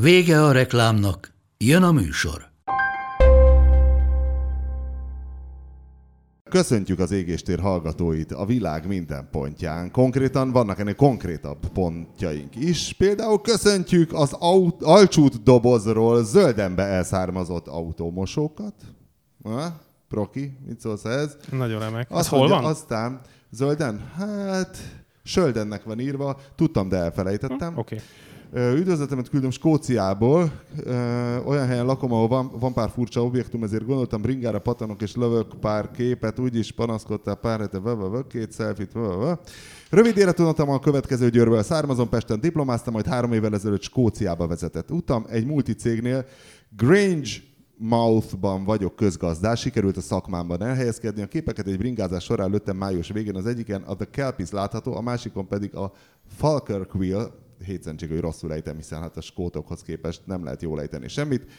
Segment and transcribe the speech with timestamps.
[0.00, 2.48] Vége a reklámnak, jön a műsor.
[6.50, 9.90] Köszöntjük az égéstér hallgatóit a világ minden pontján.
[9.90, 12.92] Konkrétan vannak ennél konkrétabb pontjaink is.
[12.92, 18.74] Például köszöntjük az aut- alcsút dobozról zöldembe elszármazott autómosókat.
[19.42, 19.80] Ha?
[20.08, 21.36] Proki, mit szólsz ez?
[21.50, 22.10] Nagyon remek.
[22.10, 22.64] Ez Azt hol mondja, van?
[22.64, 24.78] Aztán zölden, hát
[25.28, 27.78] Söldennek van írva, tudtam, de elfelejtettem.
[27.78, 27.96] Oké.
[27.96, 28.00] Ö,
[28.54, 30.52] Üdvözletemet küldöm Skóciából.
[31.44, 35.54] Olyan helyen lakom, ahol van, van pár furcsa objektum, ezért gondoltam bringára patanok és lövök
[35.60, 39.32] pár képet, úgyis panaszkodtál pár hete, vö, vö, vö, két selfit, vö, vö, vö.
[39.90, 45.26] Rövid életunatom a következő győrből származom, Pesten diplomáztam, majd három évvel ezelőtt Skóciába vezetett utam.
[45.28, 46.24] Egy multicégnél
[46.76, 47.30] Grange
[47.76, 51.22] Mouthban vagyok közgazdás, sikerült a szakmámban elhelyezkedni.
[51.22, 55.00] A képeket egy bringázás során lőttem május végén, az egyiken a The Kelpis látható, a
[55.00, 55.92] másikon pedig a
[56.36, 57.30] Falkirkwill,
[57.64, 61.50] hétszentség, hogy rosszul ejtem, hiszen hát a skótokhoz képest nem lehet jól ejteni semmit.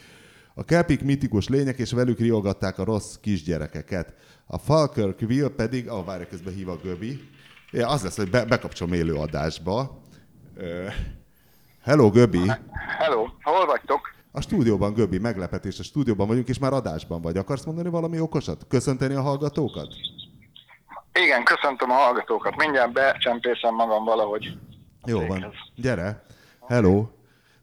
[0.54, 4.14] A kelpik mitikus lények, és velük riogatták a rossz kisgyerekeket.
[4.46, 7.20] A Falkirkwill pedig, ah, várj, közben hív a Göbi.
[7.70, 10.00] Ja, az lesz, hogy be, bekapcsolom élő adásba.
[10.56, 10.86] Ö,
[11.82, 12.50] Hello, Göbi!
[12.98, 14.00] Hello, hol vagytok?
[14.32, 17.36] A stúdióban, Göbi, meglepetés, a stúdióban vagyunk, és már adásban vagy.
[17.36, 18.66] Akarsz mondani valami okosat?
[18.68, 19.88] Köszönteni a hallgatókat?
[21.12, 22.56] Igen, köszöntöm a hallgatókat.
[22.56, 24.58] Mindjárt becsempészem magam valahogy.
[25.04, 26.22] Jó van, gyere.
[26.68, 27.08] Hello.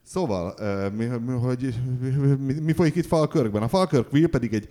[0.02, 0.54] Szóval,
[0.96, 1.74] mi, mi, hogy,
[2.38, 3.62] mi, mi folyik itt Falkirkben?
[3.62, 4.68] A Falkirk pedig egy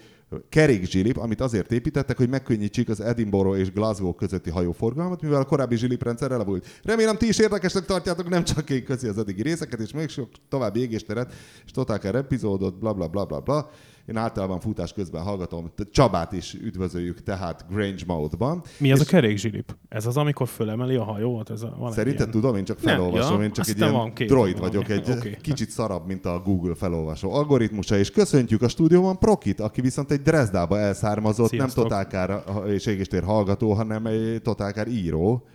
[0.50, 5.76] kerékzsilip, amit azért építettek, hogy megkönnyítsék az Edinburgh és Glasgow közötti hajóforgalmat, mivel a korábbi
[5.76, 6.68] zsiliprendszer elavult.
[6.84, 10.30] Remélem ti is érdekesnek tartjátok, nem csak én közi az eddigi részeket, és még sok
[10.50, 11.34] további égésteret,
[11.66, 13.70] és Totálkár epizódot, bla bla bla bla bla.
[14.08, 15.72] Én általában futás közben hallgatom.
[15.92, 18.64] Csabát is üdvözöljük tehát Grange Mouth-ban.
[18.78, 19.76] Mi az És a kerékzsilip?
[19.90, 21.50] Ez az, amikor fölemeli a hajót?
[21.50, 22.32] Ez a, van Szerinted ilyen...
[22.32, 25.12] tudom, én csak Nem, felolvasom, ja, én csak azt egy ilyen van droid vagyok, egy
[25.12, 25.38] Oké.
[25.42, 30.22] kicsit szarabb, mint a Google felolvasó algoritmusa, és köszöntjük a stúdióban Prokit, aki viszont egy
[30.22, 31.76] Dresdába elszármazott, Sziasztok.
[31.76, 35.48] nem totálkár és égéstér hallgató, hanem egy totálkár író,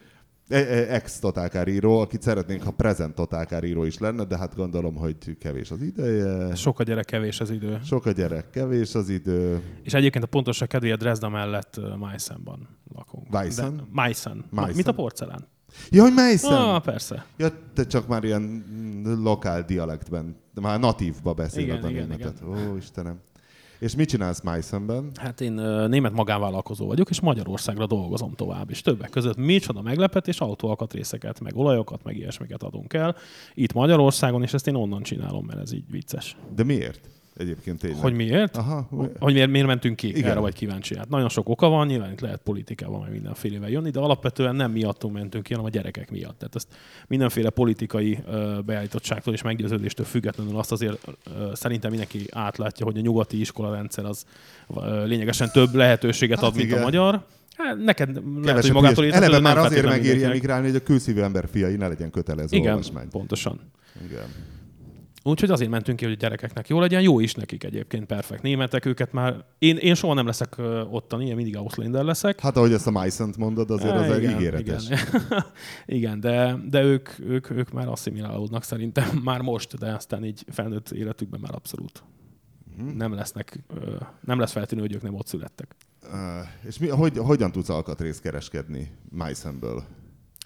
[0.88, 5.70] ex-totálkár író, akit szeretnénk, ha present totálkár író is lenne, de hát gondolom, hogy kevés
[5.70, 6.54] az ideje.
[6.54, 7.80] Sok a gyerek, kevés az idő.
[7.84, 9.62] Sok a gyerek, kevés az idő.
[9.82, 13.30] És egyébként a pontosabb kedvéért Dresda mellett Meisenban lakunk.
[13.30, 13.88] Meissen?
[13.92, 14.44] Meissen.
[14.74, 15.48] Mint a porcelán.
[15.90, 16.52] Ja, hogy Meissen?
[16.52, 17.24] Ah, persze.
[17.36, 22.42] Ja, te csak már ilyen mm, lokál dialektben, már natívba beszéled Igen, a igen, németet.
[22.46, 23.20] Ó, Istenem.
[23.82, 25.10] És mit csinálsz Meissenben?
[25.14, 25.52] Hát én
[25.88, 28.70] német magánvállalkozó vagyok, és Magyarországra dolgozom tovább.
[28.70, 33.16] És többek között micsoda meglepetés, autóalkatrészeket, meg olajokat, meg ilyesmiket adunk el.
[33.54, 36.36] Itt Magyarországon, és ezt én onnan csinálom, mert ez így vicces.
[36.54, 37.08] De miért?
[37.36, 38.00] Egyébként tényleg.
[38.00, 38.56] Hogy miért?
[38.56, 38.88] Aha,
[39.18, 40.08] Hogy miért, miért mentünk ki?
[40.08, 40.30] Igen.
[40.30, 40.96] Erre vagy kíváncsi.
[40.96, 44.70] Hát nagyon sok oka van, nyilván itt lehet politikával, meg mindenfélevel jönni, de alapvetően nem
[44.70, 46.38] miattunk mentünk ki, hanem a gyerekek miatt.
[46.38, 46.68] Tehát ezt
[47.06, 48.18] mindenféle politikai
[48.64, 51.06] beállítottságtól és meggyőződéstől függetlenül azt azért
[51.52, 54.24] szerintem mindenki átlátja, hogy a nyugati iskolarendszer az
[55.04, 56.80] lényegesen több lehetőséget Hát ad, mint igen.
[56.80, 57.24] a magyar.
[57.56, 61.20] Hát neked lehet, hogy Kevesebb magától értetődő, Eleve már azért megéri emigrálni, hogy a külszívű
[61.20, 63.08] ember fiai ne legyen kötelező Igen, olvasmány.
[63.08, 63.60] pontosan.
[64.04, 64.24] Igen.
[65.24, 68.84] Úgyhogy azért mentünk ki, hogy a gyerekeknek jó legyen, jó is nekik egyébként, perfekt németek,
[68.84, 70.56] őket már, én, én soha nem leszek
[70.90, 72.40] ottani, én mindig Ausländer leszek.
[72.40, 74.86] Hát ahogy ezt a Meissent mondod, azért az igen, ígéretes.
[74.86, 75.00] Igen,
[76.00, 80.90] igen de, de ők, ők, ők már asszimilálódnak szerintem már most, de aztán így felnőtt
[80.90, 82.02] életükben már abszolút.
[82.76, 82.96] Mhm.
[82.96, 83.58] Nem lesznek,
[84.20, 85.76] nem lesz feltűnő, hogy ők nem ott születtek.
[86.02, 89.84] Uh, és mi, hogy, hogyan tudsz alkatrészt kereskedni Meissenből?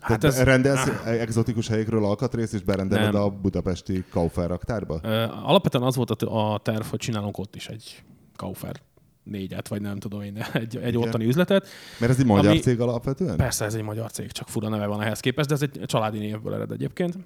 [0.00, 3.22] Hát Tehát ez- rendelsz exotikus helyekről alkatrészt, és berendeled Nem.
[3.22, 5.00] a budapesti Kaufer raktárba?
[5.02, 8.02] Ö, Alapvetően az volt a, terv, hogy csinálunk ott is egy
[8.36, 8.80] Kaufer
[9.22, 11.66] négyet, vagy nem tudom én, egy, egy ottani üzletet.
[12.00, 13.36] Mert ez egy magyar Ami- cég alapvetően?
[13.36, 16.18] Persze, ez egy magyar cég, csak fura neve van ehhez képest, de ez egy családi
[16.18, 17.16] névből ered egyébként.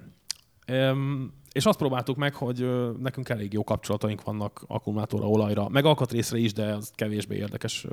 [0.71, 2.69] Um, és azt próbáltuk meg, hogy
[2.99, 7.85] nekünk elég jó kapcsolataink vannak akkumulátorra, olajra, meg alkatrészre is, de az kevésbé érdekes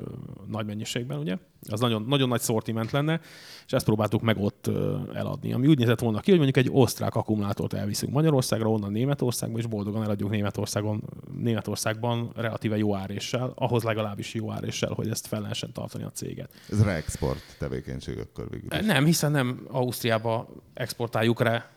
[0.47, 1.37] nagy mennyiségben, ugye?
[1.69, 3.19] Az nagyon, nagyon nagy szortiment lenne,
[3.65, 4.69] és ezt próbáltuk meg ott
[5.13, 5.53] eladni.
[5.53, 9.65] Ami úgy nézett volna ki, hogy mondjuk egy osztrák akkumulátort elviszünk Magyarországra, onnan Németországba, és
[9.65, 11.03] boldogan eladjuk Németországon,
[11.37, 16.49] Németországban relatíve jó áréssel, ahhoz legalábbis jó áréssel, hogy ezt fel lehessen tartani a céget.
[16.69, 18.85] Ez reexport tevékenység akkor végül is.
[18.85, 21.69] Nem, hiszen nem Ausztriába exportáljuk rá.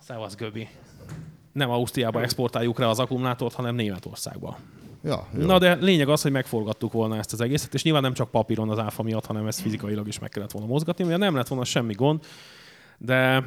[0.00, 0.68] Szevasz, Göbi.
[1.56, 4.58] Nem Ausztriába exportáljuk rá az akkumulátort, hanem Németországba.
[5.04, 5.46] Ja, jó.
[5.46, 8.70] Na de lényeg az, hogy megforgattuk volna ezt az egészet, és nyilván nem csak papíron
[8.70, 11.64] az áfa miatt, hanem ezt fizikailag is meg kellett volna mozgatni, mert nem lett volna
[11.64, 12.24] semmi gond,
[12.98, 13.44] de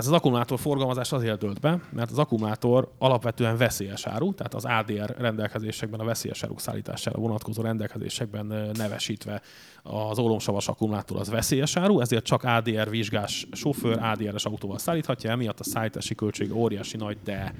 [0.00, 4.64] ez az akkumulátor forgalmazás azért dölt be, mert az akkumulátor alapvetően veszélyes áru, tehát az
[4.64, 9.42] ADR rendelkezésekben, a veszélyes áruk szállítására vonatkozó rendelkezésekben nevesítve
[9.82, 15.60] az ólomsavas akkumulátor az veszélyes áru, ezért csak ADR vizsgás sofőr ADR-es autóval szállíthatja, emiatt
[15.60, 17.54] a szállítási költség óriási nagy, de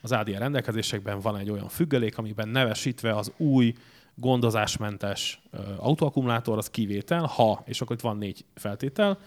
[0.00, 3.74] az ADR rendelkezésekben van egy olyan függelék, amiben nevesítve az új
[4.14, 5.42] gondozásmentes
[5.76, 9.18] autóakkumulátor, az kivétel, ha, és akkor itt van négy feltétel,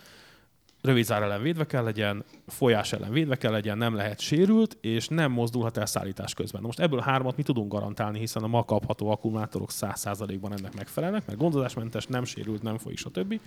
[0.82, 5.32] rövidzár ellen védve kell legyen, folyás ellen védve kell legyen, nem lehet sérült, és nem
[5.32, 6.62] mozdulhat el szállítás közben.
[6.62, 11.26] Na most ebből hármat mi tudunk garantálni, hiszen a ma kapható akkumulátorok 100%-ban ennek megfelelnek,
[11.26, 13.40] mert gondozásmentes, nem sérült, nem folyik, stb.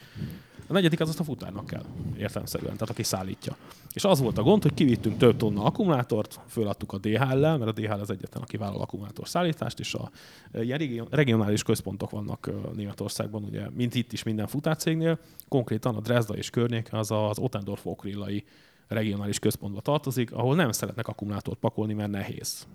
[0.66, 1.84] A negyedik az azt a futárnak kell,
[2.18, 3.56] értelmszerűen, tehát aki szállítja.
[3.92, 7.80] És az volt a gond, hogy kivittünk több tonna akkumulátort, föladtuk a DHL-lel, mert a
[7.80, 10.10] DHL az egyetlen, aki vállal akkumulátor szállítást, és a
[10.52, 15.18] ilyen regionális központok vannak Németországban, ugye, mint itt is minden futárcégnél,
[15.48, 18.44] konkrétan a Dresda és környéke az az Otendorf okrillai
[18.88, 22.66] regionális központba tartozik, ahol nem szeretnek akkumulátort pakolni, mert nehéz.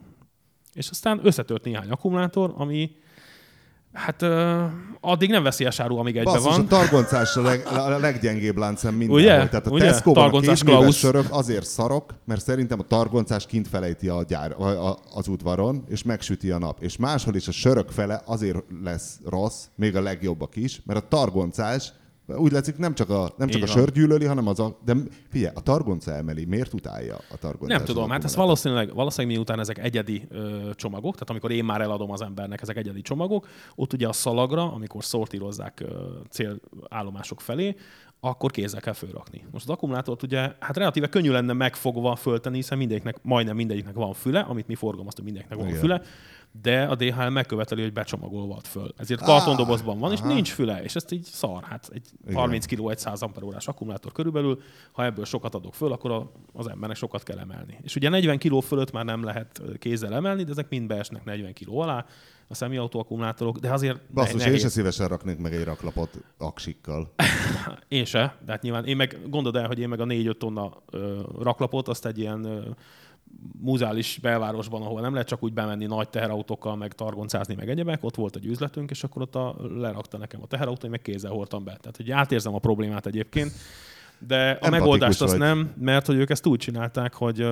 [0.74, 2.92] És aztán összetört néhány akkumulátor, ami
[3.94, 4.64] Hát uh,
[5.00, 6.66] addig nem veszélyes áru, amíg egybe Basszus, van.
[6.66, 9.20] a targoncás a, leg, a leggyengébb láncem mindenhol.
[9.20, 9.48] Ugye?
[9.48, 9.86] Tehát a Ugye?
[9.86, 10.98] Tesco-ban a Targoncás Klaus.
[10.98, 15.84] sörök azért szarok, mert szerintem a targoncás kint felejti a gyár, a, a, az udvaron,
[15.88, 16.82] és megsüti a nap.
[16.82, 21.08] És máshol is a sörök fele azért lesz rossz, még a legjobbak is, mert a
[21.08, 21.94] targoncás
[22.38, 24.78] úgy látszik, nem csak a, nem csak Így a sör gyűlöli, hanem az a...
[24.86, 24.96] De
[25.30, 26.46] figyelj, a targonca emeli.
[26.46, 27.78] Miért utálja a targoncás?
[27.78, 31.82] Nem tudom, hát ez valószínűleg, valószínűleg miután ezek egyedi ö, csomagok, tehát amikor én már
[31.82, 37.76] eladom az embernek, ezek egyedi csomagok, ott ugye a szalagra, amikor szortírozzák ö, célállomások felé,
[38.20, 39.46] akkor kézzel kell fölrakni.
[39.52, 44.14] Most az akkumulátort ugye, hát relatíve könnyű lenne megfogva föltenni, hiszen mindegyiknek, majdnem mindegyiknek van
[44.14, 45.80] füle, amit mi forgalmaztunk, mindegyiknek van Igen.
[45.80, 46.02] füle,
[46.52, 48.94] de a DHL megköveteli, hogy becsomagolva ad föl.
[48.98, 50.34] Ezért kartondobozban van, és aha.
[50.34, 51.64] nincs füle, és ezt így szar.
[51.64, 52.36] Hát egy Igen.
[52.36, 54.62] 30 kg, egy 100 amperórás akkumulátor körülbelül,
[54.92, 57.78] ha ebből sokat adok föl, akkor a, az embernek sokat kell emelni.
[57.82, 61.54] És ugye 40 kg fölött már nem lehet kézzel emelni, de ezek mind beesnek 40
[61.54, 62.06] kg alá,
[62.52, 64.62] a személyautó akkumulátorok, de azért Basszus, ne- én nehéz.
[64.62, 67.14] se szívesen raknék meg egy raklapot aksikkal.
[67.88, 70.72] Én se, de hát nyilván én meg gondold el, hogy én meg a 4-5 tonna
[70.92, 72.70] ö, raklapot, azt egy ilyen ö,
[73.62, 78.16] muzális belvárosban, ahol nem lehet csak úgy bemenni nagy teherautókkal, meg targoncázni, meg egyebek, ott
[78.16, 81.64] volt egy üzletünk, és akkor ott a, lerakta nekem a teherautó, én meg kézzel hordtam
[81.64, 81.78] be.
[81.82, 83.52] Tehát, hogy átérzem a problémát egyébként,
[84.28, 85.42] de a Empatikus megoldást azt vagy.
[85.42, 87.48] nem, mert hogy ők ezt úgy csinálták, hogy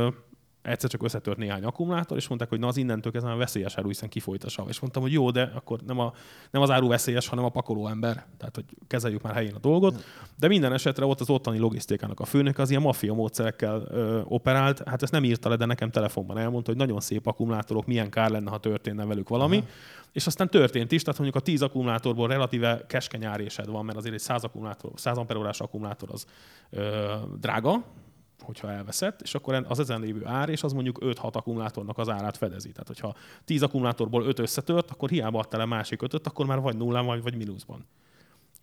[0.68, 3.88] egyszer csak összetört néhány akkumulátor, és mondták, hogy na az innentől kezdve már veszélyes áru,
[3.88, 4.70] hiszen kifolyt a sav.
[4.70, 6.14] És mondtam, hogy jó, de akkor nem, a,
[6.52, 8.26] nem az áru veszélyes, hanem a pakoló ember.
[8.38, 10.04] Tehát, hogy kezeljük már helyén a dolgot.
[10.40, 14.82] De minden esetre ott az ottani logisztikának a főnök az ilyen maffia módszerekkel ö, operált.
[14.86, 18.30] Hát ezt nem írta le, de nekem telefonban elmondta, hogy nagyon szép akkumulátorok, milyen kár
[18.30, 19.58] lenne, ha történne velük valami.
[19.58, 19.68] Aha.
[20.12, 24.14] És aztán történt is, tehát mondjuk a 10 akkumulátorból relatíve keskeny árésed van, mert azért
[24.14, 26.26] egy 100, akkumulátor, 100 amperórás akkumulátor az
[26.70, 27.84] ö, drága,
[28.42, 32.38] hogyha elveszett, és akkor az ezen lévő ár, és az mondjuk 5-6 akkumulátornak az árát
[32.38, 32.72] fedezi.
[32.72, 33.14] Tehát, hogyha
[33.46, 37.22] 10 akkumulátorból 5 összetört, akkor hiába adtál el másik 5 akkor már vagy nullán, vagy,
[37.22, 37.86] vagy mínuszban.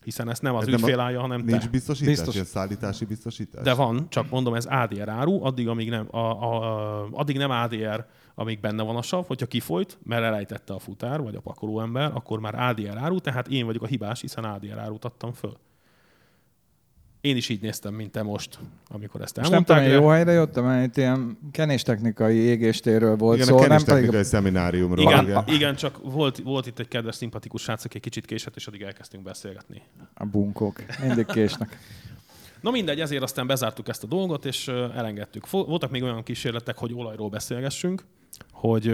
[0.04, 1.68] Hiszen ezt nem az nem a- ügyfél állja, hanem Nincs te.
[1.68, 2.34] biztosítás, Biztos.
[2.34, 3.62] ilyen szállítási biztosítás?
[3.62, 7.50] De van, csak mondom, ez ADR áru, addig, amíg nem, a, a, a, addig nem
[7.50, 12.10] ADR, amíg benne van a sav, hogyha kifolyt, mert elejtette a futár, vagy a pakolóember,
[12.14, 15.56] akkor már ADR áru, tehát én vagyok a hibás, hiszen ADR árut adtam föl.
[17.24, 20.04] Én is így néztem, mint te most, amikor ezt Most nem tudom, elmondták.
[20.04, 24.22] jó helyre jöttem, mert itt ilyen kenéstechnikai égéstérről volt Igen, szó, a nem pedig kenéstechnikai
[24.24, 25.04] szemináriumról.
[25.10, 25.44] Igen, igen.
[25.46, 28.82] igen, csak volt, volt itt egy kedves, szimpatikus srác, aki egy kicsit késett, és addig
[28.82, 29.82] elkezdtünk beszélgetni.
[30.14, 30.84] a bunkók.
[31.02, 31.78] Mindig késnek.
[32.60, 35.50] Na mindegy, ezért aztán bezártuk ezt a dolgot, és elengedtük.
[35.50, 38.04] Voltak még olyan kísérletek, hogy olajról beszélgessünk,
[38.52, 38.88] hogy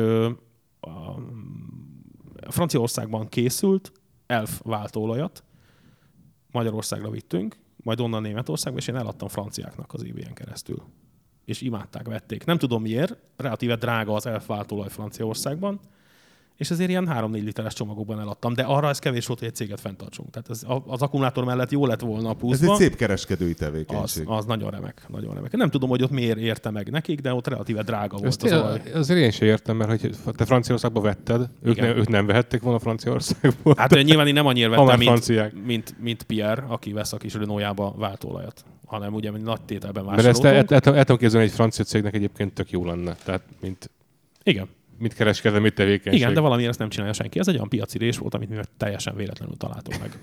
[0.81, 1.17] a
[2.49, 3.93] Franciaországban készült
[4.27, 5.45] elf váltóolajat,
[6.51, 10.83] Magyarországra vittünk, majd onnan Németországba, és én eladtam franciáknak az eBay-en keresztül.
[11.45, 12.45] És imádták, vették.
[12.45, 15.81] Nem tudom miért, relatíve drága az elf váltóolaj Franciaországban,
[16.61, 19.81] és ezért ilyen 3-4 literes csomagokban eladtam, de arra ez kevés volt, hogy egy céget
[19.81, 20.31] fenntartsunk.
[20.31, 22.71] Tehát ez, az akkumulátor mellett jó lett volna a Ez pluszban.
[22.71, 24.25] egy szép kereskedői Az, tevékenység.
[24.29, 25.53] az nagyon remek, nagyon remek.
[25.53, 28.51] Nem tudom, hogy ott miért érte meg nekik, de ott relatíve drága volt Ezt az
[28.51, 28.81] én, olaj.
[28.95, 31.89] azért én sem értem, mert hogy te Franciaországba vetted, ők, Igen.
[31.89, 33.75] ne, ők nem vehették volna Franciaországból.
[33.77, 35.53] Hát de nyilván én nem annyira vettem, mint, franciák.
[35.65, 40.19] mint, mint Pierre, aki vesz a kis Renault-jába váltóolajat, hanem ugye mint nagy tételben Mert
[40.19, 40.71] ezt el, vásároltunk.
[40.71, 43.17] el, el, el tudom képzelni, hogy egy francia cégnek egyébként tök jó lenne.
[43.25, 43.91] Tehát, mint,
[44.43, 44.69] Igen,
[45.01, 46.21] mint kereskedelmi mint tevékenység.
[46.21, 47.39] igen, de valamiért ezt nem csinálja senki.
[47.39, 50.19] Ez egy olyan piaci rés volt, amit mi teljesen véletlenül találtunk meg.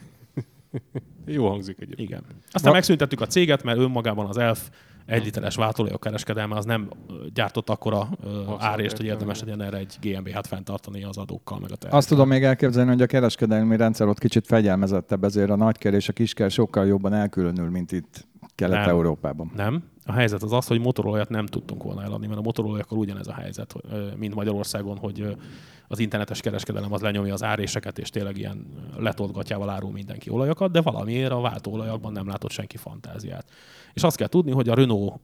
[1.36, 2.10] Jó hangzik egyébként.
[2.10, 2.24] Igen.
[2.51, 4.69] Aztán megszüntettük a céget, mert önmagában az ELF
[5.05, 6.89] egy literes váltóolajok kereskedelme az nem
[7.34, 11.72] gyártott akkora ö, árést, hogy értem, érdemes legyen erre egy GmbH-t fenntartani az adókkal, meg
[11.72, 11.98] a termékkel.
[11.98, 16.10] Azt tudom még elképzelni, hogy a kereskedelmi rendszer ott kicsit fegyelmezettebb, ezért a nagyker és
[16.10, 19.51] a kisker sokkal jobban elkülönül, mint itt Kelet-Európában.
[19.55, 19.84] Nem.
[20.07, 23.33] A helyzet az az, hogy motorolajat nem tudtunk volna eladni, mert a motorolajakkal ugyanez a
[23.33, 23.73] helyzet,
[24.17, 25.35] mint Magyarországon, hogy
[25.87, 28.65] az internetes kereskedelem az lenyomja az áréseket, és tényleg ilyen
[28.97, 33.49] letoltgatjával árul mindenki olajakat, de valamiért a váltóolajakban nem látott senki fantáziát.
[33.93, 35.21] És azt kell tudni, hogy a Renault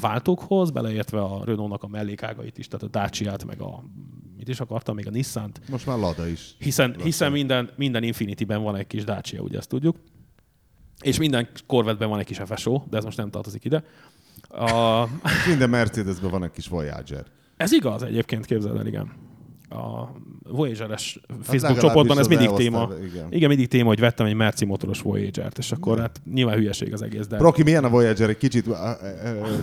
[0.00, 3.84] váltókhoz, beleértve a Renault-nak a mellékágait is, tehát a Dacia-t, meg a
[4.36, 6.54] mit is akartam, még a Nissan-t, Most már Lada is.
[6.58, 9.96] hiszen, hiszen minden, minden Infinity-ben van egy kis Dacia, ugye ezt tudjuk.
[11.00, 13.84] És minden Corvette-ben van egy kis FSO, de ez most nem tartozik ide.
[14.56, 15.08] A,
[15.48, 17.24] Minden Mercedesben van egy kis Voyager.
[17.56, 19.12] ez igaz egyébként, képzeld el, igen.
[19.70, 20.08] A
[20.48, 22.88] Voyager-es Facebook legalábbis csoportban ez mindig téma.
[23.06, 23.26] igen.
[23.30, 23.48] Igen.
[23.48, 27.26] mindig téma, hogy vettem egy Merci motoros Voyager-t, és akkor hát nyilván hülyeség az egész,
[27.26, 27.36] de...
[27.36, 28.28] Proki, milyen a Voyager?
[28.28, 28.66] Egy kicsit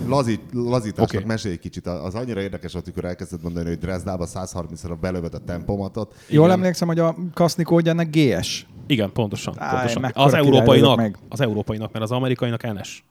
[0.06, 1.24] lazít, lazításnak okay.
[1.24, 1.86] mesélj egy kicsit.
[1.86, 6.14] Az annyira érdekes volt, amikor elkezdted mondani, hogy Dresdába 130-ra belövöd a tempomatot.
[6.28, 8.66] Jól emlékszem, hogy a kaszni kódjának GS.
[8.86, 9.54] Igen, pontosan.
[9.58, 10.10] Á, pontosan.
[10.14, 11.18] Az európainak, meg.
[11.28, 13.04] az európainak, mert az amerikainak NS.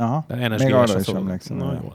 [0.00, 0.24] Aha.
[0.28, 1.16] De NS Még arra is szól.
[1.16, 1.56] emlékszem.
[1.56, 1.92] Na, jó.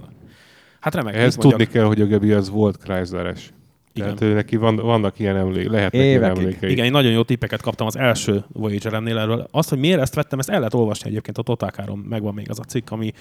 [0.79, 1.15] Hát remek.
[1.15, 1.61] Ehhez mit mondjak?
[1.61, 3.53] tudni kell, hogy a Gebi az volt Chrysleres.
[3.93, 4.15] Igen.
[4.15, 6.37] Tehát neki van, vannak ilyen emlék, lehetnek ilyen Évekig.
[6.43, 6.71] emlékei.
[6.71, 9.47] Igen, én nagyon jó tippeket kaptam az első Voyager-emnél erről.
[9.51, 11.97] Azt, hogy miért ezt vettem, ezt el lehet olvasni egyébként a Totálkáron.
[12.09, 13.11] Megvan még az a cikk, ami...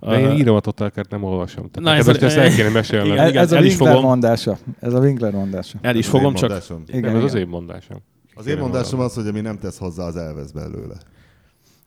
[0.00, 1.70] De én írom a Totálkát, nem olvasom.
[1.70, 3.08] Tehát Na, ez ez most a- ezt el kéne mesélni.
[3.08, 4.08] Igen, Ez, Igen, ez a el is Winkler fogom.
[4.08, 4.58] mondása.
[4.80, 5.78] Ez a Winkler mondása.
[5.82, 6.82] El is Ez az fogom, csak mondásom.
[6.86, 7.42] Igen, nem, ez az igen.
[7.44, 7.96] én mondásom.
[8.34, 10.94] Az én mondásom az, hogy ami nem tesz hozzá, az elvesz belőle.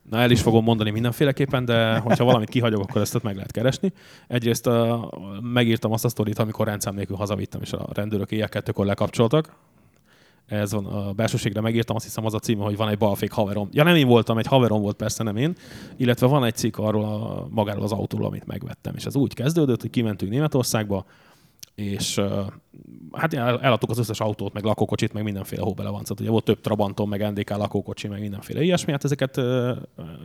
[0.09, 3.93] Na, el is fogom mondani mindenféleképpen, de hogyha valamit kihagyok, akkor ezt meg lehet keresni.
[4.27, 4.93] Egyrészt uh,
[5.41, 9.55] megírtam azt a sztorit, amikor rendszám nélkül hazavittem, és a rendőrök éjjel kettőkor lekapcsoltak.
[10.45, 13.69] Ez van a belsőségre megírtam, azt hiszem az a címe, hogy van egy balfék haverom.
[13.71, 15.55] Ja nem én voltam, egy haverom volt persze, nem én.
[15.97, 18.93] Illetve van egy cikk arról a, magáról az autóról, amit megvettem.
[18.95, 21.05] És ez úgy kezdődött, hogy kimentünk Németországba,
[21.75, 22.21] és
[23.11, 26.19] hát el, eladtuk az összes autót, meg lakókocsit, meg mindenféle hóbelevancot.
[26.19, 28.91] Ugye volt több Trabanton, meg NDK lakókocsi, meg mindenféle ilyesmi.
[28.91, 29.41] Hát ezeket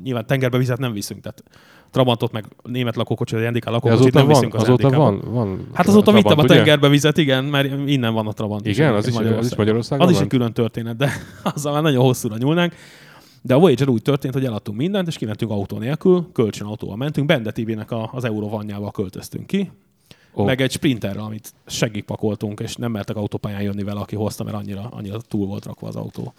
[0.02, 1.20] nyilván tengerbe vizet nem viszünk.
[1.20, 1.42] Tehát
[1.90, 5.68] Trabantot, meg német lakókocsit, vagy NDK lakókocsit nem van, viszünk az azóta van, van.
[5.72, 8.66] Hát azóta Trabant, vittem a tengerbe vizet, igen, mert innen van a Trabant.
[8.66, 10.06] Igen, az egyébként is, az is Magyarországon.
[10.06, 10.30] Az is egy van?
[10.30, 11.10] külön történet, de
[11.54, 12.74] azzal már nagyon hosszúra nyúlnánk.
[13.42, 17.50] De a Voyager úgy történt, hogy eladtunk mindent, és kimentünk autó nélkül, kölcsönautóval mentünk, Bende
[17.50, 19.70] TV-nek az Eurovanjával költöztünk ki.
[20.32, 20.46] Oh.
[20.46, 24.88] meg egy sprinterrel, amit segítpakoltunk, és nem mertek autópályán jönni vele, aki hozta, mert annyira,
[24.90, 26.34] annyira túl volt rakva az autó.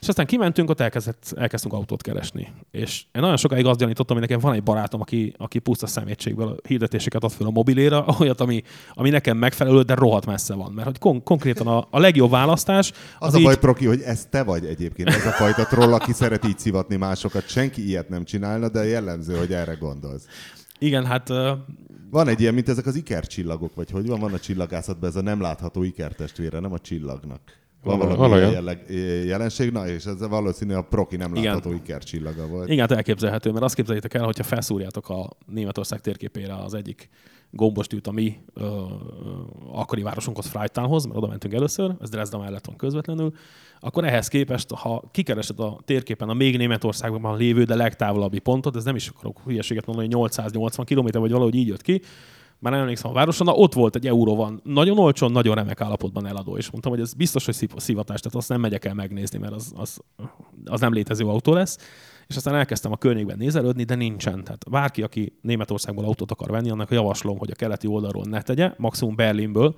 [0.00, 2.52] És aztán kimentünk, ott elkezdett, elkezdtünk autót keresni.
[2.70, 6.56] És én nagyon sokáig azt gyanítottam, hogy nekem van egy barátom, aki, aki puszta szemétségből
[6.66, 8.62] hirdetéseket ad fel a mobiléra, olyat, ami,
[8.94, 10.72] ami nekem megfelelő, de rohadt messze van.
[10.72, 13.86] Mert hogy kon- konkrétan a, a legjobb választás Az, az, az a így, baj, Proki,
[13.86, 17.48] hogy ez te vagy egyébként, ez a fajta troll, aki szeret így szivatni másokat.
[17.48, 20.24] Senki ilyet nem csinálna, de jellemző, hogy erre gondolsz.
[20.78, 21.52] Igen, hát ö,
[22.10, 25.22] Van egy ilyen, mint ezek az ikercsillagok, vagy hogy van, van a csillagászatban ez a
[25.22, 27.40] nem látható ikertestvére, nem a csillagnak.
[27.82, 28.90] Van, valami ilyen jelleg,
[29.26, 31.44] jelenség, na és ez valószínű a Proki nem Igen.
[31.44, 32.68] látható ikercsillaga volt.
[32.68, 37.08] Igen, hát elképzelhető, mert azt képzeljétek el, hogyha felszúrjátok a Németország térképére az egyik
[37.50, 38.68] gombostűt a mi ö, ö,
[39.72, 43.32] akkori városunkhoz, Freitánhoz, mert oda mentünk először, ez Dresda mellett van közvetlenül,
[43.80, 48.84] akkor ehhez képest, ha kikeresed a térképen a még Németországban lévő, de legtávolabbi pontot, ez
[48.84, 52.02] nem is akarok hülyeséget mondani, hogy 880 km vagy valahogy így jött ki,
[52.58, 56.26] már nem emlékszem a városon, ott volt egy euró van, nagyon olcsón, nagyon remek állapotban
[56.26, 59.38] eladó, és mondtam, hogy ez biztos, hogy sziv- szivatás, tehát azt nem megyek el megnézni,
[59.38, 60.00] mert az, az,
[60.64, 61.78] az nem létező autó lesz.
[62.26, 64.44] És aztán elkezdtem a környékben nézelődni, de nincsen.
[64.44, 68.72] Tehát bárki, aki Németországból autót akar venni, annak javaslom, hogy a keleti oldalról ne tegye,
[68.76, 69.76] maximum Berlinből,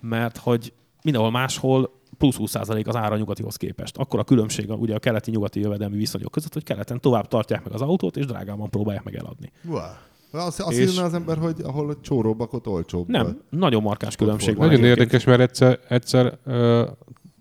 [0.00, 3.96] mert hogy mindenhol máshol plusz 20% az ára a nyugatihoz képest.
[3.96, 7.72] Akkor a különbség a- ugye a keleti-nyugati jövedelmi viszonyok között, hogy keleten tovább tartják meg
[7.72, 9.52] az autót, és drágában próbálják meg eladni.
[9.64, 9.78] Wow.
[10.30, 13.08] Azt, azt És- az ember, hogy ahol csóróbbak, ott olcsóbb.
[13.08, 14.66] Nem, nagyon markáns különbség van.
[14.66, 14.98] Nagyon egyébként.
[15.00, 16.38] érdekes, mert egyszer, egyszer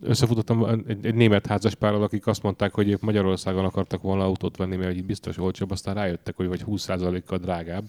[0.01, 4.75] összefutottam egy, egy német házaspárral, akik azt mondták, hogy ők Magyarországon akartak volna autót venni,
[4.75, 7.83] mert így biztos olcsóbb, aztán rájöttek, hogy vagy 20%-kal drágább.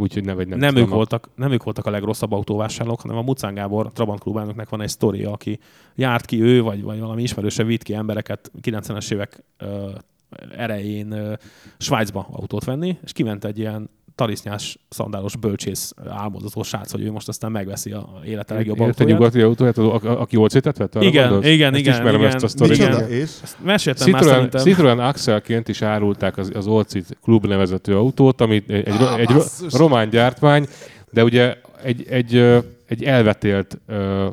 [0.00, 3.22] Úgyhogy ne vagy nem, nem, ők voltak, nem ők voltak a legrosszabb autóvásárlók, hanem a
[3.22, 5.58] Mucán Gábor, Trabant klubának van egy sztoria, aki
[5.94, 9.90] járt ki ő, vagy, vagy valami ismerőse vitt ki embereket 90-es évek ö,
[10.56, 11.32] erején ö,
[11.78, 17.28] Svájcba autót venni, és kiment egy ilyen tarisznyás, szandálos bölcsész álmodozó srác, hogy ő most
[17.28, 19.12] aztán megveszi a élete legjobb Érte autóját.
[19.12, 20.94] nyugati autóját, aki old City-t vett?
[20.94, 22.34] Igen, igen, Ezt igen, ismerem igen.
[22.34, 22.76] ezt a sztorit.
[22.76, 23.08] Igen.
[23.10, 23.30] És?
[23.64, 24.60] Meséltem már Citroen, szerintem.
[24.60, 29.16] Citroen Axelként is árulták az, az Old City klub nevezető autót, ami egy, egy, Á,
[29.16, 29.72] egy basszus!
[29.72, 30.66] román gyártmány,
[31.10, 32.36] de ugye egy, egy,
[32.86, 34.24] egy elvetélt uh,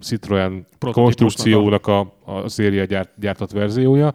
[0.00, 4.14] Citroen konstrukciónak a, a széria gyárt, gyártott verziója,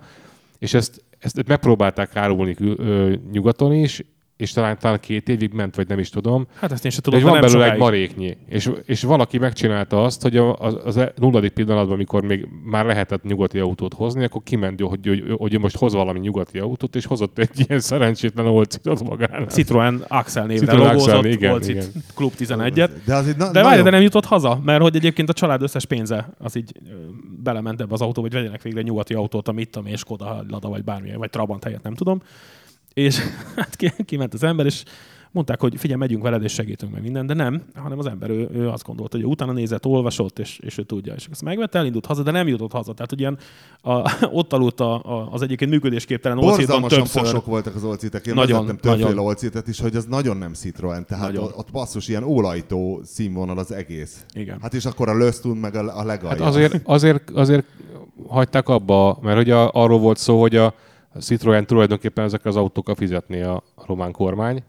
[0.60, 4.04] és ezt, ezt megpróbálták árulni ö, nyugaton is,
[4.40, 6.48] és talán, talán két évig ment, vagy nem is tudom.
[6.56, 8.38] Hát ezt én sem De tudom, hogy van belőle egy maréknyi.
[8.48, 12.86] És, és valaki megcsinálta azt, hogy a- az, az e- nulladik pillanatban, amikor még már
[12.86, 17.06] lehetett nyugati autót hozni, akkor kiment, hogy, hogy, hogy most hoz valami nyugati autót, és
[17.06, 19.50] hozott egy ilyen szerencsétlen olcítot magának.
[19.50, 21.84] Citroen Axel Axel, logózott, igen, volt igen.
[21.96, 22.90] itt Klub 11-et.
[23.06, 25.62] De az egy na- De várj, de nem jutott haza, mert hogy egyébként a család
[25.62, 26.72] összes pénze az így
[27.44, 30.84] belement ebbe az autóba, hogy vegyenek végre nyugati autót, amit tudom én, Skoda, Lada vagy
[30.84, 32.22] bármilyen, vagy Trabant helyett, nem tudom.
[33.00, 33.20] És
[33.56, 34.84] hát ki- kiment az ember, és
[35.32, 38.50] mondták, hogy figyelj, megyünk veled, és segítünk meg minden, de nem, hanem az ember ő,
[38.54, 41.14] ő azt gondolta, hogy utána nézett, olvasott, és, és ő tudja.
[41.14, 42.94] És ezt megvette, elindult haza, de nem jutott haza.
[42.94, 43.38] Tehát ugyan
[43.82, 47.22] a, ott aludt a, a, az egyébként működésképtelen Borzalmasan többször.
[47.22, 48.26] posok voltak az olcitek.
[48.26, 51.06] Én Nagyon, vezettem többféle olcitet is, hogy az nagyon nem Citroen.
[51.06, 51.52] Tehát Nagyon.
[51.56, 54.26] ott basszus ilyen ólajtó színvonal az egész.
[54.34, 54.58] Igen.
[54.62, 56.44] Hát és akkor a Lösztun meg a, a legalja.
[56.44, 57.66] Hát azért, azért, azért
[58.28, 60.74] hagyták abba, mert hogy a, arról volt szó, hogy a
[61.20, 64.64] Citroen tulajdonképpen ezek az autókkal fizetné a román kormány,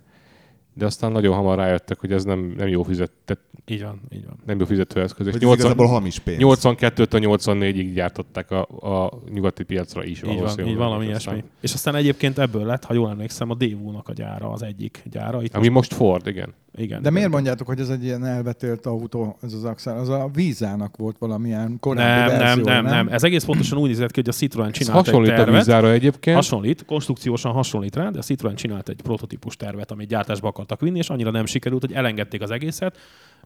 [0.75, 4.39] de aztán nagyon hamar rájöttek, hogy ez nem, nem jó fizetett, Így van, így van.
[4.47, 5.27] nem jó fizetőeszköz.
[5.27, 6.39] És hogy ez igazából hamis pénz.
[6.43, 8.61] 82-től 84-ig gyártották a,
[9.05, 10.23] a nyugati piacra is.
[10.23, 11.51] Így van, így valami Aztán- ilyesmi.
[11.61, 15.43] És aztán egyébként ebből lett, ha jól emlékszem, a Daewoo-nak a gyára, az egyik gyára.
[15.43, 16.55] Itt Ami most Ford, igen.
[16.75, 17.03] Igen.
[17.03, 19.99] De miért mondjátok, hogy ez egy ilyen elvetélt autó, ez az Axel?
[19.99, 23.89] Az a vízának volt valamilyen korábbi nem, nem, verzió, nem, nem, Ez egész pontosan úgy
[23.89, 25.55] nézett ki, hogy a Citroen Ez csinált egy hasonlít a tervet.
[25.65, 26.37] vízára egyébként.
[26.37, 30.99] Hasonlít, konstrukciósan hasonlít rá, de a Citroen csinált egy prototípus tervet, amit gyártásba akartak vinni,
[30.99, 32.97] és annyira nem sikerült, hogy elengedték az egészet,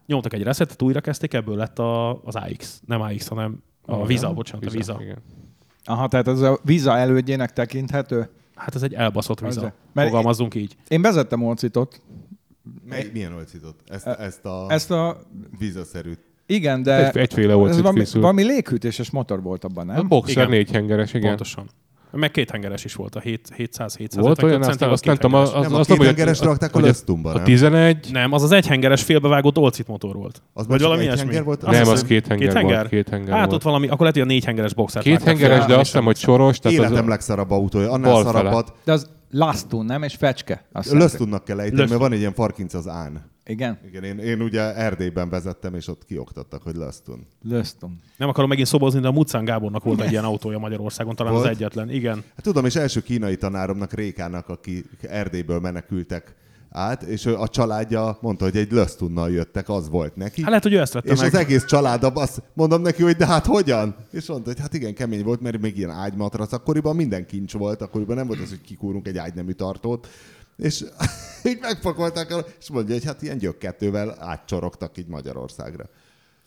[0.07, 2.83] nyomtak egy reszetet, újra kezdték, ebből lett a, az AX.
[2.87, 4.99] Nem AX, hanem a Visa, bocsánat, a Visa.
[5.01, 5.19] Igen.
[5.85, 8.29] Aha, tehát ez a víza elődjének tekinthető?
[8.55, 9.61] Hát ez egy elbaszott Visa.
[9.61, 10.77] Az- mert- Fogalmazzunk így.
[10.89, 12.01] Én vezettem olcitot.
[12.89, 13.75] Mely, milyen olcitot?
[13.87, 15.21] Ezt, ezt a Ezt a...
[15.59, 16.19] vízaszerűt.
[16.47, 17.09] Igen, de...
[17.09, 18.21] Egy, egyféle ez olcit valami, készül.
[18.21, 20.09] valami léghűtéses motor volt abban, A nem?
[20.09, 20.49] boxer Igen.
[20.49, 21.29] négy hengeres, igen.
[21.29, 21.71] Pontosan.
[22.17, 25.35] Meg két hengeres is volt, a 7 700 700 Volt olyan, aztán azt nem tudom,
[25.41, 27.45] az, Nem, az, a az két hengeres rakták a Lösztumba, A nem?
[27.45, 30.43] 11, Nem, az az egyhengeres félbevágott olcit motor volt.
[30.53, 31.41] Az Vagy valami egy ilyesmi.
[31.41, 31.63] volt?
[31.63, 32.89] Nem, az két henger volt, henger?
[32.89, 33.53] két henger hát volt.
[33.57, 35.03] ott valami, akkor lehet, hogy a négy hengeres boxer.
[35.03, 36.59] két hengeres, de azt hiszem, hogy soros.
[36.59, 38.73] Tehát Életem a, legszarabb autója, annál szarabbat.
[38.85, 40.03] De az Lastun, nem?
[40.03, 40.65] És fecske.
[40.91, 41.99] Lösztunnak kell ejteni, mert Lösztun.
[41.99, 43.31] van egy ilyen farkinc az án.
[43.47, 43.79] Igen?
[43.87, 47.27] Igen, én, én ugye Erdélyben vezettem, és ott kioktattak, hogy Lösztun.
[47.43, 48.01] Löstun.
[48.17, 51.45] Nem akarom megint szobozni, de a Mucán Gábornak volt egy ilyen autója Magyarországon, talán Volt?
[51.45, 51.91] az egyetlen.
[51.91, 52.15] Igen.
[52.15, 56.35] Hát tudom, és első kínai tanáromnak, Rékának, aki Erdélyből menekültek
[56.77, 60.41] át, és a családja mondta, hogy egy Lösztunnal jöttek, az volt neki.
[60.41, 61.35] Hát lehet, hogy ő ezt vette és meg.
[61.35, 63.97] az egész család, azt mondom neki, hogy de hát hogyan?
[64.11, 66.53] És mondta, hogy hát igen, kemény volt, mert még ilyen ágymatrac.
[66.53, 70.09] Akkoriban minden kincs volt, akkoriban nem volt az, hogy kikúrunk egy ágynemű tartót.
[70.57, 70.85] És
[71.49, 75.89] így megpakolták, és mondja, hogy hát ilyen gyökkettővel átcsorogtak így Magyarországra.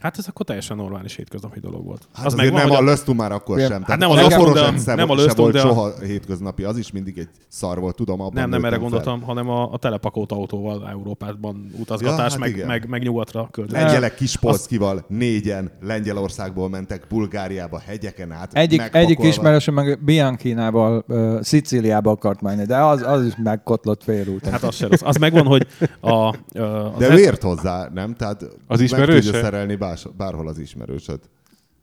[0.02, 2.08] Hát ez akkor teljesen normális hétköznapi dolog volt.
[2.14, 3.68] Hát az azért nem hogy a Lösztun már akkor Ja.
[3.68, 3.84] sem.
[3.84, 5.92] Hát nem a az Forosen de- sem- nem a sem Lösztun, volt de a- soha
[6.06, 8.80] hétköznapi, az is mindig egy szar volt, tudom, abban Nem, nem erre fel.
[8.80, 12.68] gondoltam, hanem a, a telepakolt autóval Európában utazgatás, Ja, hát meg, igen.
[12.68, 13.82] meg, meg, nyugatra költözés.
[13.82, 18.54] Lengyelek Kispolszkival négyen Lengyelországból mentek Bulgáriába, hegyeken át.
[18.54, 24.52] Egyik, egyik ismerősöm meg Bianchinával uh, Szicíliába akart menni, de az, az is megkotlott félúton.
[24.52, 25.02] Hát az se rossz.
[25.04, 25.68] Az megvan, hogy
[26.00, 26.30] a, a,
[26.60, 28.16] az De ő ért hozzá, nem?
[28.16, 29.32] Tehát Az ismerőse?
[29.42, 31.20] szerelni bás, bárhol az ismerősöd.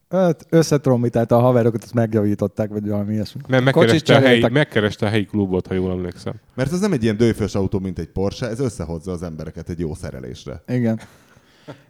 [0.08, 3.40] Hát összetrombitálta a haverokat, azt megjavították, vagy valami ilyesmi.
[3.46, 6.34] nem, megkereste a, helyi, megkereste a helyi klubot, ha jól emlékszem.
[6.54, 9.78] Mert ez nem egy ilyen dőfös autó, mint egy Porsche, ez összehozza az embereket egy
[9.78, 10.62] jó szerelésre.
[10.66, 11.00] Igen.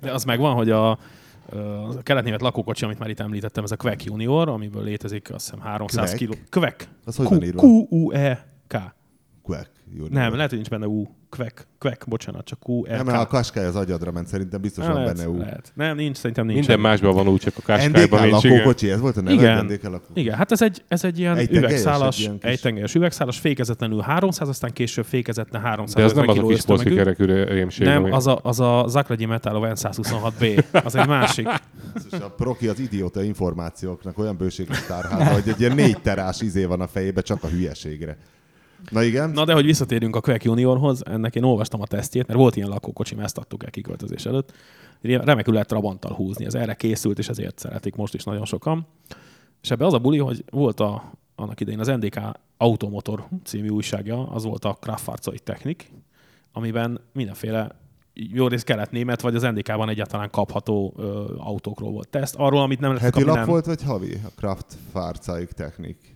[0.00, 0.98] De az megvan, hogy a, a
[2.03, 6.05] kelet-német lakókocsi, amit már itt említettem, ez a Queck Junior, amiből létezik azt hiszem 300
[6.05, 6.18] Queck?
[6.18, 6.35] kiló.
[6.50, 6.88] Queck.
[7.05, 7.55] Az hogy?
[7.55, 8.77] Q-U-E-K.
[9.42, 9.70] Quack.
[9.98, 11.07] Jó, Nem, lehet, hogy nincs benne U.
[11.30, 11.66] Queck.
[11.78, 12.96] Queck, bocsánat, csak Q-E-K.
[12.96, 15.38] Nem, mert a kaskály az agyadra ment, szerintem biztos van lehet, benne ú.
[15.38, 15.72] lehet.
[15.74, 16.59] Nem, nincs, szerintem nincs.
[16.59, 18.44] Minden másban van úgy, csak a NDK káskájban nincs.
[18.44, 18.57] igen.
[18.57, 19.35] lakókocsi, ez volt a neve?
[19.35, 19.64] Igen.
[19.64, 20.00] NDK.
[20.12, 24.48] Igen, hát ez egy, ez egy ilyen Egytengelyes, üvegszálas, egy kis- egytengelyes üvegszálas, fékezetlenül 300,
[24.48, 27.87] aztán később fékezetlen 300 De az nem az a kis polszki kerekű rémség.
[27.87, 30.64] Nem, az a, az a Zakragyi Metallo N126B.
[30.85, 31.48] Az egy másik.
[32.11, 36.80] A proki az idióta információknak olyan bőséget tárhálta, hogy egy ilyen négy terás izé van
[36.80, 38.16] a fejébe csak a hülyeségre.
[38.90, 39.31] Na igen?
[39.31, 42.68] Na de hogy visszatérünk a Queck Juniorhoz, ennek én olvastam a tesztjét, mert volt ilyen
[42.68, 44.53] lakókocsim, ezt adtuk el kiköltözés előtt.
[45.01, 48.87] Remekül lehet Trabanttal húzni, ez erre készült, és ezért szeretik most is nagyon sokan.
[49.62, 52.20] És ebbe az a buli, hogy volt a, annak idején az NDK
[52.57, 55.92] Automotor című újságja, az volt a Kraftfahrzeug Technik,
[56.53, 57.83] amiben mindenféle
[58.14, 62.35] jó rész kelet-német, vagy az NDK-ban egyáltalán kapható ö, autókról volt teszt.
[62.38, 63.47] Arról, amit nem lesz, Heti lap nem.
[63.47, 64.20] volt, vagy havi?
[64.25, 66.13] A Kraft Fahrzeug Technik.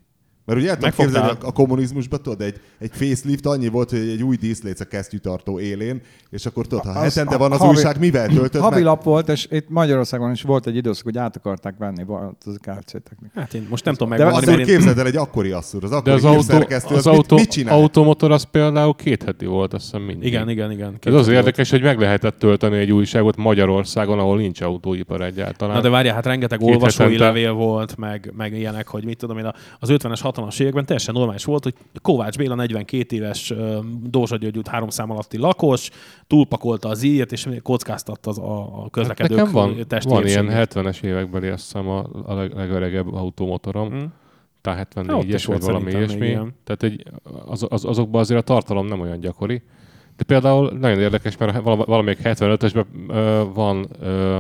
[0.49, 4.23] Mert ugye el tudom képzelni, a kommunizmusban tudod, egy, egy facelift annyi volt, hogy egy
[4.23, 7.99] új díszléc a kesztyűtartó élén, és akkor tudod, ha Az- hetente van az havi- újság,
[7.99, 8.85] mivel töltött Havi meg?
[8.85, 12.57] lap volt, és itt Magyarországon is volt egy időszak, hogy át akarták venni volt az
[12.61, 13.41] KFC technika.
[13.41, 14.77] Hát én most nem tudom De megmondani, Asszur, mert én...
[14.77, 17.53] képzeld el egy akkori asszur, az De akkori az, autó, az az autó, mit, mit
[17.55, 17.75] csinál?
[17.75, 20.27] automotor az például két heti volt, azt hiszem mindig.
[20.29, 20.99] Igen, igen, igen.
[21.03, 25.75] Ez az érdekes, hogy meg lehetett tölteni egy újságot Magyarországon, ahol nincs autóipar egyáltalán.
[25.77, 29.45] Na de várjál, hát rengeteg olvasói levél volt, meg, meg ilyenek, hogy mit tudom én,
[29.45, 33.55] a- az 50-es, 60-as években teljesen normális volt, hogy Kovács Béla 42 éves
[34.03, 35.91] Dózsa György út három szám alatti lakos,
[36.27, 40.73] túlpakolta az íjat, és kockáztatta az a, a Hát közlekedők nekem van, van ilyen épségét.
[40.75, 43.95] 70-es évekbeli, azt hiszem a, a leg- legöregebb automotorom.
[43.95, 44.05] Mm.
[44.61, 46.27] Tehát Hát ott 74-es, is vagy volt valami ilyesmi.
[46.27, 46.55] ilyen.
[46.65, 47.03] Tehát egy,
[47.47, 49.63] az, az, azokban azért a tartalom nem olyan gyakori.
[50.17, 54.39] De például nagyon érdekes, mert valamelyik 75-ösben ö, van ö,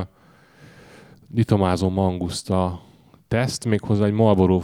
[1.34, 2.80] litomázó mangusta
[3.28, 4.60] teszt, méghozzá egy Marlboro,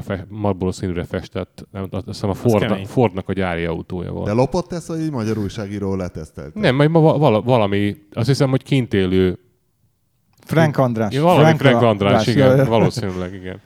[0.00, 2.86] fe, Marlboro színűre festett, nem, azt hiszem a Ford.
[2.86, 4.26] Fordnak a gyári autója volt.
[4.26, 6.54] De lopott ezt, vagy egy magyar újságíró letesztelt?
[6.54, 9.38] Nem, majd ma vala, valami, azt hiszem, hogy kint élő
[10.44, 11.14] Frank András.
[11.14, 13.60] Ja, valami Frank, Frank András, András, igen, jaj, valószínűleg, igen.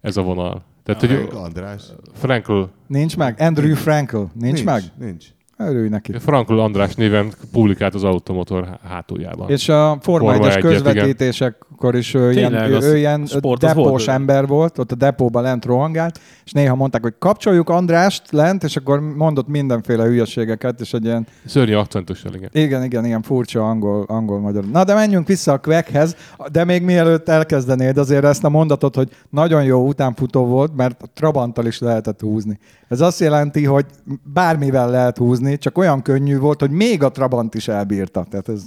[0.00, 0.62] Ez a vonal.
[0.82, 1.82] Tehát, hogy Frank András.
[2.12, 3.40] Frankl, Nincs meg?
[3.40, 4.30] Andrew Frankel.
[4.34, 4.82] Nincs, meg?
[4.98, 5.26] Nincs.
[5.68, 6.12] Örülj neki.
[6.18, 9.50] Frankl András néven publikált az automotor há- hátuljában.
[9.50, 13.26] És a Forma Forma 1-es egyet, közvetítésekor is ő ilyen, Tényleg, ő, ilyen
[13.58, 14.08] depós volt.
[14.08, 18.76] ember volt, ott a depóban lent rohangált, és néha mondták, hogy kapcsoljuk Andrást lent, és
[18.76, 22.50] akkor mondott mindenféle hülyeségeket, és egy ilyen, Szörnyű akcentussal, igen.
[22.52, 24.64] igen, igen, ilyen furcsa angol, angol magyar.
[24.64, 26.16] Na, de menjünk vissza a Quackhez,
[26.52, 31.06] de még mielőtt elkezdenéd azért ezt a mondatot, hogy nagyon jó utánfutó volt, mert a
[31.14, 32.58] Trabanttal is lehetett húzni.
[32.88, 33.86] Ez azt jelenti, hogy
[34.32, 38.26] bármivel lehet húzni, csak olyan könnyű volt, hogy még a Trabant is elbírta.
[38.30, 38.62] Tehát ez,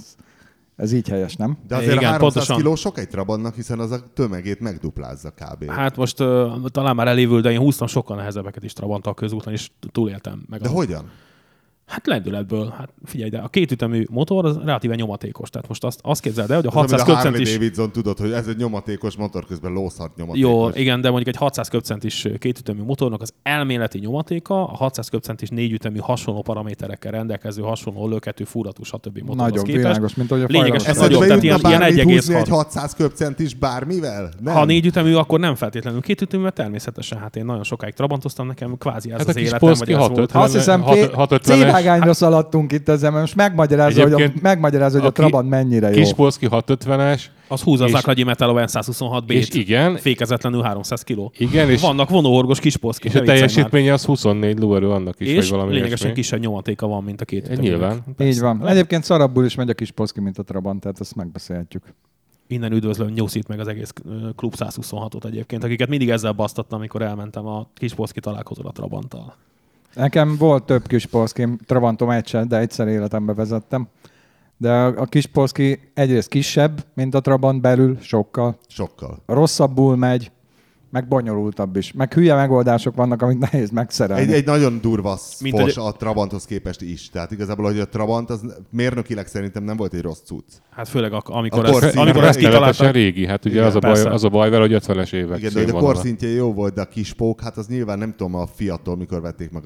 [0.76, 1.58] ez így helyes, nem?
[1.68, 2.56] De azért Igen, 300 pontosan.
[2.56, 5.70] kiló sok egy Trabantnak, hiszen az a tömegét megduplázza kb.
[5.70, 9.70] Hát most uh, talán már elévül, de én húztam sokkal nehezebbeket is Trabanttal közúton, és
[9.92, 10.44] túléltem.
[10.48, 11.10] Meg De a, hogyan?
[11.86, 12.74] Hát lendületből.
[12.78, 15.50] Hát figyelj, de a kétütemű motor az relatíve nyomatékos.
[15.50, 17.52] Tehát most azt, azt képzeld el, hogy a Az, amit 600 a Harley köbcentis...
[17.52, 20.50] Davidson tudod, hogy ez egy nyomatékos motor, közben lószart nyomatékos.
[20.50, 25.48] Jó, igen, de mondjuk egy 600 köbcentis kétütemű motornak az elméleti nyomatéka, a 600 köbcentis
[25.48, 29.18] négyütemű hasonló paraméterekkel rendelkező, hasonló lökető, fúratú, stb.
[29.18, 29.82] motorhoz Nagyon képest.
[29.82, 32.40] világos, mint hogy a Lényeges, ez nagyobb, tehát ilyen, ilyen bármit húzni 1,6.
[32.40, 34.30] egy 600 köbcentis bármivel?
[34.40, 34.54] Nem.
[34.54, 39.10] Ha négyütemű, akkor nem feltétlenül kétütemű, mert természetesen hát én nagyon sokáig trabantoztam, nekem kvázi
[39.10, 40.30] ez Hát a az életem, vagy Polszki ez volt.
[40.30, 40.82] 650 Azt hiszem,
[41.74, 41.92] hat- ké- 650-es.
[41.94, 45.88] C-vágányra szaladtunk itt ezzel, mert most megmagyarázza, hogy a, megmagyarázza, hogy a a Trabant mennyire
[45.88, 45.94] jó.
[45.94, 51.18] Kispolszki 650-es, Az húz az És- Aklagyi Metal 126 b és igen, fékezetlenül 300 kg.
[51.38, 53.08] igen, és, Vannak vonóorgos kispolszki.
[53.08, 57.02] és a teljesítménye az 24 lóerő annak is, vagy és valami lényegesen kisebb nyomatéka van,
[57.04, 58.02] mint a két Eh, nyilván.
[58.20, 58.66] Így van.
[58.68, 61.82] Egyébként szarabbul is megy a kis Poszki, mint a Trabant, tehát ezt megbeszélhetjük.
[62.46, 63.92] Innen üdvözlöm Nyuszit meg az egész
[64.36, 69.34] klub 126-ot egyébként, akiket mindig ezzel basztattam, amikor elmentem a Kispolszki találkozóra Trabanttal.
[69.94, 73.88] Nekem volt több kis Polszkim, Trabantom egy se, de egyszer életembe vezettem.
[74.56, 78.58] De a a kis Polszki egyrészt kisebb, mint a Trabant belül, sokkal.
[78.68, 79.22] Sokkal.
[79.26, 80.30] Rosszabbul megy,
[80.94, 81.92] meg bonyolultabb is.
[81.92, 84.22] Meg hülye megoldások vannak, amit nehéz megszerelni.
[84.22, 87.10] Egy, egy nagyon durva Mint fos egy- a Trabanthoz képest is.
[87.10, 90.44] Tehát igazából, hogy a Trabant az mérnökileg szerintem nem volt egy rossz cucc.
[90.70, 92.92] Hát főleg ak- amikor, A ezt, korszínű- amikor ezt kitalálták.
[92.92, 95.52] régi, hát ugye Igen, az, a baj, az a baj vele, hogy 50-es évek Igen,
[95.52, 98.46] de hogy a korszintje jó volt, de a kispók, hát az nyilván nem tudom a
[98.46, 99.62] fiattól, mikor vették meg.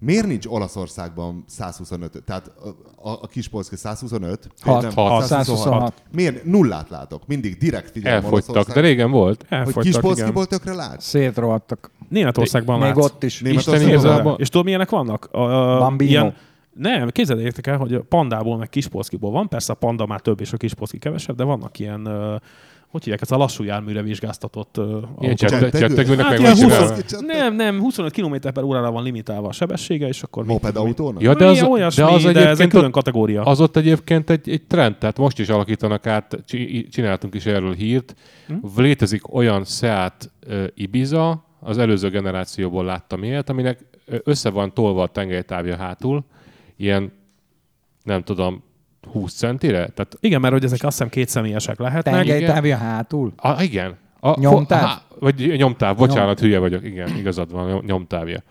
[0.00, 2.22] Miért nincs Olaszországban 125?
[2.24, 2.68] Tehát a,
[3.08, 4.48] a, a kispolszki 125?
[4.60, 4.82] Hat.
[4.82, 5.24] Nem, Hat.
[5.24, 6.02] 126.
[6.12, 6.44] Miért?
[6.44, 7.26] Nullát látok.
[7.26, 9.44] Mindig direkt figyelem Elfogytak, de régen volt.
[9.48, 11.04] Hogy Elfogytak, kispolszkiból tökre látsz?
[11.04, 11.90] Szétrohadtak.
[12.08, 13.04] Németországban Még látsz.
[13.04, 13.40] ott is.
[13.40, 13.80] Németországban?
[13.88, 15.28] Isten igazából- És tudod, milyenek vannak?
[15.32, 16.10] A, a, Bambino.
[16.10, 16.34] Ilyen,
[16.72, 20.52] nem, képzeljétek el, hogy a pandából meg kispolszkiból van, persze a panda már több és
[20.52, 22.08] a kispolszki kevesebb, de vannak ilyen,
[22.90, 26.72] hogy hívják, ez a lassú járműre vizsgáztatott ö, Ilyen csettegőnek Hát meg ilyen van 20
[26.72, 27.02] csinálva.
[27.02, 27.26] Csettegő?
[27.26, 30.44] Nem, nem, 25 km per órára van limitálva a sebessége, és akkor...
[30.44, 31.22] Moped autónak?
[31.22, 33.42] Ja, de az, olyasmi, de az de ez egy külön kategória.
[33.42, 37.74] az ott egyébként egy, egy trend, tehát most is alakítanak át, csi- csináltunk is erről
[37.74, 38.14] hírt.
[38.46, 38.54] Hm?
[38.76, 43.84] Létezik olyan Seat uh, Ibiza, az előző generációból láttam ilyet, aminek
[44.24, 46.24] össze van tolva a tengelytávja hátul,
[46.76, 47.12] ilyen
[48.02, 48.62] nem tudom,
[49.12, 49.86] 20 centire?
[49.88, 52.14] Tehát, Igen, mert hogy ezek azt hiszem két személyesek lehetnek.
[52.14, 53.32] Tengelytávja hátul.
[53.36, 53.96] a, igen.
[54.20, 54.82] A, Nyomtáv?
[54.84, 58.42] Há, vagy nyomtáv, bocsánat, hülye vagyok, igen, igazad van, nyom- nyomtávja.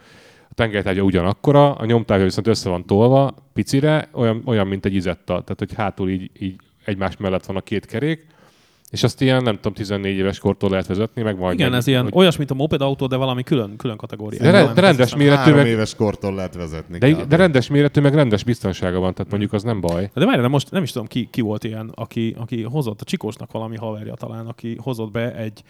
[0.50, 5.24] A tengelytávja ugyanakkora, a nyomtávja viszont össze van tolva, picire, olyan, olyan mint egy izetta,
[5.26, 8.26] tehát hogy hátul így, így egymás mellett van a két kerék,
[8.92, 11.88] és azt ilyen, nem tudom, 14 éves kortól lehet vezetni, meg majd Igen, meg, ez
[11.88, 14.42] ilyen hogy- olyas, mint a moped autó, de valami külön, külön kategória.
[14.42, 16.98] De, re, de rendes méretű, meg, éves kortól lehet vezetni.
[16.98, 17.28] de, kb.
[17.28, 20.10] de rendes méretű, meg rendes biztonsága van, tehát mondjuk az nem baj.
[20.14, 23.06] De várj, de most nem is tudom, ki, ki volt ilyen, aki, aki hozott, a
[23.06, 25.64] Csikósnak valami haverja talán, aki hozott be egy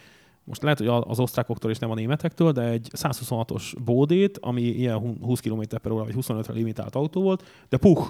[0.44, 4.96] most lehet, hogy az osztrákoktól és nem a németektől, de egy 126-os bódét, ami ilyen
[4.98, 8.06] hu- 20 km per óra vagy 25-re limitált autó volt, de puh,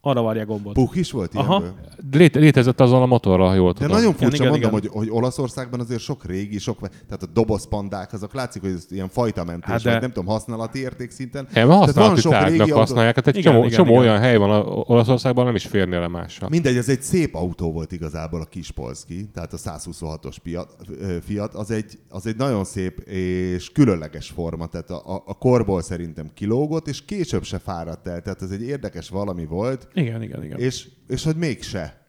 [0.00, 0.72] arra várják gombot.
[0.74, 1.58] Puh is volt Aha.
[1.58, 1.74] ilyenből?
[2.12, 3.96] Lét, létezett azon a motorral, ha jól De tudom.
[3.96, 4.90] nagyon furcsa, igen, mondom, igen.
[4.90, 9.08] Hogy, hogy Olaszországban azért sok régi, sok, tehát a dobozpandák, azok látszik, hogy ez ilyen
[9.08, 11.42] fajtamentés, Hát hát de- vagy nem tudom, használati értékszinten.
[11.44, 14.02] Nem, Tehát használati van sok tárgynak régi használják, hát egy Igen, csomó, igen, csomó igen.
[14.02, 16.48] olyan hely van a Olaszországban, nem is férnél le mással.
[16.48, 21.16] Mindegy, ez egy szép autó volt igazából a kis Polski, tehát a 126-os Fiat, ö,
[21.24, 25.82] Fiat az, egy, az egy nagyon szép és különleges forma, tehát a, a, a korból
[25.82, 30.44] szerintem kilógott, és később se fáradt el, tehát ez egy érdekes valami volt, Igen, igen,
[30.44, 30.58] igen.
[30.58, 32.04] és, és hogy mégse.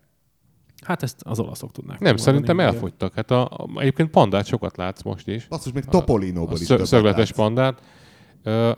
[0.83, 1.99] Hát ezt az olaszok tudnák.
[1.99, 2.73] Nem, szerintem igen.
[2.73, 3.13] elfogytak.
[3.13, 5.47] Hát a, a, egyébként pandát sokat látsz most is.
[5.47, 7.35] Basszus, még Topolinóból A is szö- szögletes látsz.
[7.37, 7.81] pandát.
[8.43, 8.71] Ö,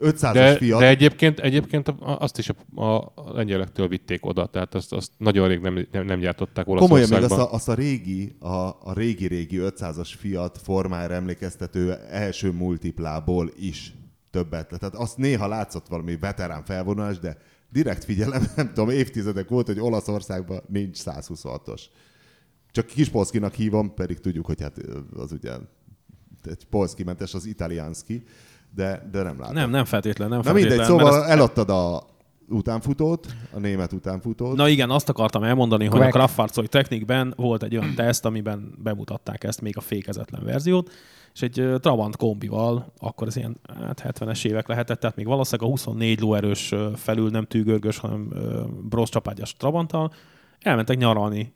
[0.00, 4.92] 500-as De, Fiat, de egyébként, egyébként azt is a, a lengyelektől vitték oda, tehát azt,
[4.92, 7.38] azt nagyon rég nem, nem, nem gyártották Komolyan, még Olaszországban.
[7.38, 8.48] azt a, azt a régi, a,
[8.80, 13.94] a régi-régi 500-as Fiat formára emlékeztető első multiplából is
[14.30, 14.70] többet.
[14.70, 14.80] lett.
[14.80, 17.36] Tehát azt néha látszott valami veterán felvonás, de
[17.70, 21.82] direkt figyelem, nem tudom, évtizedek volt, hogy Olaszországban nincs 126-os.
[22.70, 24.76] Csak Kispolszkinak hívom, pedig tudjuk, hogy hát
[25.16, 25.52] az ugye
[26.44, 28.22] egy polszkimentes, az italiánszki,
[28.74, 29.54] de, de nem látom.
[29.54, 30.70] Nem, nem feltétlen, nem Na feltétlen.
[30.70, 32.06] mindegy, mert szóval eladtad a
[32.48, 34.56] utánfutót, a német utánfutót.
[34.56, 36.14] Na igen, azt akartam elmondani, hogy a Quack.
[36.14, 40.90] Kraftfahrzeug Technikben volt egy olyan teszt, amiben bemutatták ezt, még a fékezetlen verziót,
[41.34, 45.72] és egy Trabant kombival, akkor ez ilyen hát 70-es évek lehetett, tehát még valószínűleg a
[45.72, 50.12] 24 lóerős felül nem tűgörgös, hanem ö, brosz csapágyas Trabanttal,
[50.60, 51.52] elmentek nyaralni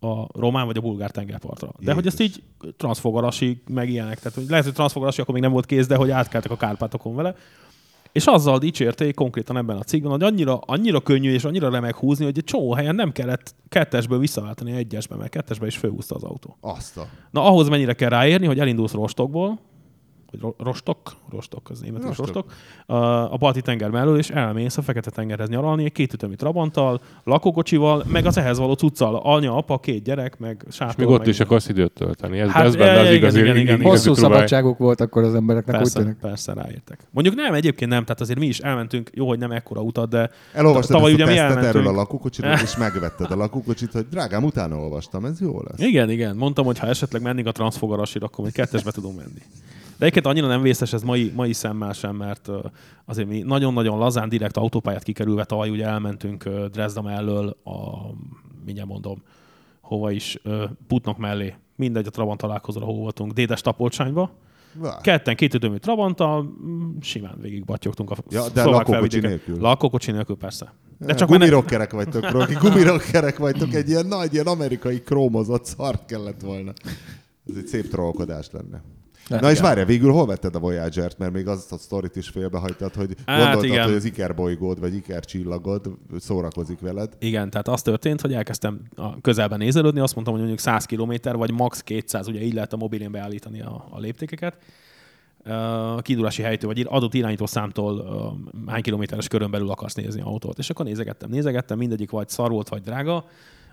[0.00, 1.72] a román vagy a bulgár tengerpartra.
[1.78, 2.42] De hogy ezt így
[2.76, 6.10] transzfogarasi, meg ilyenek, tehát hogy lehet, hogy transzfogarasi akkor még nem volt kész, de hogy
[6.10, 7.34] átkeltek a Kárpátokon vele,
[8.16, 12.24] és azzal dicsérték konkrétan ebben a cikkben, hogy annyira, annyira könnyű és annyira remek húzni,
[12.24, 16.56] hogy egy csomó helyen nem kellett kettesből visszaváltani egyesbe, mert kettesbe is fölhúzta az autó.
[16.60, 17.06] Azt a...
[17.30, 19.58] Na ahhoz mennyire kell ráérni, hogy elindulsz Rostokból,
[20.40, 20.98] vagy Ro- Rostok,
[21.30, 22.26] Rostok, az német Rostok.
[22.26, 22.52] Rostok,
[23.32, 28.26] a balti tenger mellől, és elmész a fekete tengerhez nyaralni, egy kétütemű trabanttal, lakókocsival, meg
[28.26, 30.94] az ehhez való cuccal, anya, apa, két gyerek, meg sátor.
[30.94, 32.38] És még ott meg is akarsz időt tölteni.
[32.38, 33.74] Ez, Hát, ez benne az igazi, igen, igen, igen.
[33.80, 34.34] igazi Hosszú próbája.
[34.34, 36.16] szabadságok voltak akkor az embereknek, úgy Persze, tűnik.
[36.16, 37.00] persze ráértek.
[37.10, 40.30] Mondjuk nem, egyébként nem, tehát azért mi is elmentünk, jó, hogy nem ekkora utat, de
[40.52, 41.66] Elolvastad tavaly ezt a ugye mi elmentünk.
[41.74, 45.80] erről a lakókocsiról, és megvetted a lakókocsit, hogy drágám, utána olvastam, ez jó lesz.
[45.80, 46.36] Igen, igen.
[46.36, 49.40] Mondtam, hogy ha esetleg mennénk a transzfogarasira, akkor még kettesbe tudunk menni.
[49.98, 52.48] De egyébként annyira nem vészes ez mai, mai szemmel sem, mert
[53.04, 57.72] azért mi nagyon-nagyon lazán direkt autópályát kikerülve tavaly ugye elmentünk Dresda mellől a,
[58.64, 59.22] mindjárt mondom,
[59.80, 60.38] hova is,
[60.86, 61.54] Putnok mellé.
[61.76, 64.30] Mindegy, a Trabant találkozóra hol voltunk, Dédes Tapolcsányba.
[64.72, 64.96] Vá.
[65.00, 69.60] Ketten kétütemű Trabanttal, mm, simán végig batyogtunk a Ja, de lakókocsi nélkül.
[69.60, 70.72] Lakókocsi nélkül, persze.
[70.98, 75.64] De csak mert ne- gumirokkerek vagytok, Roki, gumirokkerek vagytok, egy ilyen nagy, ilyen amerikai krómozott
[75.64, 76.72] szart kellett volna.
[77.50, 78.82] Ez egy szép trollkodás lenne.
[79.28, 81.18] Na és várja, végül hol vetted a Voyager-t?
[81.18, 83.84] Mert még azt a sztorit is félbehagytad, hogy Hát gondoltad, igen.
[83.84, 87.12] hogy az Iker bolygód, vagy Iker csillagod szórakozik veled.
[87.18, 91.38] Igen, tehát az történt, hogy elkezdtem a közelben nézelődni, azt mondtam, hogy mondjuk 100 km,
[91.38, 94.58] vagy max 200, ugye így lehet a mobilén beállítani a, a léptékeket.
[95.96, 100.58] A kiindulási helytől, vagy adott irányító számtól uh, hány kilométeres körön belül akarsz nézni autót.
[100.58, 103.24] És akkor nézegettem, nézegettem, mindegyik vagy szar volt, vagy drága,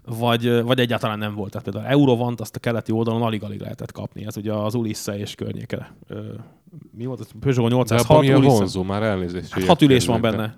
[0.05, 1.51] vagy, vagy egyáltalán nem volt.
[1.51, 4.25] Tehát például Eurovant azt a keleti oldalon alig-alig lehetett kapni.
[4.25, 5.95] Ez ugye az Ulisse és környéke.
[6.91, 7.27] Mi volt?
[7.39, 8.57] Peugeot De abban 806 milyen Ulisse.
[8.57, 9.51] vonzó, már elnézést.
[9.51, 10.57] Hát hat ülés van benne.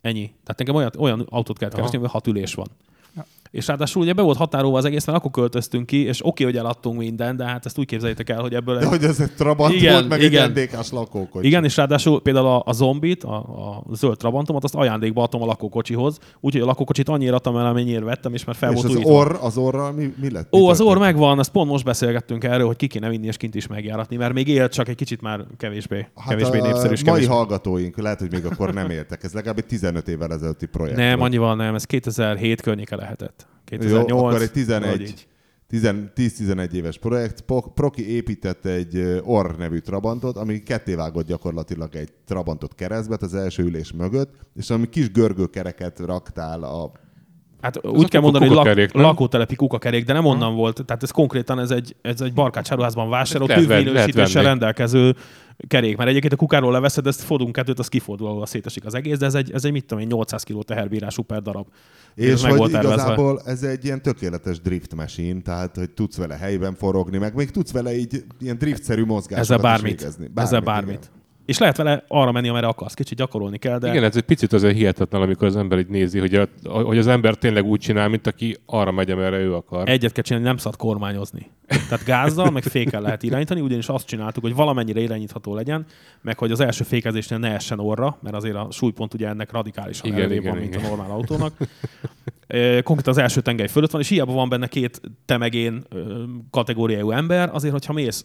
[0.00, 0.24] Ennyi.
[0.26, 2.66] Tehát nekem olyan, olyan autót kellett keresni, hogy hat ülés van.
[3.56, 6.56] És ráadásul ugye be volt határolva az egész, mert akkor költöztünk ki, és oké, hogy
[6.56, 8.78] eladtunk mindent, de hát ezt úgy képzeljétek el, hogy ebből...
[8.78, 10.50] De hogy ez egy Trabant Igen, volt, meg igen.
[10.56, 11.46] egy NDK-s lakókocsi.
[11.46, 15.46] Igen, és ráadásul például a, a zombit, a, a zöld trabantomat, azt ajándékba adtam a
[15.46, 18.94] lakókocsihoz, úgyhogy a lakókocsit annyira adtam el, amennyire vettem, és már fel és volt az
[18.94, 19.12] újítva.
[19.14, 20.50] orr, az orral mi, mi lett?
[20.50, 23.36] Mi Ó, az orr megvan, azt pont most beszélgettünk erről, hogy ki kéne vinni és
[23.36, 26.88] kint is megjáratni, mert még élt, csak egy kicsit már kevésbé, Hát kevésbé a népszerű.
[26.88, 27.32] mai kevésbé...
[27.32, 29.22] hallgatóink lehet, hogy még akkor nem éltek.
[29.24, 30.96] Ez legalább egy 15 évvel ezelőtti projekt.
[30.96, 33.45] Nem, annyival nem, ez 2007 környéke lehetett.
[33.70, 35.26] Jó, 2008, akkor egy vagy 11, így.
[35.70, 37.44] 10-11 éves projekt.
[37.74, 43.92] Proki épített egy Orr nevű Trabantot, ami kettévágott gyakorlatilag egy Trabantot keresztbe, az első ülés
[43.92, 46.92] mögött, és ami kis görgőkereket raktál a
[47.66, 49.02] Hát a úgy kell mondani, hogy lak, nem?
[49.02, 50.84] lakótelepi kukakerék, de nem onnan volt.
[50.84, 54.24] Tehát ez konkrétan ez egy, ez egy barkácsáruházban vásárolt, venni.
[54.32, 55.16] rendelkező
[55.68, 55.96] kerék.
[55.96, 59.26] Mert egyébként a kukáról leveszed, ezt fordulunk kettőt, az kifordul, ahol szétesik az egész, de
[59.26, 61.66] ez egy, ez egy mit tudom én, 800 kg teherbírású per darab.
[62.16, 66.16] Ez És meg hogy volt igazából ez egy ilyen tökéletes drift machine, tehát hogy tudsz
[66.16, 69.98] vele helyben forogni, meg még tudsz vele így ilyen driftszerű mozgásokat Ezzel is bármit.
[70.00, 70.30] végezni.
[70.34, 71.10] Ezzel bármit.
[71.46, 72.94] És lehet vele arra menni, amerre akarsz.
[72.94, 76.18] Kicsit gyakorolni kell, de Igen, ez egy picit azért hihetetlen, amikor az ember így nézi,
[76.18, 79.88] hogy, a, hogy az ember tényleg úgy csinál, mint aki arra megy, amerre ő akar.
[79.88, 81.50] egyet kell csinálni, nem szabad kormányozni.
[81.66, 85.86] Tehát gázzal, meg fékkel lehet irányítani, ugyanis azt csináltuk, hogy valamennyire irányítható legyen,
[86.22, 90.06] meg hogy az első fékezésnél ne essen orra, mert azért a súlypont ugye ennek radikálisan
[90.06, 91.52] Igen, előrébb igen, van, mint a normál autónak.
[92.82, 95.84] Konkrétan az első tengely fölött van, és hiába van benne két temegén
[96.50, 98.24] kategóriájú ember, azért, hogyha mész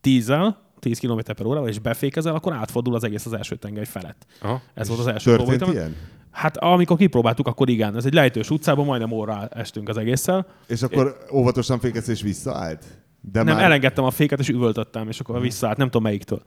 [0.00, 4.26] tízzel, 10 km per órával, és befékezel, akkor átfordul az egész az első tengely felett.
[4.40, 4.60] Aha.
[4.74, 5.96] Ez volt az első Történt ilyen?
[6.30, 7.96] Hát amikor kipróbáltuk, akkor igen.
[7.96, 10.46] Ez egy lejtős utcában, majdnem orrá estünk az egésszel.
[10.66, 12.84] És akkor óvatosan fékez és visszaállt?
[13.32, 13.64] De Nem, már...
[13.64, 16.42] elengedtem a féket, és üvöltöttem, és akkor visszaállt, nem tudom melyiktől.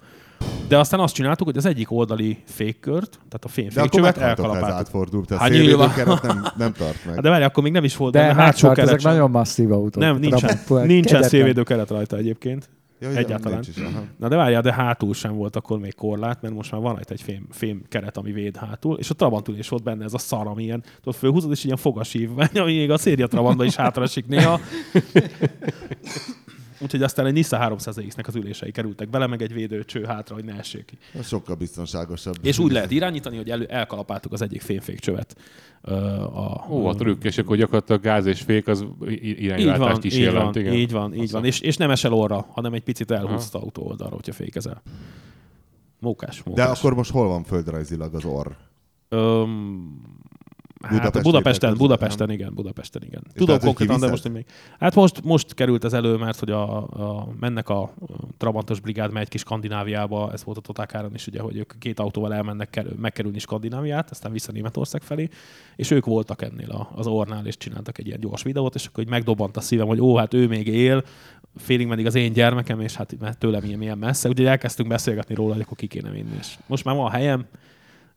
[0.67, 4.28] De aztán azt csináltuk, hogy az egyik oldali fékkört, tehát a akkor fékcsövet ha ez
[4.30, 4.69] elkalapáltuk.
[4.69, 5.32] átfordult.
[5.32, 7.13] A Hát szélvédőkeret nem, nem tart meg.
[7.13, 9.02] Hát de várj, akkor még nem is volt De benne hát hátsó hát keret ezek
[9.02, 9.12] sem.
[9.12, 10.04] nagyon masszív autók.
[10.04, 11.24] Nem, nincsen, nincsen kegyetlen.
[11.30, 12.69] szélvédő keret rajta egyébként.
[12.99, 13.63] Ja, ugye, Egyáltalán.
[13.67, 14.03] is, aha.
[14.17, 17.13] Na de várjál, de hátul sem volt akkor még korlát, mert most már van rajta
[17.13, 20.17] egy fém, fém keret, ami véd hátul, és a Trabantül is volt benne ez a
[20.17, 24.03] szar, ami ilyen, tudod, fölhúzod, és ilyen fogasív, ami még a széria Trabantban is hátra
[24.03, 24.60] esik néha.
[26.86, 30.54] Úgyhogy aztán egy Nissan 300X-nek az ülései kerültek bele, meg egy védőcső hátra, hogy ne
[30.58, 30.98] essék ki.
[31.19, 32.36] Az sokkal biztonságosabb.
[32.41, 35.36] És úgy lehet irányítani, hogy elő, elkalapáltuk az egyik fémfékcsövet.
[35.82, 39.80] Ö, a, Ó, a trükk, és akkor gyakorlatilag gáz és fék az i- így irányváltást
[39.80, 40.54] van, is így jelent.
[40.54, 40.74] van, igen.
[40.74, 41.45] így van, így van.
[41.45, 44.82] És, és nem esel orra, hanem egy picit elhúzsz az autó oldalra, hogyha fékezel.
[46.00, 46.80] Mókás, De mókás.
[46.80, 48.48] akkor most hol van földrajzilag az orr?
[49.10, 50.02] Öm,
[50.88, 53.21] hát Budapest Budapesten, érdekel, Budapesten, igen, Budapesten, igen.
[53.34, 54.45] Tudom konkrétan, de most még.
[54.80, 57.93] Hát most, most került ez elő, mert hogy a, a, mennek a
[58.38, 62.34] Trabantos brigád megy ki Skandináviába, ez volt a Totákáron is, ugye, hogy ők két autóval
[62.34, 65.30] elmennek kerül, megkerülni Skandináviát, aztán vissza Németország felé,
[65.76, 69.04] és ők voltak ennél a, az ornál, és csináltak egy ilyen gyors videót, és akkor
[69.04, 71.04] hogy megdobant a szívem, hogy ó, hát ő még él,
[71.56, 74.30] félig meddig az én gyermekem, és hát mert tőlem ilyen, ilyen messze.
[74.30, 76.36] Úgyhogy elkezdtünk beszélgetni róla, hogy akkor ki kéne vinni.
[76.39, 77.45] És most már van helyem,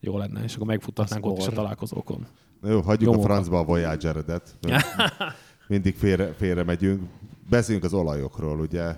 [0.00, 2.26] jó lenne, és akkor megfuttatnánk ott is a találkozókon.
[2.62, 4.54] Jó, hagyjuk Jó a francba a Voyager-edet.
[5.68, 7.02] Mindig félre, félre megyünk.
[7.50, 8.96] Beszéljünk az olajokról, ugye.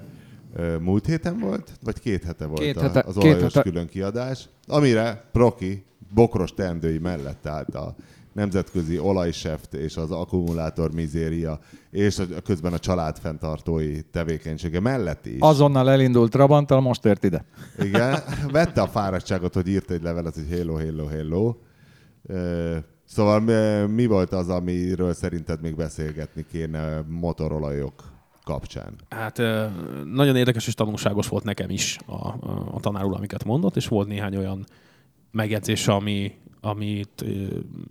[0.81, 1.71] Múlt héten volt?
[1.83, 3.71] Vagy két hete volt Két hete- az két olajos hete.
[3.71, 7.95] külön kiadás, amire Proki bokros teendői mellett állt a
[8.33, 11.59] nemzetközi olajseft és az akkumulátor mizéria,
[11.91, 15.37] és a, közben a család fenntartói tevékenysége mellett is.
[15.41, 17.45] Azonnal elindult Trabanttal, most ért ide.
[17.79, 18.19] Igen,
[18.53, 21.55] vette a fáradtságot, hogy írt egy levelet, hogy hello, hello, hello.
[23.11, 23.41] Szóval
[23.87, 28.13] mi, volt az, amiről szerinted még beszélgetni kéne motorolajok
[28.45, 28.95] kapcsán?
[29.09, 29.37] Hát
[30.05, 32.29] nagyon érdekes és tanulságos volt nekem is a,
[32.75, 34.67] a, tanár úr, amiket mondott, és volt néhány olyan
[35.31, 37.25] megjegyzés, ami, amit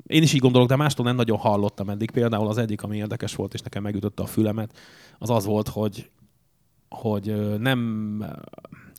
[0.08, 2.12] én is így gondolok, de mástól nem nagyon hallottam eddig.
[2.12, 4.77] Például az egyik, ami érdekes volt, és nekem megütötte a fülemet,
[5.17, 6.10] az az volt, hogy,
[6.89, 8.23] hogy nem...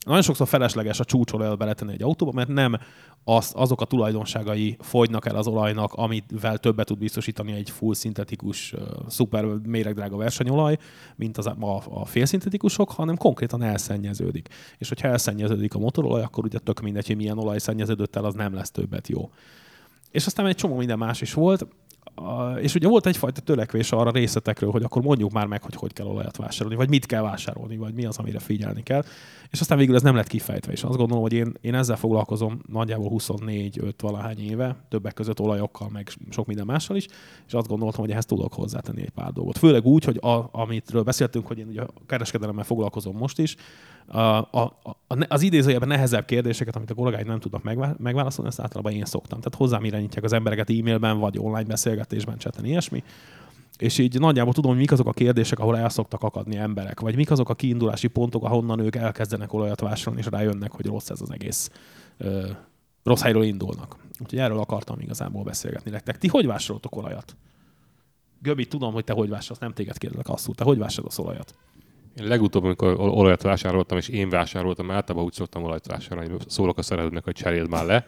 [0.07, 2.79] Nagyon sokszor felesleges a csúcsolajat beletenni egy autóba, mert nem
[3.25, 8.75] az, azok a tulajdonságai fogynak el az olajnak, amivel többet tud biztosítani egy full szintetikus,
[9.09, 10.79] szuper méregdrága versenyolaj,
[11.17, 14.49] mint az, a, a félszintetikusok, hanem konkrétan elszennyeződik.
[14.79, 18.35] És hogyha elszennyeződik a motorolaj, akkor ugye tök mindegy, hogy milyen olaj szennyeződött el, az
[18.35, 19.31] nem lesz többet jó.
[20.11, 21.67] És aztán egy csomó minden más is volt,
[22.25, 25.93] A- és ugye volt egyfajta törekvés arra részletekről, hogy akkor mondjuk már meg, hogy hogy
[25.93, 29.03] kell olajat vásárolni, vagy mit kell vásárolni, vagy mi az, amire figyelni kell.
[29.51, 32.61] És aztán végül ez nem lett kifejtve, és azt gondolom, hogy én, én ezzel foglalkozom
[32.67, 37.07] nagyjából 24-5 valahány éve, többek között olajokkal, meg sok minden mással is,
[37.47, 39.59] és azt gondoltam, hogy ehhez tudok hozzátenni egy pár dolgot.
[39.59, 43.57] Főleg úgy, hogy a, amitről beszéltünk, hogy én ugye a kereskedelemmel foglalkozom most is,
[44.07, 48.61] a, a, a, az idézőjelben nehezebb kérdéseket, amit a kollégáid nem tudnak megvá- megválaszolni, ezt
[48.61, 49.39] általában én szoktam.
[49.39, 53.03] Tehát hozzám irányítják az embereket e-mailben, vagy online beszélgetésben, chaten, ilyesmi.
[53.79, 57.17] És így nagyjából tudom, hogy mik azok a kérdések, ahol el szoktak akadni emberek, vagy
[57.17, 61.21] mik azok a kiindulási pontok, ahonnan ők elkezdenek olajat vásárolni, és rájönnek, hogy rossz ez
[61.21, 61.71] az egész.
[62.17, 62.47] Ö,
[63.03, 63.97] rossz helyről indulnak.
[64.19, 66.19] Úgyhogy erről akartam igazából beszélgetni nektek.
[66.19, 67.37] Ti hogy vásároltok olajat?
[68.43, 71.55] Göbi, tudom, hogy te hogy vásárolsz, nem téged kérdezek azt, te hogy vásárolsz olajat?
[72.17, 76.49] Én legutóbb, amikor ol- olajat vásároltam, és én vásároltam, általában úgy szoktam olajat vásárolni, hogy
[76.49, 78.07] szólok a szerelőnek, hogy cseréld már le,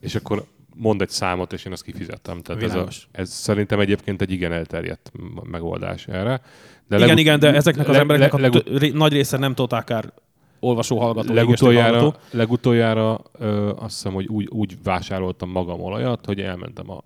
[0.00, 0.44] és akkor
[0.76, 2.40] mond egy számot, és én azt kifizettem.
[2.42, 5.12] Tehát ez, a, ez szerintem egyébként egy igen elterjedt
[5.50, 6.40] megoldás erre.
[6.88, 9.36] De igen, igen, de ezeknek az le- embereknek le- a legu- tö- ré- nagy része
[9.38, 10.12] nem totálkár
[10.60, 12.18] olvasó, hallgató, legutoljára, hallgató.
[12.30, 17.04] legutoljára ö, azt hiszem, hogy úgy, úgy vásároltam magam olajat, hogy elmentem a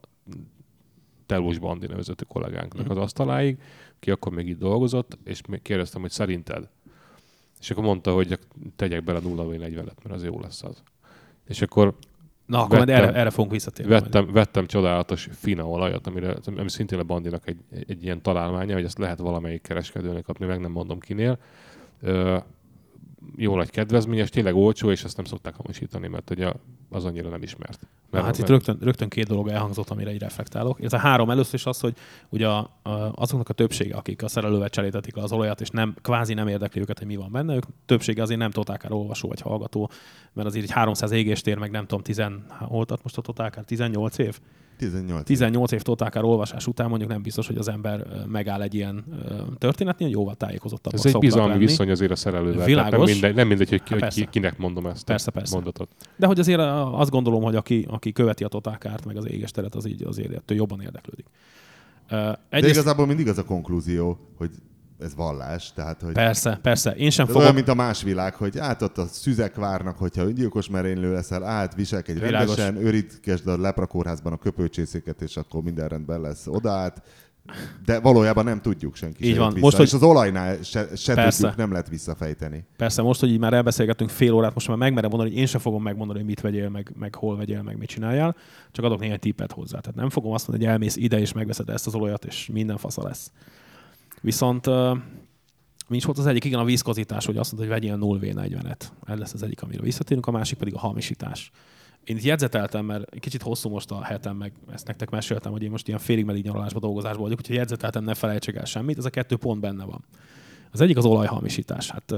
[1.27, 2.91] Telus Bandi nevezetű kollégánknak Mhm.
[2.97, 3.57] az asztaláig,
[3.99, 6.69] ki akkor még itt dolgozott, és kérdeztem, hogy szerinted.
[7.61, 8.39] És akkor mondta, hogy
[8.77, 10.83] tegyek bele 0 40-et, mert az jó lesz az.
[11.49, 11.95] És akkor
[12.47, 13.91] Na, akkor vettem- erre, erre fogunk visszatérni.
[13.93, 14.03] majd.
[14.03, 18.85] vettem, vettem csodálatos fina olajat, amire, ami szintén a Bandinak egy, egy ilyen találmánya, hogy
[18.85, 21.39] ezt lehet valamelyik kereskedőnek kapni, meg nem mondom kinél.
[22.01, 22.37] Ö,
[23.37, 26.53] jó nagy kedvezményes, tényleg olcsó, és ezt nem szokták hamisítani, mert ugye
[26.91, 27.87] az annyira nem ismert.
[28.11, 30.83] Mert, hát itt rögtön, rögtön két dolog elhangzott, amire így reflektálok.
[30.83, 31.97] Ez a három először is az, hogy
[32.29, 35.95] ugye a, a, azoknak a többsége, akik a szerelővel cserétetik le az olajat, és nem,
[36.03, 39.41] kvázi nem érdekli őket, hogy mi van benne, ők többsége azért nem totálkár olvasó vagy
[39.41, 39.91] hallgató,
[40.33, 42.23] mert azért egy 300 égéstér, meg nem tudom, 10,
[42.69, 44.41] volt most a totálkár, 18 év?
[44.77, 45.25] 18.
[45.27, 49.05] 18 év totálkár olvasás után mondjuk nem biztos, hogy az ember megáll egy ilyen
[49.59, 50.95] történetnél, jóval tájékozottabb.
[50.95, 51.65] Ez egy bizalmi lenni.
[51.65, 52.67] viszony azért a szerelővel.
[52.67, 52.91] Világos.
[52.91, 55.55] nem mindegy, nem mindegy hogy, ki, hogy ki, kinek mondom ezt persze, a persze.
[55.55, 55.89] mondatot.
[56.17, 56.61] De hogy azért
[56.93, 60.51] azt gondolom, hogy aki, aki követi a totálkárt, meg az éges teret, az így azért
[60.51, 61.27] jobban érdeklődik.
[62.09, 62.39] Egyrészt...
[62.51, 64.51] De igazából mindig az a konklúzió, hogy
[64.99, 66.13] ez vallás, tehát hogy...
[66.13, 66.91] Persze, persze.
[66.91, 67.43] Én sem fogok...
[67.43, 71.45] Olyan, mint a más világ, hogy át ott a szüzek várnak, hogyha öngyilkos merénylő leszel,
[71.45, 77.03] át viselkedj rendesen, őritkesd a leprakórházban a köpőcsészéket, és akkor minden rendben lesz odaát.
[77.85, 79.29] De valójában nem tudjuk senki.
[79.29, 79.49] Így van.
[79.49, 79.65] Vissza.
[79.65, 79.87] Most, hogy...
[79.87, 81.41] És az olajnál se, se Persze.
[81.41, 82.65] tudjuk, nem lehet visszafejteni.
[82.77, 85.61] Persze, most, hogy így már elbeszélgettünk fél órát, most már megmerem mondani, hogy én sem
[85.61, 88.37] fogom megmondani, hogy mit vegyél, meg, meg hol vegyél, meg mit csináljál,
[88.73, 89.79] csak adok néhány tippet hozzá.
[89.79, 92.77] Tehát nem fogom azt mondani, hogy elmész ide és megveszed ezt az olajat, és minden
[92.77, 93.31] fasza lesz.
[94.21, 94.67] Viszont
[95.89, 98.81] mi is volt az egyik, igen, a vízkozítás, hogy azt mondta, hogy vegyél 0V40-et.
[99.05, 101.51] Ez lesz az egyik, amire visszatérünk, a másik pedig a hamisítás.
[102.05, 105.71] Én itt jegyzeteltem, mert kicsit hosszú most a hetem, meg ezt nektek meséltem, hogy én
[105.71, 108.99] most ilyen félig meddig nyaralásban, dolgozásban vagyok, úgyhogy jegyzeteltem, ne felejtsek el semmit.
[108.99, 110.05] Ez a kettő pont benne van.
[110.73, 111.91] Az egyik az olajhamisítás.
[111.91, 112.15] Hát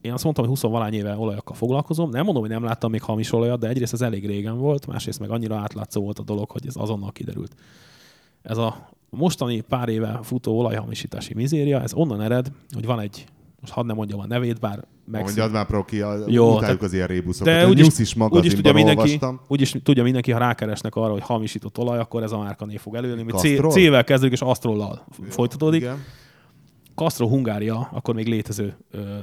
[0.00, 2.10] én azt mondtam, hogy 20 valány éve olajakkal foglalkozom.
[2.10, 5.18] Nem mondom, hogy nem láttam még hamis olajat, de egyrészt ez elég régen volt, másrészt
[5.18, 7.54] meg annyira átlátszó volt a dolog, hogy ez azonnal kiderült.
[8.42, 13.24] Ez a mostani pár éve futó olajhamisítási mizéria, ez onnan ered, hogy van egy,
[13.60, 15.22] most hadd nem mondjam a nevét, bár meg...
[15.22, 17.54] Mondjad már, Proki, a, Jó, utáljuk az ilyen rébuszokat.
[17.54, 21.98] De úgyis, is úgyis tudja mindenki, úgyis tudja mindenki, ha rákeresnek arra, hogy hamisított olaj,
[21.98, 23.22] akkor ez a márka név fog előjönni.
[23.22, 23.32] Mi
[23.68, 25.80] C-vel kezdődik, és Astrollal folytatódik.
[25.80, 26.04] Igen.
[26.94, 29.18] Castro Hungária, akkor még létező ö,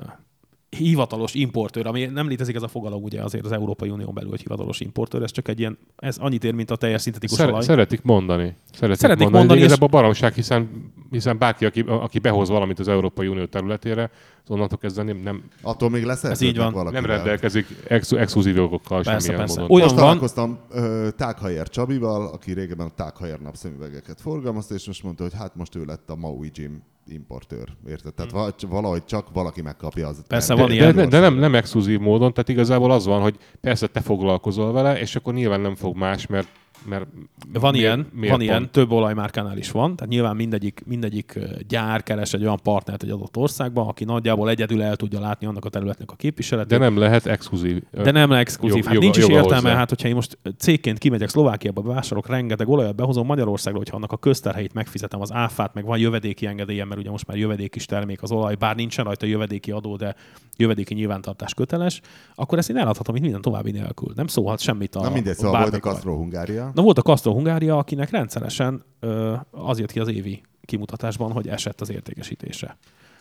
[0.69, 4.41] hivatalos importőr, ami nem létezik ez a fogalom ugye azért az Európai Unión belül, hogy
[4.41, 7.63] hivatalos importőr, ez csak egy ilyen, ez annyit ér, mint a teljes szintetikus Szer- olaj.
[7.63, 8.55] Szeretik mondani.
[8.71, 9.79] Szeretik, szeretik mondani, mondani és...
[9.79, 14.11] a baromság, hiszen, hiszen bárki, aki, aki behoz valamit az Európai Unió területére,
[14.43, 16.87] az onnantól kezdve nem, nem Attól még lesz ez így van.
[16.91, 19.59] Nem rendelkezik ex, exkluzív jogokkal persze, semmilyen persze.
[19.61, 19.75] módon.
[19.75, 20.05] Olyan most van...
[20.05, 25.55] találkoztam uh, Tághajer Csabival, aki régebben a Tághajer napszemüvegeket forgalmazta, és most mondta, hogy hát
[25.55, 28.13] most ő lett a Maui Jim importőr, érted?
[28.13, 28.69] Tehát hmm.
[28.69, 30.23] valahogy csak valaki megkapja az.
[30.27, 30.95] Persze van ilyen.
[30.95, 34.99] De, de nem, nem exkluzív módon, tehát igazából az van, hogy persze te foglalkozol vele,
[34.99, 36.47] és akkor nyilván nem fog más, mert
[36.85, 37.05] mert
[37.53, 42.03] van miért, ilyen, miért van ilyen, több olajmárkánál is van, tehát nyilván mindegyik, mindegyik gyár
[42.03, 45.69] keres egy olyan partnert egy adott országban, aki nagyjából egyedül el tudja látni annak a
[45.69, 46.77] területnek a képviseletét.
[46.79, 47.83] De nem lehet exkluzív.
[47.91, 48.83] De nem lehet exkluzív.
[48.83, 49.75] Hát joga, nincs is értelme, hozzá.
[49.75, 54.17] hát hogyha én most cégként kimegyek Szlovákiába, bevásárolok rengeteg olajat, behozom Magyarországra, hogyha annak a
[54.17, 58.21] közterheit megfizetem, az áfát, meg van jövedéki engedélyem, mert ugye most már jövedék is termék
[58.21, 60.15] az olaj, bár nincsen rajta jövedéki adó, de
[60.57, 62.01] jövedéki nyilvántartás köteles,
[62.35, 64.11] akkor ezt én eladhatom itt minden további nélkül.
[64.15, 65.01] Nem szólhat semmit a.
[65.01, 66.68] Na mindegy, szóval volt a Castro Hungária.
[66.73, 71.47] Na volt a Castro Hungária, akinek rendszeresen ö, az jött ki az évi kimutatásban, hogy
[71.47, 72.77] esett az értékesítése.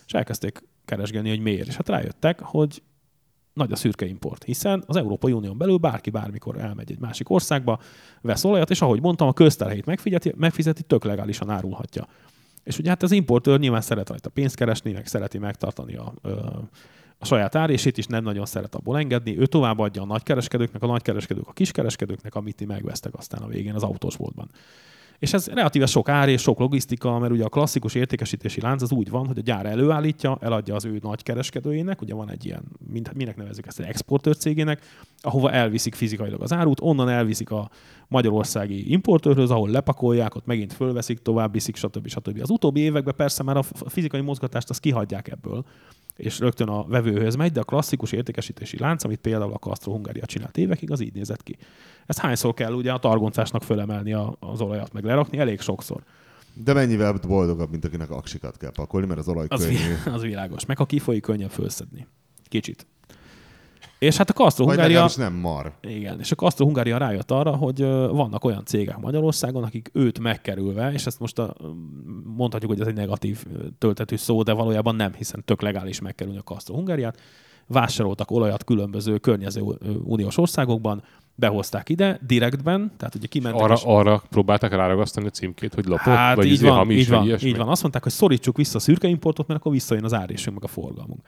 [0.06, 1.66] És elkezdték keresgélni, hogy miért.
[1.66, 2.82] És hát rájöttek, hogy
[3.52, 7.78] nagy a szürke import, hiszen az Európai Unión belül bárki bármikor elmegy egy másik országba,
[8.20, 12.06] vesz olajat, és ahogy mondtam, a közterheit megfizeti, megfizeti tök legálisan árulhatja.
[12.64, 16.12] És ugye hát az importőr nyilván szeret rajta pénzt keresni, meg szereti megtartani a,
[17.18, 19.38] a saját árését is nem nagyon szeret abból engedni.
[19.38, 23.82] Ő továbbadja a nagykereskedőknek, a nagykereskedők a kiskereskedőknek, amit ti megvesztek aztán a végén az
[23.82, 24.50] autósboltban.
[25.18, 28.92] És ez relatíve sok ár és sok logisztika, mert ugye a klasszikus értékesítési lánc az
[28.92, 32.62] úgy van, hogy a gyár előállítja, eladja az ő nagy kereskedőjének, ugye van egy ilyen,
[33.14, 34.82] minek nevezzük ezt egy exportőr cégének,
[35.20, 37.70] ahova elviszik fizikailag az árut, onnan elviszik a
[38.08, 42.08] magyarországi importőrhöz, ahol lepakolják, ott megint fölveszik, tovább viszik, stb.
[42.08, 42.40] stb.
[42.42, 45.64] Az utóbbi években persze már a fizikai mozgatást azt kihagyják ebből,
[46.16, 50.26] és rögtön a vevőhöz megy, de a klasszikus értékesítési lánc, amit például a Castro Hungária
[50.26, 51.56] csinált évekig, az így nézett ki.
[52.08, 55.38] Ezt hányszor kell ugye a targoncásnak fölemelni a, az olajat, meg lerakni?
[55.38, 56.02] Elég sokszor.
[56.54, 60.14] De mennyivel boldogabb, mint akinek aksikat kell pakolni, mert az olaj az, könnyű.
[60.14, 60.66] Az világos.
[60.66, 62.06] Meg ha kifolyik, könnyebb fölszedni.
[62.44, 62.86] Kicsit.
[63.98, 65.08] És hát a Castro Hungária...
[65.16, 65.72] nem mar.
[65.80, 67.80] Igen, és a Castro Hungária rájött arra, hogy
[68.10, 71.56] vannak olyan cégek Magyarországon, akik őt megkerülve, és ezt most a,
[72.36, 73.46] mondhatjuk, hogy ez egy negatív
[73.78, 77.20] töltetű szó, de valójában nem, hiszen tök legális megkerülni a Castro Hungáriát.
[77.66, 79.62] Vásároltak olajat különböző környező
[80.04, 81.02] uniós országokban,
[81.38, 83.60] behozták ide direktben, tehát ugye kimentek.
[83.60, 83.82] Arra, és...
[83.84, 87.56] arra próbálták ráragasztani a címkét, hogy lopott, hát vagy így van, hamis, így van, így
[87.56, 87.68] van.
[87.68, 90.72] Azt mondták, hogy szorítsuk vissza a szürke importot, mert akkor visszajön az árésünk, meg a
[90.72, 91.20] forgalmunk.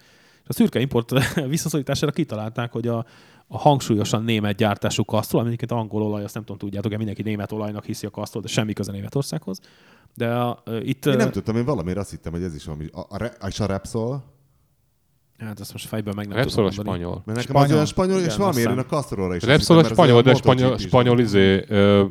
[0.47, 1.13] A szürke import
[1.49, 3.05] visszaszorítására kitalálták, hogy a,
[3.47, 7.53] a hangsúlyosan német gyártású kasztrol, ami egyébként angol olaj, azt nem tudom, tudjátok-e, mindenki német
[7.53, 9.61] olajnak hiszi a kasztrol, de semmi köze Németországhoz.
[10.15, 11.07] De uh, itt...
[11.07, 12.87] Én nem tudtam, én valamire azt hittem, hogy ez is valami...
[12.93, 14.25] A, a, a, a Repsol,
[15.41, 16.99] Hát ezt most fejből meg nem Repsol a tudom mondani.
[17.05, 17.23] spanyol.
[17.27, 17.75] Mert nekem Spanyol.
[17.75, 19.43] olyan spanyol, és Igen, valamiért aztán- én a Castrolra is.
[19.43, 22.05] Repsol a spanyol, de spanyol, spanyol izé, ö,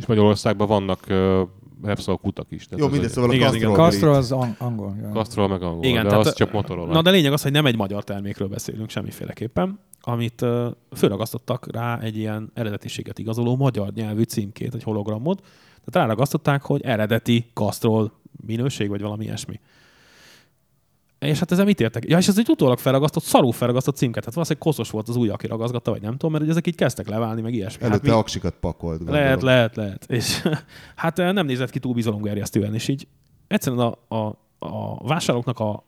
[0.00, 1.42] Spanyolországban vannak ö,
[1.82, 2.64] Repsol kutak is.
[2.64, 3.72] Tehát Jó, mindegy, egy- szóval a Igen, igen.
[3.72, 4.14] Castrol.
[4.14, 4.96] Az ang- angol.
[5.02, 5.08] Ja.
[5.12, 6.92] Castrol meg angol, Igen, de tehát- az csak motorolaj.
[6.94, 10.66] Na de lényeg az, hogy nem egy magyar termékről beszélünk semmiféleképpen, amit uh,
[10.96, 15.40] fölragasztottak rá egy ilyen eredetiséget igazoló magyar nyelvű címkét, egy hologramot.
[15.84, 18.12] Tehát ráragasztották, hogy eredeti Castrol
[18.46, 19.60] minőség, vagy valami ilyesmi.
[21.20, 22.08] És hát ezzel mit értek?
[22.08, 24.18] Ja, és ez egy utólag felragasztott, szarú felragasztott címket.
[24.18, 27.08] Tehát valószínűleg koszos volt az új, aki ragaszgatta, vagy nem tudom, mert ezek így kezdtek
[27.08, 27.82] leválni, meg ilyesmi.
[27.82, 28.96] Előtte hát mi- aksikat pakolt.
[28.96, 29.22] gondolom.
[29.22, 30.04] lehet, lehet, lehet.
[30.08, 30.42] És
[30.96, 33.06] hát eh, nem nézett ki túl bizalomgerjesztően, és így
[33.46, 35.84] egyszerűen a, a, a vásárlóknak a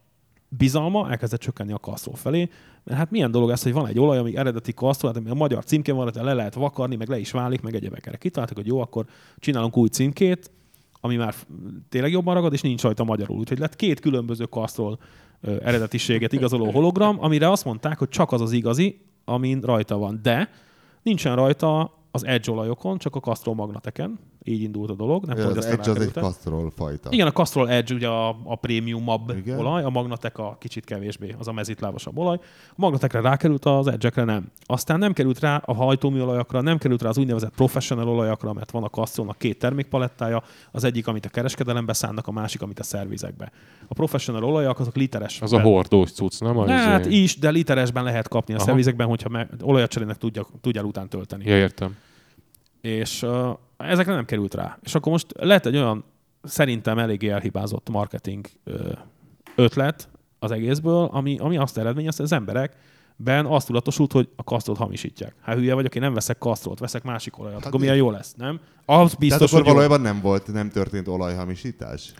[0.48, 2.48] bizalma elkezdett csökkenni a kasztró felé,
[2.84, 5.34] mert hát milyen dolog ez, hogy van egy olaj, ami eredeti kasztró, hát ami a
[5.34, 8.16] magyar címke van, le lehet vakarni, meg le is válik, meg egyebek erre.
[8.16, 9.04] Kitaláltak, hogy jó, akkor
[9.38, 10.50] csinálunk új címkét,
[11.04, 11.34] ami már
[11.88, 13.38] tényleg jobban ragad, és nincs rajta magyarul.
[13.38, 14.98] Úgyhogy lett két különböző kasztrol
[15.40, 20.18] ö, eredetiséget igazoló hologram, amire azt mondták, hogy csak az az igazi, amin rajta van.
[20.22, 20.50] De
[21.02, 24.18] nincsen rajta az Edge olajokon, csak a Castrol magnateken.
[24.44, 25.24] Így indult a dolog.
[25.24, 26.12] Nem tudom, Az Edge az egy.
[26.12, 27.08] Castrol fajta.
[27.12, 29.58] Igen, a Castrol Edge ugye a, a prémiumabb Igen.
[29.58, 32.38] olaj, a Magnatek a kicsit kevésbé, az a mezitlávasabb olaj.
[32.68, 34.50] A Magnatekre rákerült, az Edge-ekre nem.
[34.66, 38.70] Aztán nem került rá a hajtómű olajokra, nem került rá az úgynevezett professional olajokra, mert
[38.70, 42.82] van a Castrolnak két termékpalettája, az egyik, amit a kereskedelembe szánnak, a másik, amit a
[42.82, 43.52] szervizekbe.
[43.88, 45.40] A professional olajak azok literes.
[45.40, 46.58] Az a hordós cucc, nem?
[46.58, 48.66] Az Hát izé- is, de literesben lehet kapni a Aha.
[48.66, 51.96] szervizekben, hogyha me- olajat cserélnek, tudja, tudjál után tölteni Ja, értem.
[52.80, 53.48] és uh,
[53.82, 54.78] ezekre nem került rá.
[54.82, 56.04] És akkor most lett egy olyan
[56.42, 58.46] szerintem eléggé elhibázott marketing
[59.54, 60.08] ötlet
[60.38, 65.34] az egészből, ami, ami azt eredményezte, hogy az emberekben azt tudatosult, hogy a kasztrot hamisítják.
[65.40, 68.34] Hát hülye vagyok, én nem veszek kasztrot, veszek másik olajat, hát akkor milyen jó lesz,
[68.36, 68.60] nem?
[68.84, 69.72] Az biztos, Tehát akkor hogy jó.
[69.72, 72.12] valójában nem volt, nem történt olajhamisítás?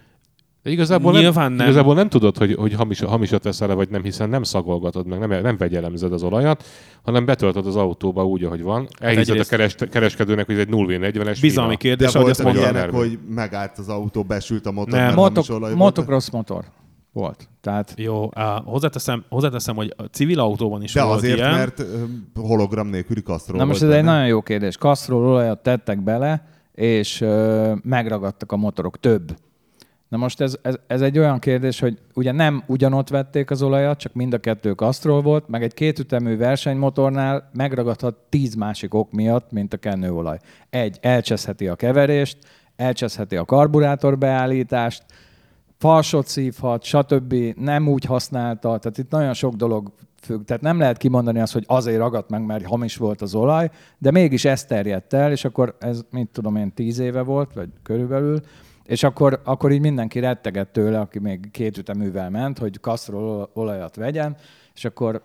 [0.62, 1.66] De igazából Nyilván nem, nem.
[1.66, 5.18] Igazából nem tudod, hogy, hogy hamis, hamisat veszel -e, vagy nem, hiszen nem szagolgatod meg,
[5.18, 6.64] nem, nem vegyelemzed az olajat,
[7.02, 8.88] hanem betöltöd az autóba úgy, ahogy van.
[8.98, 13.18] Elhiszed a keres, kereskedőnek, hogy ez egy 0V40-es Bizalmi kérdés, De ahogy azt ilyenek, hogy
[13.28, 15.02] megállt az autó, besült a motor, Nem.
[15.02, 15.76] mert Moto, hamis olaj volt?
[15.76, 16.64] motocross motor
[17.12, 17.48] volt.
[17.60, 21.50] Tehát Jó, uh, hozzáteszem, hozzáteszem, hogy a civil autóban is De volt azért, ilyen.
[21.54, 21.82] mert
[22.34, 24.12] hologram nélküli Castrol Na most ez egy benne.
[24.12, 24.76] nagyon jó kérdés.
[24.76, 26.44] Castrol olajat tettek bele,
[26.74, 29.00] és ö, megragadtak a motorok.
[29.00, 29.36] Több.
[30.12, 33.98] Na most ez, ez, ez egy olyan kérdés, hogy ugye nem ugyanott vették az olajat,
[33.98, 39.52] csak mind a kettő Castrol volt, meg egy kétütemű versenymotornál megragadhat tíz másik ok miatt,
[39.52, 40.38] mint a kenőolaj.
[40.70, 42.38] Egy, elcseszheti a keverést,
[42.76, 45.04] elcseszheti a karburátor beállítást,
[45.78, 47.34] falsot szívhat, stb.
[47.56, 49.92] nem úgy használta, tehát itt nagyon sok dolog
[50.22, 50.44] függ.
[50.44, 54.10] Tehát nem lehet kimondani azt, hogy azért ragadt meg, mert hamis volt az olaj, de
[54.10, 58.40] mégis ez terjedt el, és akkor ez, mit tudom én, tíz éve volt, vagy körülbelül,
[58.84, 63.96] és akkor, akkor így mindenki rettegett tőle, aki még két üteművel ment, hogy Castrol olajat
[63.96, 64.36] vegyen,
[64.74, 65.22] és akkor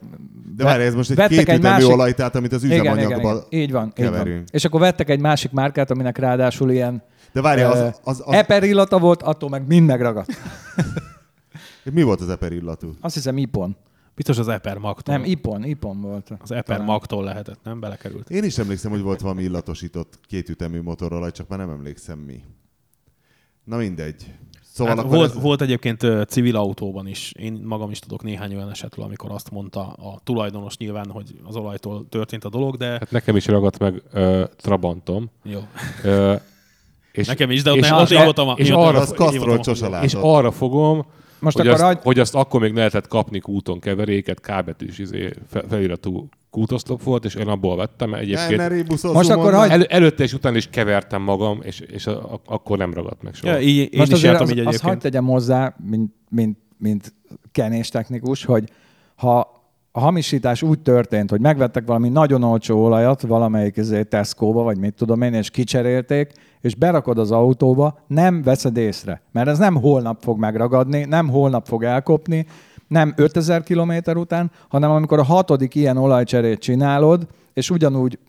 [0.55, 2.97] De várj, ez most egy vettek két ütemű másik- olaj, tehát amit az igen, igen,
[2.97, 3.61] üzemanyagban igen.
[3.61, 4.13] Így van, így van.
[4.13, 4.49] keverünk.
[4.51, 8.33] És akkor vettek egy másik márkát, aminek ráadásul ilyen De várj, az, az, az, az,
[8.33, 10.29] eper illata volt, attól meg mind megragadt.
[11.93, 12.93] mi volt az eper illatú?
[13.01, 13.77] Azt hiszem Ipon.
[14.15, 15.15] Biztos az Eper Magtól.
[15.15, 16.31] Nem, Ipon, Ipon volt.
[16.39, 16.85] az Eper Talán.
[16.85, 17.79] Magtól lehetett, nem?
[17.79, 18.29] Belekerült.
[18.29, 22.43] Én is emlékszem, hogy volt valami illatosított kétütemű motorolaj, csak már nem emlékszem mi.
[23.67, 24.25] Na mindegy.
[24.73, 25.41] Szóval Hát volt, ez...
[25.41, 27.31] volt egyébként ö, civil autóban is.
[27.39, 31.55] Én magam is tudok néhány olyan esetről, amikor azt mondta a tulajdonos nyilván, hogy az
[31.55, 35.29] olajtól történt a dolog, de Hát nekem is ragadt meg uh, Trabantom.
[35.43, 35.59] jó.
[36.03, 36.41] Uh,
[37.11, 38.53] és, Nekem is, de ott és, ne, az, ott én voltam a...
[38.53, 39.03] és arra,
[40.01, 41.05] és arra fogom,
[41.39, 45.29] Most hogy, akkor azt, adj- hogy azt akkor még lehetett kapni kúton keveréket, kábetűs izé,
[45.49, 48.57] fe- feliratú kútoszlop volt, és én abból vettem egyébként.
[48.57, 48.67] ne
[49.13, 52.77] Most akkor hagyj- El, előtte és utána is kevertem magam, és, és a, a, akkor
[52.77, 53.53] nem ragadt meg soha.
[53.53, 55.01] Ja, így, én Most is azért az, így azt hagyd egyébként.
[55.01, 57.13] tegyem hozzá, mint, mint, mint
[57.51, 58.69] kenéstechnikus, hogy
[59.15, 59.56] ha
[59.97, 64.93] a hamisítás úgy történt, hogy megvettek valami nagyon olcsó olajat valamelyik izé Tesco-ba, vagy mit
[64.93, 66.31] tudom én, és kicserélték,
[66.61, 69.21] és berakod az autóba, nem veszed észre.
[69.31, 72.45] Mert ez nem holnap fog megragadni, nem holnap fog elkopni,
[72.87, 78.19] nem 5000 kilométer után, hanem amikor a hatodik ilyen olajcserét csinálod, és ugyanúgy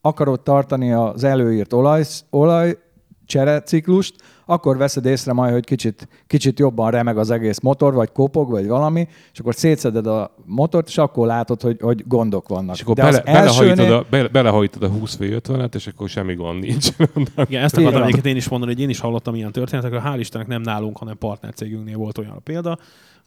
[0.00, 2.78] akarod tartani az előírt olaj, olaj
[3.26, 4.14] cseréciklust,
[4.46, 8.66] akkor veszed észre majd, hogy kicsit, kicsit jobban remeg az egész motor, vagy kopog, vagy
[8.66, 12.74] valami, és akkor szétszeded a motort, és akkor látod, hogy, hogy gondok vannak.
[12.74, 16.60] És akkor De bele, elsőnél- a, bele, belehajítod a 20 V50-et, és akkor semmi gond
[16.60, 16.88] nincs.
[17.48, 20.02] Igen, ezt akartam egyébként én is mondani, hogy én is hallottam ilyen történetekről.
[20.04, 22.78] Hál' Istennek nem nálunk, hanem partnercégünknél volt olyan a példa,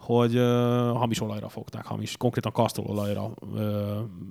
[0.08, 0.42] hogy uh,
[0.98, 3.62] hamis olajra fogták, hamis, konkrétan kasztrololajra, uh,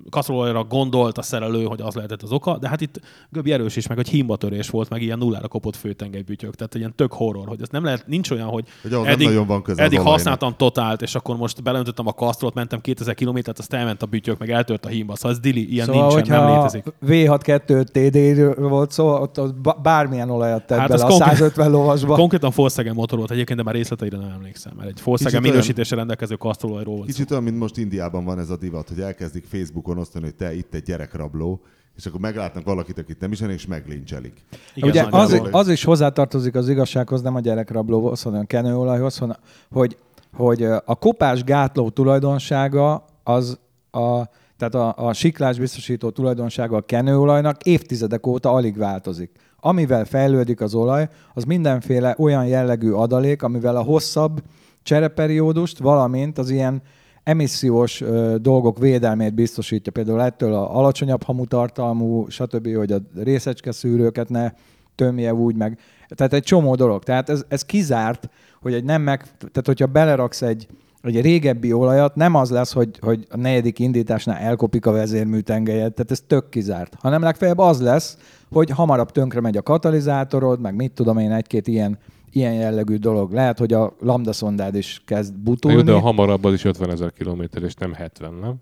[0.09, 2.99] kasztrololajra gondolt a szerelő, hogy az lehetett az oka, de hát itt
[3.29, 6.95] Göbi erős is meg, hogy himbatörés volt, meg ilyen nullára kopott főtengelybütyök, tehát egy ilyen
[6.95, 9.81] tök horror, hogy ez nem lehet, nincs olyan, hogy, Hogy nem eddig, nagyon van köze
[9.81, 14.01] az eddig használtam totált, és akkor most belöntöttem a kasztrot, mentem 2000 kilométert, azt elment
[14.01, 16.83] a bütyök, meg eltört a himba, szóval ez dili, ilyen szóval, nincsen, nem létezik.
[17.07, 21.71] V62 TD-ről volt szó, ott, ott bármilyen olajat tett Hát bele ez a konkrét- 150
[21.71, 22.15] lovasba.
[22.15, 25.95] Konkrétan Volkswagen motor volt egyébként, de már részleteire nem emlékszem, mert egy Volkswagen Kicsit minősítésre
[25.95, 27.03] rendelkező kasztrolajról szó.
[27.03, 30.55] Kicsit olyan, mint most Indiában van ez a divat, hogy elkezdik Facebookon osztani, hogy te
[30.55, 31.61] itt egy gyerekrabló,
[31.95, 34.43] és akkor meglátnak valakit, akit nem ismernek, és meglincselik.
[34.73, 35.59] Igen, Ugye az, nagyjából.
[35.59, 39.37] az is hozzátartozik az igazsághoz, nem a gyerekrablóhoz, hanem a kenőolajhoz, hanem,
[39.71, 39.97] hogy,
[40.33, 43.59] hogy a kopás gátló tulajdonsága az
[43.91, 44.23] a,
[44.57, 49.31] tehát a, a siklás biztosító tulajdonsága a kenőolajnak évtizedek óta alig változik.
[49.59, 54.41] Amivel fejlődik az olaj, az mindenféle olyan jellegű adalék, amivel a hosszabb
[54.87, 56.81] csereperiódust, valamint az ilyen
[57.23, 58.03] emissziós
[58.41, 64.51] dolgok védelmét biztosítja, például ettől a alacsonyabb hamutartalmú, stb., hogy a részecske szűrőket ne
[64.95, 65.79] tömje úgy meg.
[66.07, 67.03] Tehát egy csomó dolog.
[67.03, 68.29] Tehát ez, ez kizárt,
[68.61, 69.21] hogy egy nem meg...
[69.37, 70.67] Tehát hogyha beleraksz egy,
[71.01, 76.11] egy régebbi olajat, nem az lesz, hogy, hogy a negyedik indításnál elkopik a vezérműtengelyet, tehát
[76.11, 76.95] ez tök kizárt.
[76.99, 78.17] Hanem legfeljebb az lesz,
[78.51, 81.97] hogy hamarabb tönkre megy a katalizátorod, meg mit tudom én, egy-két ilyen,
[82.37, 83.31] ilyen jellegű dolog.
[83.31, 85.81] Lehet, hogy a lambda szondád is kezd Jó, butulni.
[85.81, 88.55] de a hamarabb az is 50 ezer kilométer, és nem 70, nem?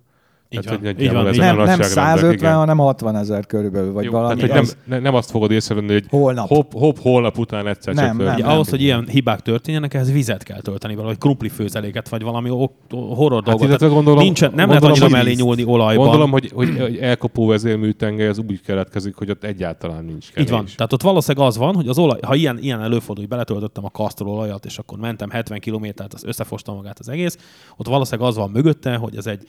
[0.50, 2.56] Így Tehát, van, hogy így van, nem, nem nagyságrendek, 150, igen.
[2.56, 4.36] hanem 60 ezer körülbelül, vagy Jó, valami.
[4.36, 6.48] tehát, hogy az- nem, ne- nem azt fogod észrevenni, hogy Holnap.
[6.48, 8.50] Hopp, hopp, holnap után egyszer Nem, csak nem, nem.
[8.50, 12.50] ahhoz, hogy ilyen hibák történjenek, ehhez vizet kell tölteni valahogy krumpli főzeléket, vagy valami
[12.90, 13.62] horror dolgot.
[13.62, 16.04] illetve Tehát gondolom- nincsen, nem gondolom, lehet annyira mellé nyúlni olajban.
[16.06, 20.50] Gondolom, hogy, hogy, hogy elkopó vezérműtengely az úgy keletkezik, hogy ott egyáltalán nincs kenés.
[20.50, 20.66] Így van.
[20.76, 23.90] Tehát ott valószínűleg az van, hogy az olaj, ha ilyen, ilyen előfordul, hogy beletöltöttem a
[23.90, 27.38] kasztrolajat, és akkor mentem 70 kilométert, az összefosta magát az egész,
[27.78, 29.48] ott valószínűleg az van mögötte, hogy ez egy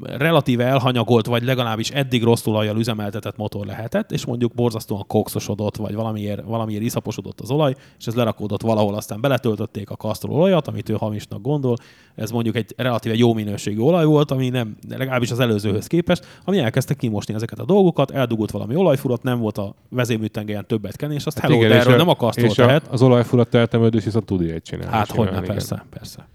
[0.00, 5.94] relatíve elhanyagolt, vagy legalábbis eddig rossz olajjal üzemeltetett motor lehetett, és mondjuk borzasztóan kokszosodott, vagy
[5.94, 10.94] valamiért, valamiért iszaposodott az olaj, és ez lerakódott valahol, aztán beletöltötték a kasztrolajat, amit ő
[10.94, 11.76] hamisnak gondol.
[12.14, 16.58] Ez mondjuk egy relatíve jó minőségű olaj volt, ami nem, legalábbis az előzőhöz képest, ami
[16.58, 21.38] elkezdte kimosni ezeket a dolgokat, eldugult valami olajfurat, nem volt a vezérműtengelyen többet kenés, azt
[21.38, 22.86] hát hello, de és erről a- nem a kasztrol És a, tehet.
[22.90, 24.92] az olajfurat eltemődés viszont tud ilyet csinálni.
[24.92, 25.44] Hát hogyne, igen.
[25.44, 26.28] persze, persze.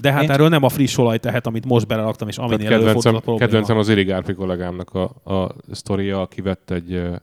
[0.00, 2.88] De hát Én- erről nem a friss olaj tehet, amit most beleraktam, és aminél előfordul
[2.88, 3.38] a kedvencem, probléma.
[3.38, 5.02] kedvencem az Iri Gárpi kollégámnak a,
[5.34, 7.14] a sztoria, aki vett egy, ö,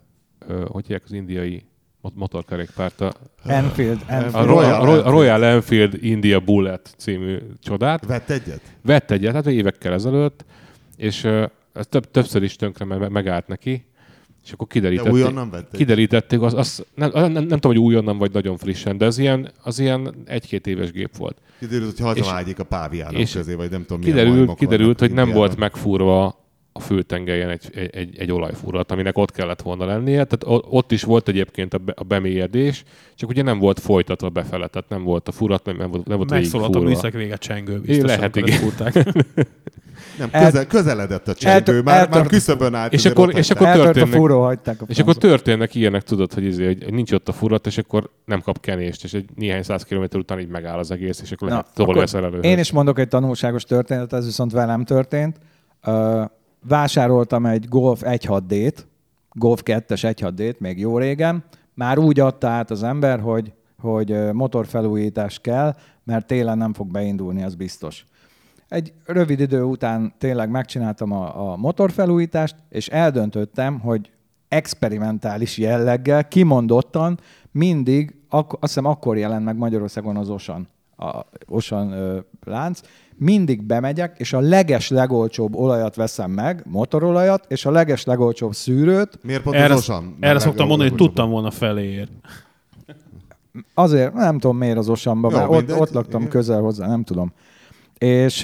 [0.48, 1.64] ö, hogy hívják az indiai
[2.02, 3.14] mot- motorkerékpárt, a,
[3.46, 4.48] Enfield, a, Enfield.
[4.48, 8.06] Royal, Royal a Royal Enfield India Bullet című csodát.
[8.06, 8.62] Vett egyet?
[8.82, 10.46] Vett egyet, hát évekkel ezelőtt,
[10.98, 13.86] és ö, ez több, többször is tönkre me- megállt neki,
[14.46, 15.14] és akkor De kiderítették.
[15.14, 15.76] újonnan vett egyet?
[15.76, 19.52] Kiderítették, az, az, nem, nem, nem, tudom, hogy újonnan vagy nagyon frissen, de az ilyen,
[19.64, 21.38] az ilyen egy-két éves gép volt.
[21.60, 25.58] Kiderült, hogy hazavágyik a páviánok és közé, vagy nem tudom Kiderült, kiderült hogy nem volt
[25.58, 26.45] megfúrva
[26.78, 30.24] a főtengelyen egy, egy, egy, egy olajfúrat, aminek ott kellett volna lennie.
[30.24, 32.84] Tehát ott is volt egyébként a, be, a bemélyedés,
[33.16, 36.18] csak ugye nem volt folytatva befele, tehát nem volt a furat, nem, nem volt, nem
[36.18, 37.80] volt Megszólalt a műszak vége csengő.
[37.80, 38.60] Biztos, lehet, igen.
[40.20, 42.94] Nem, El- közel, közeledett a csengő, eltört- már, már eltört- küszöbön állt.
[42.94, 46.34] És akkor- és akkor- Eltört a történnek- fúró, hagyták a És akkor történnek ilyenek, tudod,
[46.34, 49.64] hogy, izé, hogy nincs ott a furat, és akkor nem kap kenést, és egy néhány
[49.64, 52.44] száz kilométer után így megáll az egész, és akkor Na, lehet szerelőhöz.
[52.46, 55.38] Én is mondok egy tanulságos történetet, ez viszont velem történt.
[55.84, 56.24] Ö,
[56.68, 58.86] vásároltam egy Golf 1.6D-t,
[59.32, 61.44] Golf 2-es 1.6D-t még jó régen.
[61.74, 67.44] Már úgy adta át az ember, hogy, hogy motorfelújítás kell, mert télen nem fog beindulni,
[67.44, 68.06] az biztos.
[68.68, 74.12] Egy rövid idő után tényleg megcsináltam a, a motorfelújítást, és eldöntöttem, hogy
[74.48, 77.20] experimentális jelleggel, kimondottan
[77.52, 82.80] mindig, ak- azt hiszem akkor jelent meg Magyarországon az Osan, a Osan ö, lánc,
[83.18, 89.20] mindig bemegyek, és a leges legolcsóbb olajat veszem meg, motorolajat, és a leges legolcsóbb szűrőt,
[89.24, 89.76] Miért pont Erre,
[90.20, 92.12] erre szoktam mondani, hogy tudtam volna feléért.
[93.74, 96.32] Azért, nem tudom miért az Osanban, Jó, mert ott, mindegy, ott laktam igen.
[96.32, 97.34] közel hozzá, nem tudom.
[97.98, 98.42] És,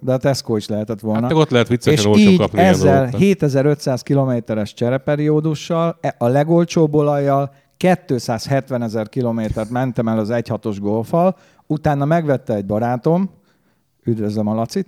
[0.00, 1.22] de a Tesco is lehetett volna.
[1.22, 3.20] Hát ott lehet és viccesen olcsó így kapni ezzel dolgokat.
[3.20, 11.36] 7500 kilométeres csereperiódussal, e- a legolcsóbb olajjal 270 ezer kilométert mentem el az 1.6-os golfal,
[11.66, 13.30] utána megvette egy barátom,
[14.08, 14.86] üdvözlöm a Lacit,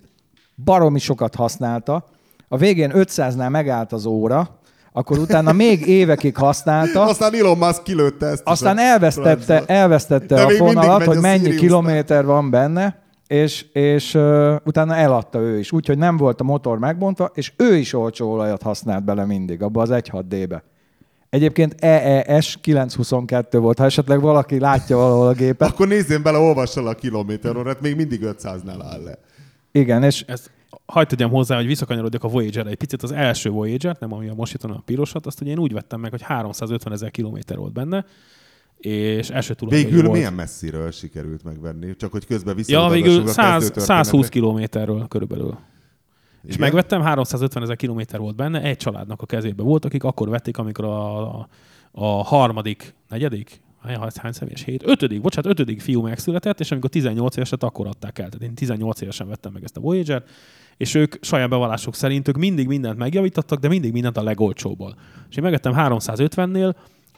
[0.65, 2.05] baromi sokat használta,
[2.49, 4.59] a végén 500-nál megállt az óra,
[4.93, 8.43] akkor utána még évekig használta, Aztán Elon Musk kilőtte ezt.
[8.45, 14.55] aztán elvesztette, elvesztette De a fonalat, hogy a mennyi kilométer van benne, és, és uh,
[14.65, 15.73] utána eladta ő is.
[15.73, 19.83] Úgyhogy nem volt a motor megbontva, és ő is olcsó olajat használt bele mindig, abba
[19.83, 20.63] az 1.6D-be.
[21.31, 25.69] Egyébként EES 922 volt, ha esetleg valaki látja valahol a gépet.
[25.69, 29.19] Akkor nézzén bele, olvassal a kilométerórát, még mindig 500-nál áll le.
[29.73, 30.51] Igen, és ezt
[30.87, 33.03] hagyd tegyem hozzá, hogy visszakanyarodjak a voyager egy picit.
[33.03, 36.11] Az első Voyager, nem ami a most a pirosat, azt ugye én úgy vettem meg,
[36.11, 38.05] hogy 350 ezer kilométer volt benne,
[38.79, 40.17] és első tulajdoni Végül volt.
[40.17, 41.97] milyen messziről sikerült megvenni?
[41.97, 43.95] Csak hogy közben Ja, visszautazgassunk végül a 100, kezdőtörténetre.
[44.05, 45.59] 120 kilométerről körülbelül.
[46.43, 46.61] És Igen?
[46.61, 50.85] megvettem, 350 ezer kilométer volt benne, egy családnak a kezébe volt, akik akkor vették, amikor
[50.85, 51.49] a, a,
[51.93, 54.65] a harmadik, negyedik, hány, személyes?
[54.65, 54.83] Hét?
[54.87, 58.29] Ötödik, bocsánat, ötödik fiú megszületett, és amikor 18 éves lett, akkor adták el.
[58.29, 60.23] Tehát én 18 évesen vettem meg ezt a Voyager,
[60.77, 64.95] és ők saját bevallásuk szerint ők mindig mindent megjavítottak, de mindig mindent a legolcsóból.
[65.31, 66.75] És én megvettem 350-nél,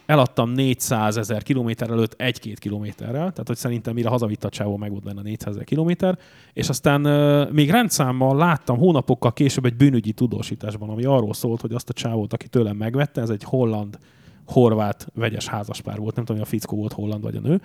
[0.07, 4.91] eladtam 400 ezer kilométer előtt egy-két kilométerrel, tehát hogy szerintem mire hazavitt a csávó meg
[4.91, 6.19] volt benne 400 ezer kilométer,
[6.53, 11.73] és aztán uh, még rendszámmal láttam hónapokkal később egy bűnügyi tudósításban, ami arról szólt, hogy
[11.73, 13.99] azt a csávót, aki tőlem megvette, ez egy holland
[14.47, 17.61] horvát vegyes házaspár volt, nem tudom, hogy a fickó volt holland vagy a nő,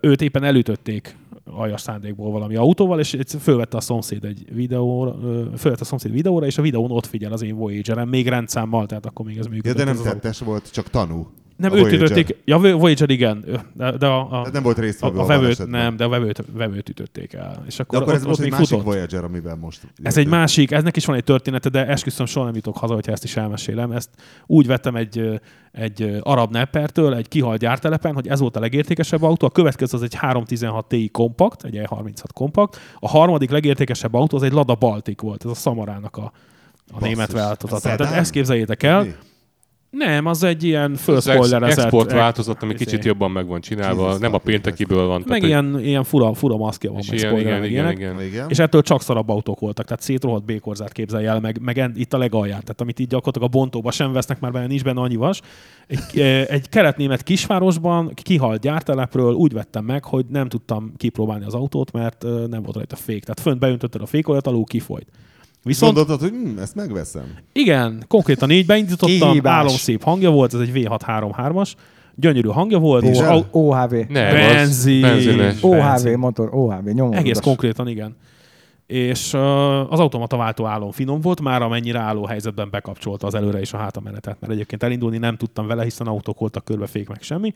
[0.00, 5.14] őt éppen elütötték aljas szándékból valami autóval, és fölvette a szomszéd egy videóra,
[5.56, 9.06] fölvette a szomszéd videóra, és a videón ott figyel az én Voyager-em, még rendszámmal, tehát
[9.06, 9.76] akkor még ez Ja, működött.
[9.76, 11.26] de nem tettes volt, csak tanú.
[11.56, 12.02] Nem, A őt Voyager.
[12.02, 12.36] ütötték.
[12.44, 15.96] Ja, Vo- Voyager igen, de, de a, a, nem volt résztvevő a, a vevőt, nem,
[15.96, 17.62] de a vevőt, vevőt ütötték el.
[17.66, 18.84] És De akkor, akkor ez ott, most ott egy másik futott.
[18.84, 19.80] Voyager, amiben most...
[19.82, 20.16] Ez jöttünk.
[20.16, 23.24] egy másik, eznek is van egy története, de esküszöm soha nem jutok haza, hogyha ezt
[23.24, 23.92] is elmesélem.
[23.92, 24.08] Ezt
[24.46, 25.40] úgy vettem egy,
[25.72, 29.46] egy arab neppertől, egy kihalt gyártelepen, hogy ez volt a legértékesebb autó.
[29.46, 32.80] A következő az egy 316 Ti kompakt, egy E36 kompakt.
[33.00, 36.32] A harmadik legértékesebb autó az egy Lada Baltic volt, ez a Samarának a, a
[36.92, 37.08] Basszus.
[37.08, 37.96] német változata.
[37.96, 39.02] Tehát ezt képzeljétek el.
[39.02, 39.14] Mi?
[39.96, 41.84] Nem, az egy ilyen Az ex- fölspoilerezett...
[41.84, 42.84] export változat, ami izé.
[42.84, 45.24] kicsit jobban meg van csinálva, Jesus, nem a péntekiből van.
[45.26, 48.20] Meg ilyen, ilyen fura, fura maszkja van, és meg ilyen, igen, igen, igen.
[48.22, 48.46] Igen.
[48.48, 52.18] És ettől csak szarabb autók voltak, tehát szétrohadt békorzát képzelj el, meg, meg itt a
[52.18, 55.40] legalját, tehát amit így gyakorlatilag a bontóba sem vesznek már benne, nincs benne annyi vas.
[55.86, 61.92] Egy, egy keletnémet kisvárosban, kihalt gyártelepről úgy vettem meg, hogy nem tudtam kipróbálni az autót,
[61.92, 63.22] mert nem volt rajta fék.
[63.22, 65.06] Tehát fönt beöntötted a fékoljat, alul kifolyt.
[65.62, 67.34] Viszont Gondoltad, hogy hm, ezt megveszem.
[67.52, 69.52] igen, konkrétan így beindítottam, Kihívás.
[69.52, 71.72] álomszép hangja volt, ez egy V633-as,
[72.14, 73.94] gyönyörű hangja volt, au- OHV.
[74.08, 75.00] Nem, Benzin.
[75.00, 75.62] benzines.
[75.62, 77.12] OHV motor, OHV, nyomó.
[77.12, 78.16] Egész konkrétan, igen.
[78.86, 83.60] És uh, az automata váltó állom finom volt, már amennyire álló helyzetben bekapcsolta az előre
[83.60, 87.22] és a hátamenetet, mert egyébként elindulni nem tudtam vele, hiszen autók voltak körbe, fék meg
[87.22, 87.52] semmi.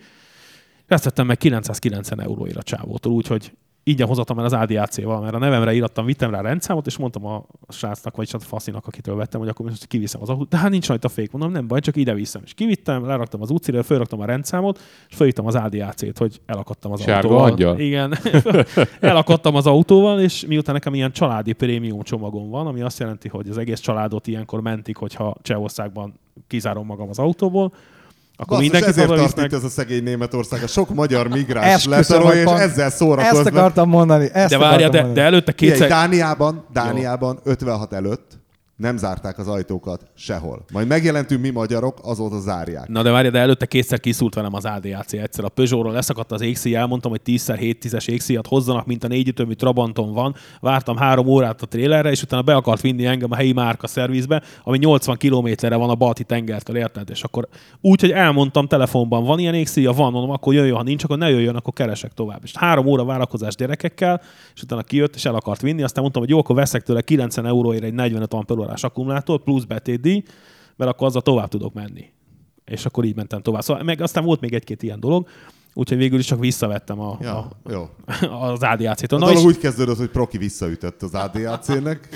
[0.87, 3.53] Ezt vettem meg 990 euróért a csávótól, úgyhogy
[3.89, 7.45] ingyen hozattam el az ADAC-val, mert a nevemre írattam, vittem rá rendszámot, és mondtam a
[7.69, 10.49] srácnak, vagyis a faszinak, akitől vettem, hogy akkor most kiviszem az autót.
[10.49, 12.43] De hát nincs rajta fék, mondom, nem baj, csak ide viszem.
[12.45, 17.01] És kivittem, leraktam az útszíre, felraktam a rendszámot, és felhívtam az ADAC-t, hogy elakadtam az
[17.03, 17.51] Sárga autóval.
[17.51, 17.79] angyal?
[17.79, 18.15] Igen.
[19.01, 23.49] elakadtam az autóval, és miután nekem ilyen családi prémium csomagom van, ami azt jelenti, hogy
[23.49, 26.15] az egész családot ilyenkor mentik, hogyha Csehországban
[26.47, 27.73] kizárom magam az autóból,
[28.37, 30.63] akkor Basszus, mindenki ezért tart itt ez a szegény Németország.
[30.63, 33.47] A sok magyar migráns letarol, és ezzel Ezt szórakoznak.
[33.47, 34.29] akartam mondani.
[34.33, 35.13] Ezt De akartam de, mondani.
[35.15, 35.79] de előtte Kétszer...
[35.79, 35.99] kétszer...
[35.99, 38.39] Dániában, Dániában 56 előtt
[38.77, 40.65] nem zárták az ajtókat sehol.
[40.73, 42.89] Majd megjelentünk mi magyarok, azóta zárják.
[42.89, 45.45] Na de várja, de előtte kétszer kiszúrt velem az ADAC egyszer.
[45.45, 49.53] A Peugeotról leszakadt az égszíj, elmondtam, hogy 10x7 10-es égszíjat hozzanak, mint a négy ütömű
[49.53, 50.35] Trabanton van.
[50.61, 54.43] Vártam három órát a trélerre, és utána be akart vinni engem a helyi márka szervizbe,
[54.63, 57.11] ami 80 kilométerre van a Balti tengertől, érted?
[57.11, 57.49] És akkor
[57.81, 61.31] úgy, hogy elmondtam telefonban, van ilyen égszíja, van, mondom, akkor jöjjön, ha nincs, akkor ne
[61.31, 62.41] jöjjön, akkor keresek tovább.
[62.43, 64.21] És három óra várakozás gyerekekkel,
[64.55, 67.47] és utána kijött, és el akart vinni, aztán mondtam, hogy jó, akkor veszek tőle 90
[67.47, 68.35] euróért egy 45
[68.67, 70.23] amperórás akkumulátor, plusz betétdíj,
[70.77, 72.05] mert akkor azzal tovább tudok menni.
[72.65, 73.63] És akkor így mentem tovább.
[73.63, 75.29] Szóval meg aztán volt még egy-két ilyen dolog,
[75.75, 77.89] úgyhogy végül is csak visszavettem a, Ja, a, jó.
[78.51, 79.19] az ADAC-től.
[79.19, 82.09] A Na, dolog és, úgy kezdődött, hogy Proki visszaütött az ADAC-nek.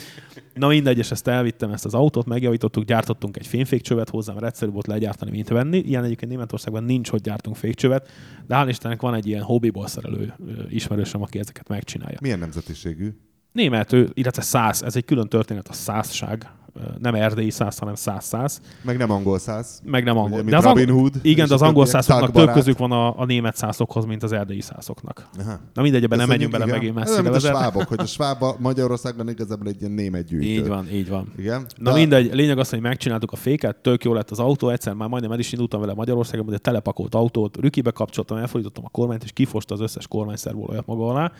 [0.54, 4.70] na mindegy, és ezt elvittem, ezt az autót, megjavítottuk, gyártottunk egy fényfékcsövet hozzá, mert egyszerű
[4.70, 5.78] volt legyártani, mint venni.
[5.78, 8.08] Ilyen egyébként Németországban nincs, hogy gyártunk fékcsövet,
[8.46, 10.34] de hál' Istennek van egy ilyen hobbiból szerelő
[10.68, 12.18] ismerősöm, aki ezeket megcsinálja.
[12.20, 13.14] Milyen nemzetiségű?
[13.52, 16.50] Német, ő, illetve száz, ez egy külön történet, a százság,
[16.98, 18.60] nem erdélyi száz, hanem száz-száz.
[18.82, 19.80] Meg nem angol száz.
[19.84, 20.40] Meg nem angol.
[20.40, 23.18] Ugye, de az Robin Hood, igen, de az angol többiek, szászoknak több közük van a,
[23.18, 25.28] a német szászokhoz, mint az erdélyi szászoknak.
[25.38, 25.58] Aha.
[25.74, 26.76] Na mindegy, ebben nem menjünk bele, igen.
[26.76, 30.46] megint messzire mint a svábok, hogy a sváb Magyarországban igazából egy ilyen német gyűjtő.
[30.46, 31.32] Így van, így van.
[31.36, 31.66] Igen?
[31.76, 35.08] Na mindegy, lényeg az, hogy megcsináltuk a féket, tök jó lett az autó, egyszer már
[35.08, 39.32] majdnem el is indultam vele Magyarországon, de telepakolt autót, rükibe kapcsoltam, elfordítottam a kormányt, és
[39.32, 41.32] kifosta az összes kormányszervólóját maga alá,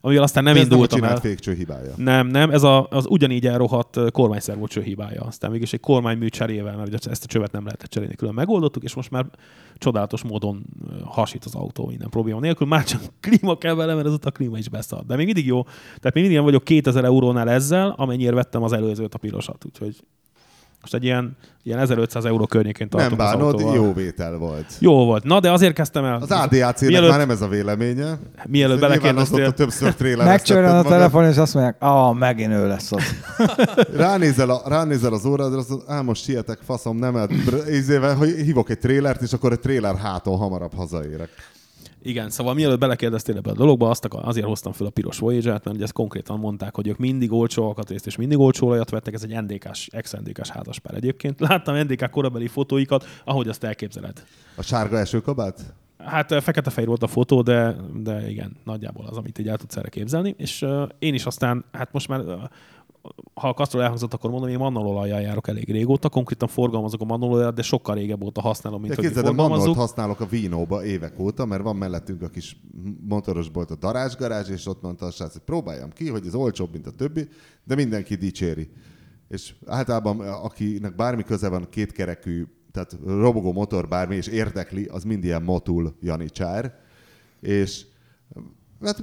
[0.00, 1.08] amivel aztán nem De ez nem a indultam el.
[1.08, 1.92] csinált fékcső hibája.
[1.96, 5.22] Nem, nem, ez a, az ugyanígy elrohadt ö, kormányszervó cső hibája.
[5.22, 8.82] Aztán mégis egy kormánymű cserével, mert ugye ezt a csövet nem lehetett cserélni, külön megoldottuk,
[8.82, 9.26] és most már
[9.74, 12.66] csodálatos módon ö, hasít az autó minden probléma nélkül.
[12.66, 15.06] Már csak klíma kell vele, mert az a klíma is beszart.
[15.06, 15.62] De még mindig jó.
[15.62, 19.64] Tehát még mindig nem vagyok 2000 eurónál ezzel, amennyire vettem az előzőt a pirosat.
[19.64, 19.96] Úgyhogy
[20.80, 23.74] Most egy ilyen, ilyen 1500 euró környékén Nem tartok az bánod, autóval.
[23.74, 24.66] jó vétel volt.
[24.78, 25.24] Jó volt.
[25.24, 26.14] Na, de azért kezdtem el.
[26.14, 28.18] Az ADAC-nek Mielőtt- már nem ez a véleménye.
[28.46, 33.02] Mielőtt belekérdeztél- azóta többször Megcsörön a telefon, és azt mondják, ah, megint ő lesz az.
[33.96, 37.28] Ránézel, a, ránézel az órára, azt mondod, á, most sietek, faszom, nem
[37.70, 41.28] ízével, hogy hívok egy trélert, és akkor egy tréler háton hamarabb hazaérek.
[42.08, 45.64] Igen, szóval mielőtt belekérdeztél ebbe a dologba, azt akar, azért hoztam fel a piros Voyager-t,
[45.64, 49.14] mert ugye ezt konkrétan mondták, hogy ők mindig olcsó alkatrészt és mindig olcsó olajat vettek,
[49.14, 51.40] ez egy NDK-s, ex-NDK-s házaspár egyébként.
[51.48, 54.24] Láttam NDK korabeli fotóikat, ahogy azt elképzeled.
[54.56, 55.74] A sárga esőkabát?
[55.98, 59.88] Hát fekete-fehér volt a fotó, de, de igen, nagyjából az, amit így el tudsz erre
[59.88, 60.34] képzelni.
[60.38, 62.42] És uh, én is aztán, hát most már uh,
[63.34, 67.54] ha a kasztról elhangzott, akkor mondom, én mannololajjal járok elég régóta, konkrétan forgalmazok a mannolojat,
[67.54, 69.80] de sokkal régebb óta használom, mint De hogy képzeld, Mannolt forgalmazzuk.
[69.82, 72.60] használok a Vínóba évek óta, mert van mellettünk a kis
[73.08, 76.72] motoros bolt, a darázsgarázs, és ott mondta a srác, hogy próbáljam ki, hogy ez olcsóbb,
[76.72, 77.28] mint a többi,
[77.64, 78.70] de mindenki dicséri.
[79.28, 85.24] És általában akinek bármi köze van kétkerekű, tehát robogó motor bármi, és érdekli, az mind
[85.24, 86.74] ilyen motul janicsár.
[87.40, 87.86] És
[88.84, 89.02] hát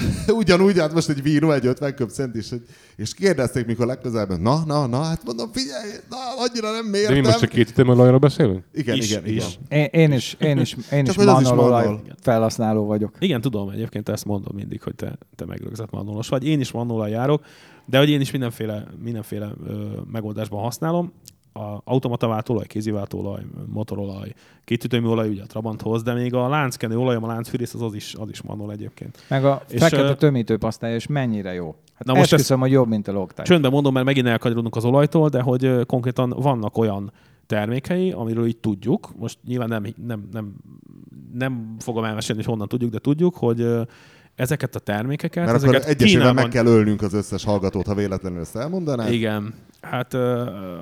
[0.40, 2.48] ugyanúgy, hát most egy vínó, egy 50 köb cent is,
[2.96, 7.14] és kérdezték, mikor legközelebb, na, na, na, hát mondom, figyelj, na, annyira nem De mértem.
[7.14, 8.64] mi most csak két ütemolajról beszélünk?
[8.72, 9.58] Igen, Is, igen, is.
[9.68, 9.80] igen.
[9.92, 12.02] Én, én is, én is, én Csak is manololaj Manol.
[12.20, 13.14] felhasználó vagyok.
[13.18, 16.46] Igen, tudom, egyébként ezt mondom mindig, hogy te, te megrögzett mannolos vagy.
[16.46, 17.42] Én is mannolal járok,
[17.86, 21.12] de hogy én is mindenféle, mindenféle ö, megoldásban használom.
[21.52, 24.32] A automata váltóolaj, kézi váltóolaj, motorolaj,
[24.64, 28.14] kétütemű olaj, ugye a Trabanthoz, de még a lánckenő olajom, a láncfűrész, az, az is,
[28.14, 29.24] az is mannol egyébként.
[29.28, 31.74] Meg a És, fekete ö, tömítőpasztája, és mennyire jó.
[31.94, 33.42] Hát Na most esküszöm, hogy jobb, mint a Loctite.
[33.42, 37.12] Csöndben mondom, mert megint elkanyarodunk az olajtól, de hogy konkrétan vannak olyan
[37.46, 40.54] termékei, amiről így tudjuk, most nyilván nem, nem, nem,
[41.34, 43.66] nem fogom elmesélni, hogy honnan tudjuk, de tudjuk, hogy
[44.42, 47.94] ezeket a termékeket, Mert akkor ezeket egyesével Kínában, meg kell ölnünk az összes hallgatót, ha
[47.94, 49.10] véletlenül ezt elmondanák.
[49.10, 49.54] Igen.
[49.80, 50.12] Hát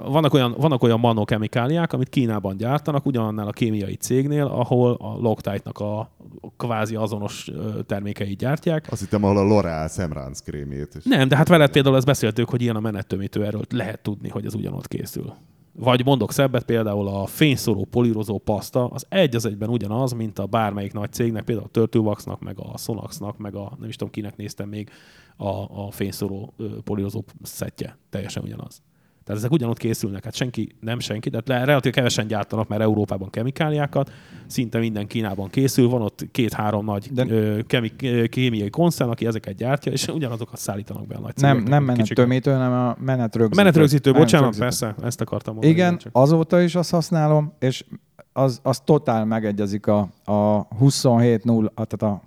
[0.04, 5.78] vannak olyan, vannak olyan manokemikáliák, amit Kínában gyártanak, ugyanannál a kémiai cégnél, ahol a Loctite-nak
[5.78, 6.10] a
[6.56, 7.50] kvázi azonos
[7.86, 8.86] termékeit gyártják.
[8.90, 10.94] Azt hittem, ahol a L'Oreal szemránc krémjét.
[10.94, 11.04] is.
[11.04, 14.46] Nem, de hát veled például ezt beszéltük, hogy ilyen a menettömítő, erről lehet tudni, hogy
[14.46, 15.34] ez ugyanott készül.
[15.82, 20.46] Vagy mondok szebbet, például a fényszóró polírozó paszta, az egy az egyben ugyanaz, mint a
[20.46, 24.36] bármelyik nagy cégnek, például a Turtlewaxnak, meg a Sonaxnak, meg a nem is tudom kinek
[24.36, 24.90] néztem még,
[25.36, 26.54] a, a fényszóró
[26.84, 27.98] polírozó szettje.
[28.10, 28.82] Teljesen ugyanaz.
[29.30, 33.30] Tehát ezek ugyanott készülnek, hát senki, nem senki, de le- relatív kevesen gyártanak már Európában
[33.30, 34.12] kemikáliákat,
[34.46, 37.92] szinte minden Kínában készül, van ott két-három nagy De- ö, kemi,
[38.28, 42.00] kémiai konszern, aki ezeket gyártja, és ugyanazokat szállítanak be a nagy Nem, cégeknek, nem menet
[42.00, 42.16] kicsik.
[42.16, 43.54] tömítő, hanem a menetrögzítő.
[43.60, 44.86] A menetrögzítő, bocsánat, Menetrögzítő.
[44.86, 45.74] persze, ezt akartam mondani.
[45.74, 46.10] Igen, csak.
[46.14, 47.84] azóta is azt használom, és
[48.32, 52.22] az, az totál megegyezik a, a 27.0, a- tehát a,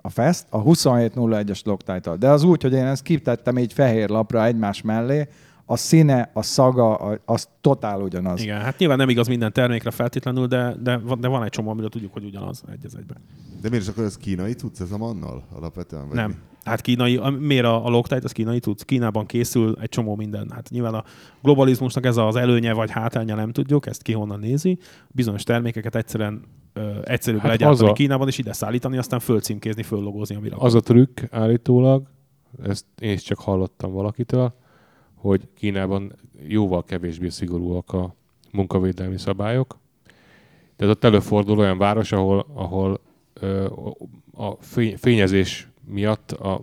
[0.00, 2.16] a FEST, a 27.01-es Loctite-tal.
[2.16, 5.28] De az úgy, hogy én ezt kitettem így fehér lapra egymás mellé,
[5.68, 6.94] a színe, a szaga,
[7.24, 8.42] az totál ugyanaz.
[8.42, 11.70] Igen, hát nyilván nem igaz minden termékre feltétlenül, de, de, van, de van egy csomó,
[11.70, 13.16] amiről tudjuk, hogy ugyanaz egy az egyben.
[13.60, 16.06] De miért is akkor ez kínai tudsz ez a mannal alapvetően?
[16.06, 16.28] Vagy Nem.
[16.30, 16.34] mi?
[16.64, 18.82] Hát kínai, miért a, a Loctite, az kínai tudsz?
[18.82, 20.50] Kínában készül egy csomó minden.
[20.50, 21.04] Hát nyilván a
[21.42, 24.78] globalizmusnak ez az előnye vagy hátránya nem tudjuk, ezt ki honnan nézi.
[25.08, 26.42] Bizonyos termékeket egyszerűen
[27.04, 31.20] egyszerűbb Hát legyártani a- Kínában, és ide szállítani, aztán fölcímkézni, föllogózni, amire Az a trükk
[31.30, 32.06] állítólag,
[32.62, 34.54] ezt én is csak hallottam valakitől,
[35.26, 36.12] hogy Kínában
[36.48, 38.14] jóval kevésbé szigorúak a
[38.52, 39.78] munkavédelmi szabályok.
[40.76, 43.00] Tehát ott előfordul olyan város, ahol, ahol
[43.40, 43.64] ö,
[44.32, 46.60] a fény- fényezés miatt a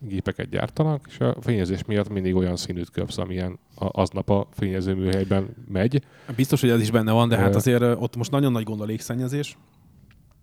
[0.00, 6.02] gépeket gyártanak, és a fényezés miatt mindig olyan színűt kapsz, amilyen aznap a fényezőműhelyben megy.
[6.36, 8.84] Biztos, hogy ez is benne van, de hát azért ott most nagyon nagy gond a
[8.84, 9.58] légszennyezés,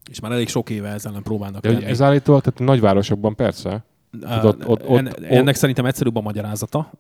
[0.10, 3.84] és már elég sok éve ezzel ellen próbálnak De ez állítólag, tehát nagyvárosokban persze,
[4.22, 6.92] Uh, ott- ott- ott- en- ennek szerintem egyszerűbb a magyarázata.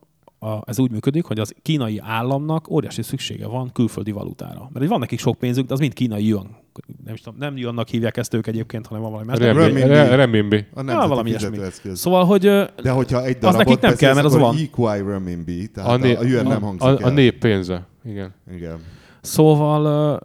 [0.43, 4.59] A, ez úgy működik, hogy az kínai államnak óriási szüksége van külföldi valutára.
[4.59, 6.57] Mert hogy van nekik sok pénzük, de az mind kínai yuan.
[7.05, 9.37] Nem, is tudom, nem yuannak hívják ezt ők egyébként, hanem van valami más.
[9.37, 9.87] Renmin- renminbi.
[9.87, 10.65] re- renminbi.
[10.73, 11.57] A valami ilyesmi.
[11.93, 12.41] Szóval, hogy
[12.81, 14.55] De hogyha egy Az nekik nem kell, mert az van.
[14.55, 17.87] EQI renminbi, tehát A, a, né- a, nem hangzik a, a nép pénze.
[18.05, 18.33] Igen.
[18.53, 18.79] Igen.
[19.21, 20.19] Szóval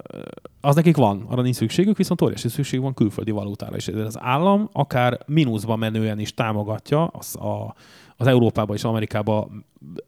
[0.61, 3.89] az nekik van, arra nincs szükségük, viszont óriási szükség van külföldi valutára is.
[3.89, 7.75] Ezért az állam akár mínuszba menően is támogatja az, a,
[8.17, 9.49] az Európába és Amerikába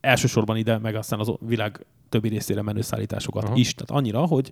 [0.01, 3.57] elsősorban ide, meg aztán az világ többi részére menő szállításokat Aha.
[3.57, 3.75] is.
[3.75, 4.51] Tehát annyira, hogy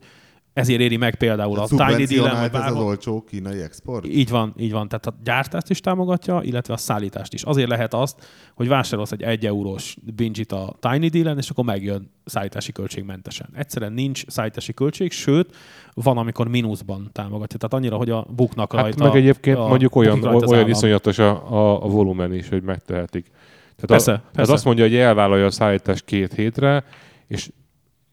[0.52, 2.84] ezért éri meg például a Tiny Szubvencionált ez az bárhol.
[2.84, 4.06] olcsó kínai export?
[4.06, 4.88] Így van, így van.
[4.88, 7.42] Tehát a gyártást is támogatja, illetve a szállítást is.
[7.42, 12.10] Azért lehet azt, hogy vásárolsz egy 1 eurós bingit a Tiny Deal-en, és akkor megjön
[12.24, 13.48] szállítási költségmentesen.
[13.54, 15.56] Egyszerűen nincs szállítási költség, sőt,
[15.94, 17.58] van, amikor mínuszban támogatja.
[17.58, 19.04] Tehát annyira, hogy a buknak Hát rajta.
[19.04, 23.30] meg egyébként a, mondjuk olyan, az olyan iszonyatos a, a, a volumen is, hogy megtehetik.
[23.76, 24.52] Tehát, Persze, a, tehát persze.
[24.52, 26.84] azt mondja, hogy elvállalja a szállítást két hétre,
[27.26, 27.50] és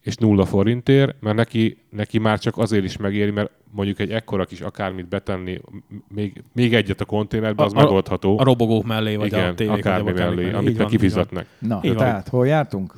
[0.00, 4.44] és nulla forintért, mert neki, neki már csak azért is megéri, mert mondjuk egy ekkora
[4.44, 5.60] kis akármit betenni,
[6.08, 8.38] még, még egyet a konténerbe, az A- megoldható.
[8.38, 10.86] A robogók mellé, vagy Igen, a tévék akármi vagy a mellé, Így amit van, van.
[10.86, 11.46] kifizetnek.
[11.58, 11.96] Na, Így van.
[11.96, 12.94] tehát hol jártunk?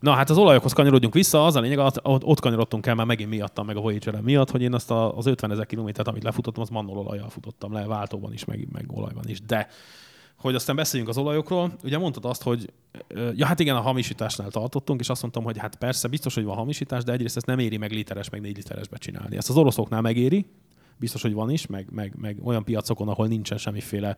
[0.00, 3.66] Na hát az olajokhoz kanyarodjunk vissza, az a lényeg, ott kanyarodtunk el már megint miattam,
[3.66, 6.68] meg a voyager miatt, hogy én azt a, az 50 ezer kilométert, amit lefutottam, az
[6.68, 9.40] mannol olajjal futottam le, váltóban is, meg, meg olajban is.
[9.42, 9.68] De
[10.40, 12.72] hogy aztán beszéljünk az olajokról, ugye mondtad azt, hogy
[13.34, 16.56] ja hát igen, a hamisításnál tartottunk, és azt mondtam, hogy hát persze, biztos, hogy van
[16.56, 19.36] hamisítás, de egyrészt ezt nem éri meg literes, meg négy literesbe csinálni.
[19.36, 20.46] Ezt az oroszoknál megéri,
[20.96, 24.16] biztos, hogy van is, meg, meg, meg olyan piacokon, ahol nincsen semmiféle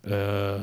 [0.00, 0.56] ö,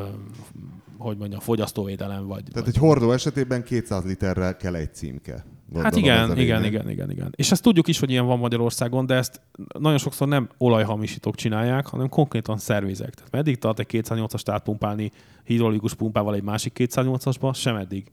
[0.97, 5.45] hogy mondjam, fogyasztóvédelem, vagy, Tehát vagy egy hordó esetében 200 literrel kell egy címke.
[5.75, 7.33] Hát Gondolom ez igen, igen, igen, igen, igen.
[7.35, 9.41] És ezt tudjuk is, hogy ilyen van Magyarországon, de ezt
[9.79, 13.13] nagyon sokszor nem olajhamisítók csinálják, hanem konkrétan szervizek.
[13.13, 15.11] Tehát meddig tart egy 208-as átpumpálni
[15.43, 17.55] hidrolikus pumpával egy másik 208-asba?
[17.55, 18.11] Sem eddig.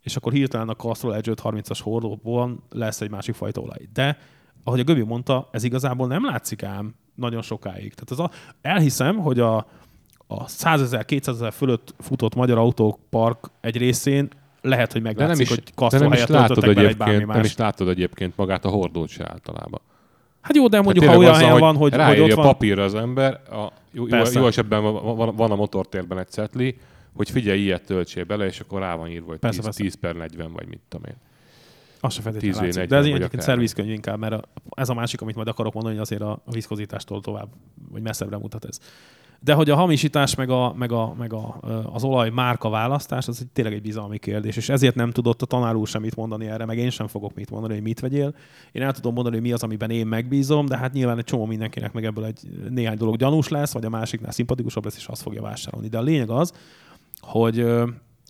[0.00, 3.88] És akkor hirtelen a Castrol Edge 530-as hordóban lesz egy másik fajta olaj.
[3.92, 4.18] De,
[4.64, 7.94] ahogy a Göbi mondta, ez igazából nem látszik ám nagyon sokáig.
[7.94, 8.30] Tehát az a,
[8.62, 9.56] elhiszem, hogy a,
[10.26, 14.28] a 100 ezer, 200 ezer fölött futott magyar autópark egy részén
[14.62, 17.56] lehet, hogy De nem meglátszik, is, hogy de Castrol nem is látod egyébként, nem is
[17.56, 19.80] látod egyébként magát a hordót se általában.
[20.40, 22.44] Hát jó, de mondjuk, Tehát ha olyan helyen van, hogy, hogy ott a van...
[22.44, 26.78] papírra az ember, a, jó, jó, jó esetben van, van, a motortérben egy cetli,
[27.16, 29.82] hogy figyelj, ilyet töltsél bele, és akkor rá van írva, hogy Persze, 10, persze.
[29.82, 31.16] 10 per 40, vagy mit tudom én.
[32.00, 32.82] Az se feltétlenül 10 látszik.
[32.82, 35.94] V40 De ez egyébként szervizkönyv inkább, mert a, ez a másik, amit majd akarok mondani,
[35.94, 37.48] hogy azért a, a viszkozitástól tovább,
[37.90, 38.80] vagy messzebbre mutat ez.
[39.42, 41.60] De hogy a hamisítás, meg, a, meg, a, meg a,
[41.92, 45.46] az olaj márka választás, az egy, tényleg egy bizalmi kérdés, és ezért nem tudott a
[45.46, 48.34] tanár úr semmit mondani erre, meg én sem fogok mit mondani, hogy mit vegyél.
[48.72, 51.46] Én el tudom mondani, hogy mi az, amiben én megbízom, de hát nyilván egy csomó
[51.46, 55.22] mindenkinek meg ebből egy néhány dolog gyanús lesz, vagy a másiknál szimpatikusabb lesz, és azt
[55.22, 55.88] fogja vásárolni.
[55.88, 56.52] De a lényeg az,
[57.20, 57.66] hogy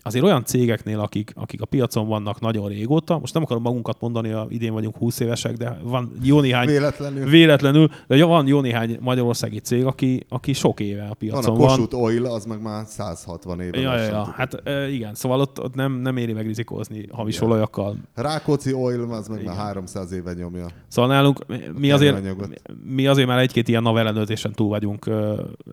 [0.02, 4.30] azért olyan cégeknél, akik, akik a piacon vannak nagyon régóta, most nem akarom magunkat mondani,
[4.30, 7.28] a idén vagyunk 20 évesek, de van jó néhány Véletlenül.
[7.28, 11.54] véletlenül, de jó, van jó néhány magyarországi cég, aki, aki sok éve a Van piacon
[11.54, 11.66] a van.
[11.68, 13.80] Kossuth Oil, az meg már 160 éve.
[13.80, 14.34] Ja, ja, ja.
[14.36, 17.48] Hát igen, szóval ott, ott nem, nem éri meg rizikózni hamis Igen.
[17.48, 17.96] olajakkal.
[18.14, 19.54] Rákóczi Oil, az meg Igen.
[19.54, 20.66] már 300 éve nyomja.
[20.88, 21.46] Szóval nálunk
[21.78, 22.36] mi azért,
[22.84, 25.10] mi azért már egy-két ilyen NAV ellenőrzésen túl vagyunk.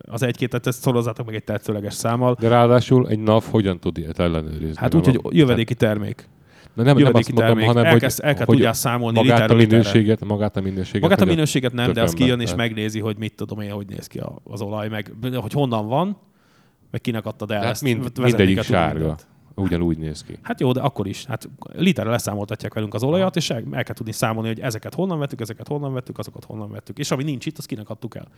[0.02, 2.36] Az egy-kétet ezt szorozzátok meg egy tetszőleges számmal.
[2.40, 4.74] De ráadásul egy NAV hogyan tud ilyet ellenőrizni?
[4.76, 6.28] Hát úgy, hogy jövedéki termék.
[6.74, 9.54] De nem, nem azt mondom, hanem, hogy, Elkezd- el kell hogy tudják számolni magát a
[9.54, 11.02] minőséget, magát a minőséget.
[11.02, 14.06] Magát a minőséget nem, de az kijön és megnézi, hogy mit tudom én, hogy néz
[14.06, 16.16] ki az olaj, meg hogy honnan van,
[16.90, 17.60] meg kinek adtad el.
[17.60, 18.98] Hát ezt mind, mindegyik sárga.
[18.98, 19.26] mindent.
[19.58, 20.38] Ugyanúgy néz ki.
[20.42, 21.24] Hát jó, de akkor is.
[21.24, 25.18] Hát literre leszámoltatják velünk az olajat, és el, el kell tudni számolni, hogy ezeket honnan
[25.18, 26.98] vettük, ezeket honnan vettük, azokat honnan vettük.
[26.98, 28.28] És ami nincs itt, azt kinek adtuk el.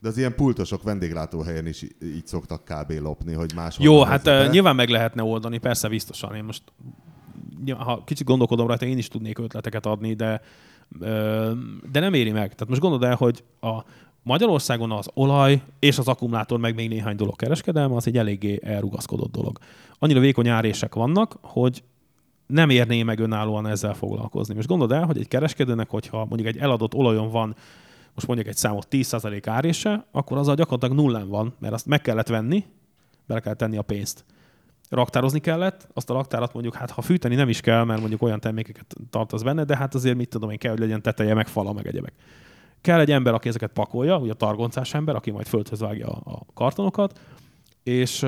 [0.00, 2.92] De az ilyen pultosok vendéglátóhelyen is így szoktak kb.
[3.00, 3.86] lopni, hogy máshol.
[3.86, 6.34] Jó, hát uh, nyilván meg lehetne oldani, persze biztosan.
[6.34, 6.62] Én most,
[7.76, 10.40] ha kicsit gondolkodom rajta, én is tudnék ötleteket adni, de,
[11.90, 12.54] de nem éri meg.
[12.54, 13.84] Tehát most gondold el, hogy a
[14.24, 19.32] Magyarországon az olaj és az akkumulátor, meg még néhány dolog kereskedelme, az egy eléggé elrugaszkodott
[19.32, 19.58] dolog.
[19.98, 21.82] Annyira vékony árések vannak, hogy
[22.46, 24.54] nem érné meg önállóan ezzel foglalkozni.
[24.54, 27.54] Most gondold el, hogy egy kereskedőnek, hogyha mondjuk egy eladott olajon van,
[28.14, 32.00] most mondjuk egy számot 10% árése, akkor az a gyakorlatilag nullán van, mert azt meg
[32.00, 32.64] kellett venni,
[33.26, 34.24] bele kell tenni a pénzt.
[34.90, 38.40] Raktározni kellett, azt a raktárat mondjuk, hát ha fűteni nem is kell, mert mondjuk olyan
[38.40, 41.72] termékeket tartasz benne, de hát azért mit tudom én kell, hogy legyen teteje, meg fala,
[41.72, 42.12] meg egyebek.
[42.84, 46.20] Kell egy ember, aki ezeket pakolja, ugye a targoncás ember, aki majd földhöz vágja a
[46.24, 47.20] a kartonokat,
[47.84, 48.26] és,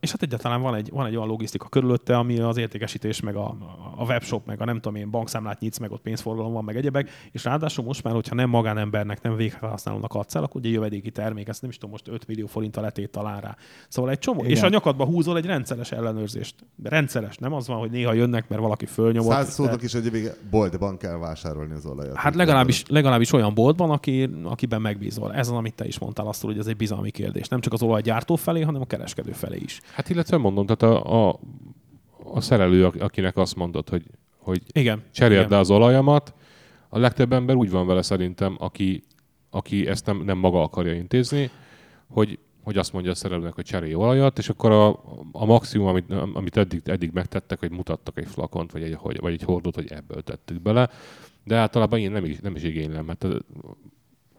[0.00, 3.56] és hát egyáltalán van egy, van egy olyan logisztika körülötte, ami az értékesítés, meg a,
[3.96, 7.10] a webshop, meg a nem tudom én, bankszámlát nyitsz, meg ott pénzforgalom van, meg egyebek,
[7.32, 11.48] és ráadásul most már, hogyha nem magánembernek, nem végfelhasználónak adsz el, akkor ugye jövedéki termék,
[11.48, 13.56] ezt nem is tudom, most 5 millió forint a letét talán rá.
[13.88, 14.50] Szóval egy csomó, Igen.
[14.50, 16.54] és a nyakadba húzol egy rendszeres ellenőrzést.
[16.82, 19.32] Rendszeres, nem az van, hogy néha jönnek, mert valaki fölnyomott.
[19.32, 22.16] Száz de- szónak is egy vége, boltban kell vásárolni az olajat.
[22.16, 25.34] Hát legalábbis, legalábbis olyan boltban, aki, akiben megbízol.
[25.34, 27.48] Ez az, amit te is mondtál azt, hogy ez egy bizalmi kérdés.
[27.48, 29.80] Nem csak az olajgyártó felé, hanem a kereskedő felé is.
[29.92, 31.40] Hát illetve mondom, tehát a, a,
[32.32, 34.04] a szerelő, ak- akinek azt mondod, hogy,
[34.38, 35.02] hogy Igen.
[35.12, 35.50] cseréld Igen.
[35.50, 36.34] le az olajamat,
[36.88, 39.02] a legtöbb ember úgy van vele szerintem, aki,
[39.50, 41.50] aki ezt nem, nem maga akarja intézni,
[42.08, 44.88] hogy, hogy azt mondja a szerelőnek, hogy cserélj olajat, és akkor a,
[45.32, 49.42] a maximum, amit, amit eddig, eddig megtettek, hogy mutattak egy flakont, vagy egy, vagy egy
[49.42, 50.90] hordót, hogy ebből tettük bele,
[51.44, 53.26] de általában én nem is, nem is igénylem, mert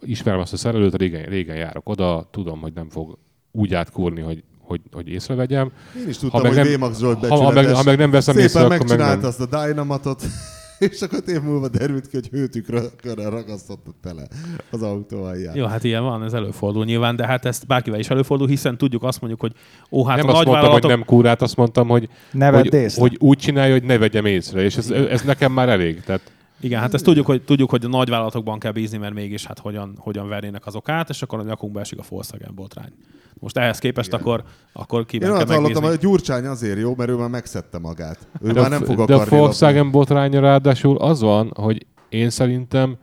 [0.02, 3.18] ismerem azt a szerelőt, régen, régen járok oda, tudom, hogy nem fog
[3.58, 5.72] úgy átkúrni, hogy, hogy, hogy észrevegyem.
[6.04, 8.48] Én is tudtam, meg hogy nem- Zsolt ha- ha meg- ha meg nem veszem Szépen
[8.50, 9.28] észre, akkor meg megcsinálta nem.
[9.30, 10.24] azt a Dynamatot,
[10.80, 14.28] és akkor öt év múlva derült ki, hogy hőtükrökörrel ragasztotta tele
[14.72, 15.56] az autó alját.
[15.56, 19.04] Jó, hát ilyen van, ez előfordul nyilván, de hát ezt bárkivel is előfordul, hiszen tudjuk
[19.04, 19.52] azt mondjuk, hogy
[19.92, 23.02] ó, hát nem a azt mondtam, hogy nem kúrát, azt mondtam, hogy, Ne hogy, észre.
[23.02, 26.02] hogy úgy csinálja, hogy ne vegyem észre, és ez, ez nekem már elég.
[26.04, 26.22] Tehát
[26.60, 29.98] Igen, hát ezt tudjuk, hogy, tudjuk, hogy a nagyvállalatokban kell bízni, mert mégis hát hogyan,
[30.00, 32.92] hogyan vernének azok át, és akkor a nyakunkba esik a Volkswagen botrány.
[33.40, 34.44] Most ehhez képest akkor,
[34.74, 38.28] akkor Én kiben azt kell hallottam, hogy Gyurcsány azért jó, mert ő már megszedte magát.
[38.42, 42.98] Ő De, már nem fog de a Volkswagen botránya ráadásul az van, hogy én szerintem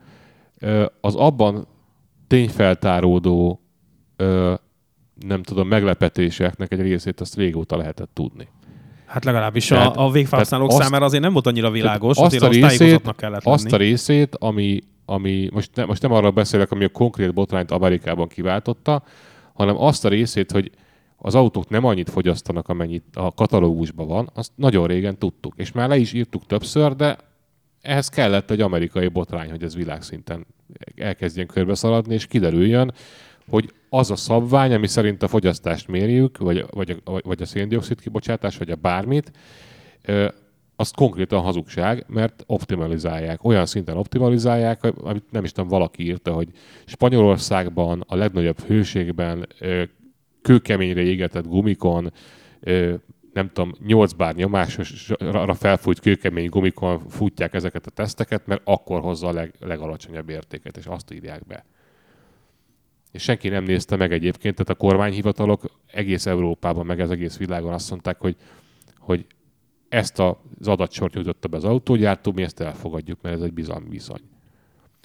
[1.01, 1.67] az abban
[2.27, 3.59] tényfeltáródó
[5.19, 8.47] nem tudom, meglepetéseknek egy részét azt régóta lehetett tudni.
[9.05, 12.43] Hát legalábbis Tehát- a, a végfelhasználók azt- számára azért nem volt annyira világos, Tehát azért
[12.43, 13.55] azt tájékozottnak kellett lenni.
[13.57, 17.71] azt a részét, ami, ami most, ne, most nem arról beszélek, ami a konkrét botrányt
[17.71, 19.03] Amerikában kiváltotta,
[19.53, 20.71] hanem azt a részét, hogy
[21.17, 25.53] az autók nem annyit fogyasztanak, amennyit a katalógusban van, azt nagyon régen tudtuk.
[25.57, 27.17] És már le is írtuk többször, de
[27.81, 30.45] ehhez kellett egy amerikai botrány, hogy ez világszinten
[30.95, 32.93] elkezdjen körbeszaladni, és kiderüljön,
[33.49, 38.57] hogy az a szabvány, ami szerint a fogyasztást mérjük, vagy, vagy, vagy a széndiokszid kibocsátás,
[38.57, 39.31] vagy a bármit,
[40.75, 46.47] az konkrétan hazugság, mert optimalizálják, olyan szinten optimalizálják, amit nem is tudom, valaki írta, hogy
[46.85, 49.47] Spanyolországban a legnagyobb hőségben
[50.41, 52.13] kőkeményre égetett gumikon,
[53.33, 59.27] nem tudom, 8 bár nyomásra felfújt kőkemény gumikon futják ezeket a teszteket, mert akkor hozza
[59.27, 61.65] a leg, legalacsonyabb értéket, és azt írják be.
[63.15, 67.73] És senki nem nézte meg egyébként, tehát a kormányhivatalok egész Európában, meg az egész világon
[67.73, 68.35] azt mondták, hogy,
[68.97, 69.25] hogy
[69.89, 74.21] ezt az adatsort nyújtotta be az autógyártó, mi ezt elfogadjuk, mert ez egy bizalmi viszony.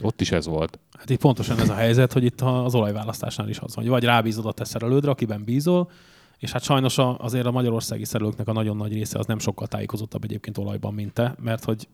[0.03, 0.79] Ott is ez volt.
[0.99, 4.05] Hát itt pontosan ez a helyzet, hogy itt az olajválasztásnál is az van, hogy vagy
[4.05, 5.91] rábízod a te szerelődre, akiben bízol,
[6.39, 10.25] és hát sajnos azért a magyarországi szerelőknek a nagyon nagy része az nem sokkal tájékozottabb
[10.25, 11.89] egyébként olajban, mint te, mert hogy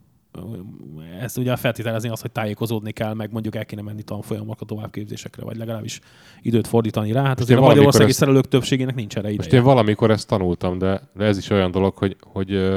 [1.20, 5.56] ezt ugye feltételezni az, hogy tájékozódni kell, meg mondjuk el kéne menni tanfolyamokra, továbbképzésekre, vagy
[5.56, 6.00] legalábbis
[6.42, 7.22] időt fordítani rá.
[7.22, 9.56] Hát azért a magyarországi ezt- szerelők többségének nincs erre Most ideje.
[9.56, 12.70] én valamikor ezt tanultam, de, de ez is olyan dolog, hogy, hogy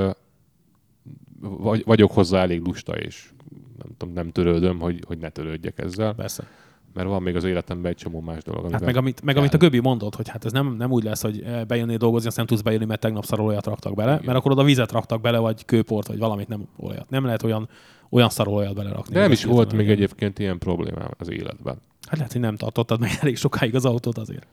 [1.41, 3.29] vagy, vagyok hozzá elég lusta, és
[3.77, 6.47] nem, tudom, nem törődöm, hogy, hogy ne törődjek ezzel, Persze.
[6.93, 8.71] Mert van még az életemben egy csomó más dolog.
[8.71, 9.57] Hát meg amit, meg amit a.
[9.57, 12.45] Göbi mondott, hogy hát ez nem, nem úgy lesz, hogy eh, bejönnél dolgozni, azt nem
[12.45, 16.07] tudsz bejönni, mert tegnap szarolajat raktak bele, mert akkor oda vizet raktak bele, vagy kőport,
[16.07, 17.09] vagy valamit, nem olajat.
[17.09, 17.69] Nem lehet olyan,
[18.09, 19.13] olyan szarolajat belerakni.
[19.13, 21.81] De nem is volt még egyébként ilyen problémám az életben.
[22.07, 24.47] Hát lehet, hogy nem tartottad meg elég sokáig az autót azért.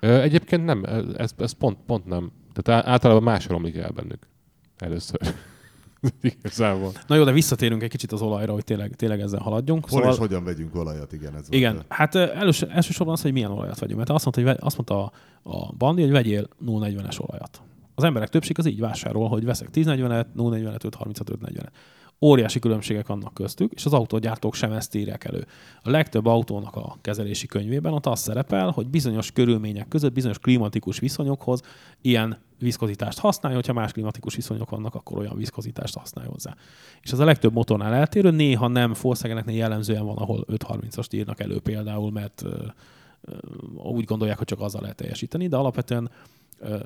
[0.00, 0.84] Ö, Egyébként nem,
[1.16, 2.32] ez, ez pont, pont nem.
[2.52, 4.26] Tehát általában más romlik el bennük.
[4.78, 5.20] Először.
[6.42, 6.92] Igazából.
[7.06, 9.90] Na jó, de visszatérünk egy kicsit az olajra, hogy tényleg, tényleg ezzel haladjunk.
[9.90, 11.34] Hol és hogyan vegyünk olajat, igen.
[11.34, 13.98] Ez Igen, volt hát elős, elsősorban az, hogy milyen olajat vegyünk.
[13.98, 15.12] Mert azt mondta, hogy ve, azt mondta a,
[15.56, 17.60] a Bandi, hogy vegyél 040-es olajat.
[17.94, 21.68] Az emberek többség az így vásárol, hogy veszek 1040-et, 040-et, 530-at, 540-et.
[22.20, 25.46] Óriási különbségek vannak köztük, és az autógyártók sem ezt írják elő.
[25.82, 30.98] A legtöbb autónak a kezelési könyvében ott az szerepel, hogy bizonyos körülmények között, bizonyos klimatikus
[30.98, 31.62] viszonyokhoz
[32.00, 36.56] ilyen viszkozitást használja, hogyha más klimatikus viszonyok vannak, akkor olyan viszkozitást használja hozzá.
[37.02, 41.60] És ez a legtöbb motornál eltérő, néha nem, Volkswageneknél jellemzően van, ahol 530-ast írnak elő
[41.60, 42.44] például, mert
[43.74, 46.10] úgy gondolják, hogy csak azzal lehet teljesíteni, de alapvetően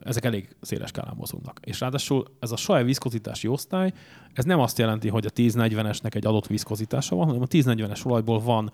[0.04, 1.60] ezek elég széles skálán mozognak.
[1.64, 3.92] És ráadásul ez a saját viszkozitási osztály,
[4.32, 8.40] ez nem azt jelenti, hogy a 1040-esnek egy adott viszkozitása van, hanem a 1040-es olajból
[8.40, 8.72] van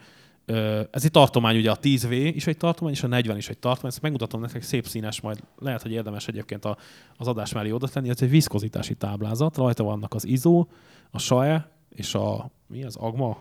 [0.90, 3.90] ez egy tartomány, ugye a 10V is egy tartomány, és a 40 is egy tartomány.
[3.90, 6.76] Ezt megmutatom nektek, szép színes, majd lehet, hogy érdemes egyébként a,
[7.16, 8.08] az adás mellé oda tenni.
[8.08, 10.66] Ez egy viszkozitási táblázat, rajta vannak az ISO,
[11.10, 13.38] a SAE és a mi az AGMA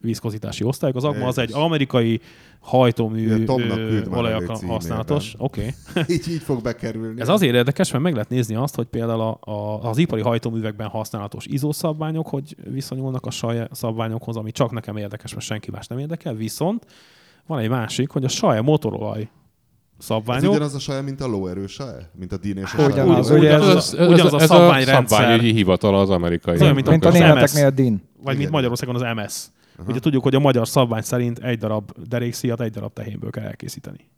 [0.00, 0.96] viszkozitási osztályok.
[0.96, 2.20] Az AGMA az egy amerikai
[2.60, 3.44] hajtómű
[4.10, 5.34] olajokra elég használatos.
[5.38, 5.74] Oké.
[5.88, 6.04] Okay.
[6.16, 7.20] így, így fog bekerülni.
[7.20, 10.88] Ez azért érdekes, mert meg lehet nézni azt, hogy például a, a, az ipari hajtóművekben
[10.88, 15.86] használatos ISO szabványok, hogy viszonyulnak a SAE szabványokhoz, ami csak nekem érdekes, mert senki más
[15.86, 16.34] nem érdekel.
[16.34, 16.86] Viszont
[17.46, 19.20] van egy másik, hogy a SAE motorolaj
[19.98, 22.10] Ez szabványok, ugyanaz a saja, mint a lóerő saja?
[22.18, 26.54] Mint a dín és a Ugyanaz, ez- ugyanaz, ugyanaz a szabványrendszer, szabványügyi hivatal az amerikai.
[26.54, 27.74] Ez olyan, mint Mint a az németeknél MS.
[27.74, 28.02] DIN.
[28.22, 28.50] vagy mint.
[28.50, 29.44] Magyarországon az MS.
[29.86, 34.08] Ugye tudjuk, hogy a magyar szabvány szerint egy darab derékszíjat egy darab tehénből kell elkészíteni.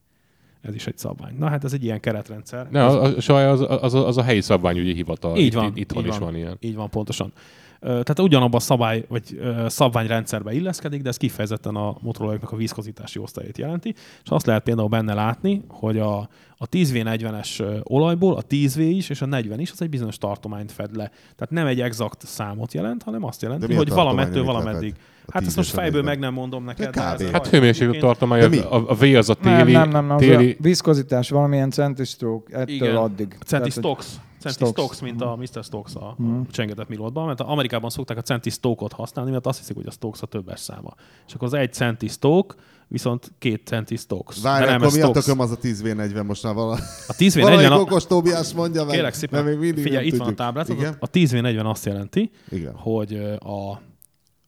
[0.61, 1.35] Ez is egy szabvány.
[1.39, 2.69] Na hát ez egy ilyen keretrendszer.
[2.71, 5.37] Ne, a, a, saj az, az, az, a helyi szabványügyi hivatal.
[5.37, 5.67] Így van.
[5.67, 6.57] Itt, itthon így is van ilyen.
[6.61, 7.33] Így van, pontosan.
[7.81, 13.59] Tehát ugyanabban a szabály, vagy szabványrendszerbe illeszkedik, de ez kifejezetten a motorolajoknak a vízkozítási osztályát
[13.59, 13.95] jelenti.
[14.25, 16.19] És azt lehet például benne látni, hogy a,
[16.57, 20.73] a 10V40-es ö, olajból a 10V is és a 40 is az egy bizonyos tartományt
[20.73, 21.09] fed le.
[21.09, 24.91] Tehát nem egy exakt számot jelent, hanem azt jelenti, hogy valamettől valameddig.
[24.91, 25.07] lefed?
[25.29, 26.05] A Hát 10 ezt most a fejből 40.
[26.05, 26.95] meg nem mondom neked.
[26.95, 27.23] De kb.
[27.23, 28.59] a Hát hőmérséklet mi?
[28.59, 31.71] a, a V az a téli, Nem, nem, nem, nem, az téli a vízkozítás valamilyen
[31.71, 32.97] centistroke ettől Igen.
[32.97, 33.29] addig.
[33.29, 34.07] Centi Tehát, hogy- Stokes.
[34.41, 34.73] Centi Stokes.
[34.73, 35.65] Stokes, mint a Mr.
[35.65, 36.41] Stokes a mm.
[36.51, 40.23] csengetett Milotban, mert Amerikában szokták a centi Stoke-ot használni, mert azt hiszik, hogy a Stokes
[40.23, 40.95] a többes száma.
[41.27, 42.55] És akkor az egy centi Stoke,
[42.89, 44.41] viszont két centi Stokes.
[44.43, 46.79] Várj, nem, akkor mi a tököm az a 10V40 most már vala...
[47.09, 48.95] A 10 v Valamelyik 40 okos Tóbiás mondja meg.
[48.95, 50.47] Kérlek szépen, mert még mindig figyelj, itt van a tudjuk.
[50.47, 50.77] táblázat.
[50.77, 50.97] Igen?
[50.99, 52.73] A 10 v 40 azt jelenti, Igen.
[52.75, 53.81] hogy a,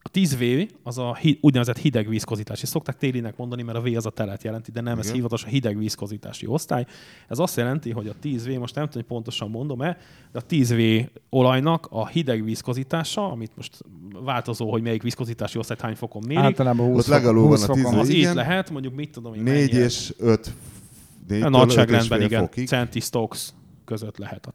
[0.03, 2.63] A 10V az a hi, úgynevezett hideg vízkozítás.
[2.63, 5.17] És szokták télinek mondani, mert a V az a telet jelenti, de nem, ez Igen.
[5.17, 6.87] hivatalos a hideg vízkozítási osztály.
[7.29, 9.97] Ez azt jelenti, hogy a 10V, most nem tudom, hogy pontosan mondom-e,
[10.33, 13.79] de a 10V olajnak a hideg vízkozítása, amit most
[14.25, 17.67] változó, hogy melyik vízkozítási osztályt hány fokon mérik, Általában 20, Ott legalul van 20 a
[17.67, 17.91] fokon.
[17.91, 18.35] 10 az így igen.
[18.35, 19.85] lehet, mondjuk mit tudom én, 4 mennyire.
[19.85, 20.53] és 5
[21.29, 22.67] 4 A nagyságrendben igen, fokig.
[22.67, 23.49] centi stokes
[23.85, 24.55] között lehet.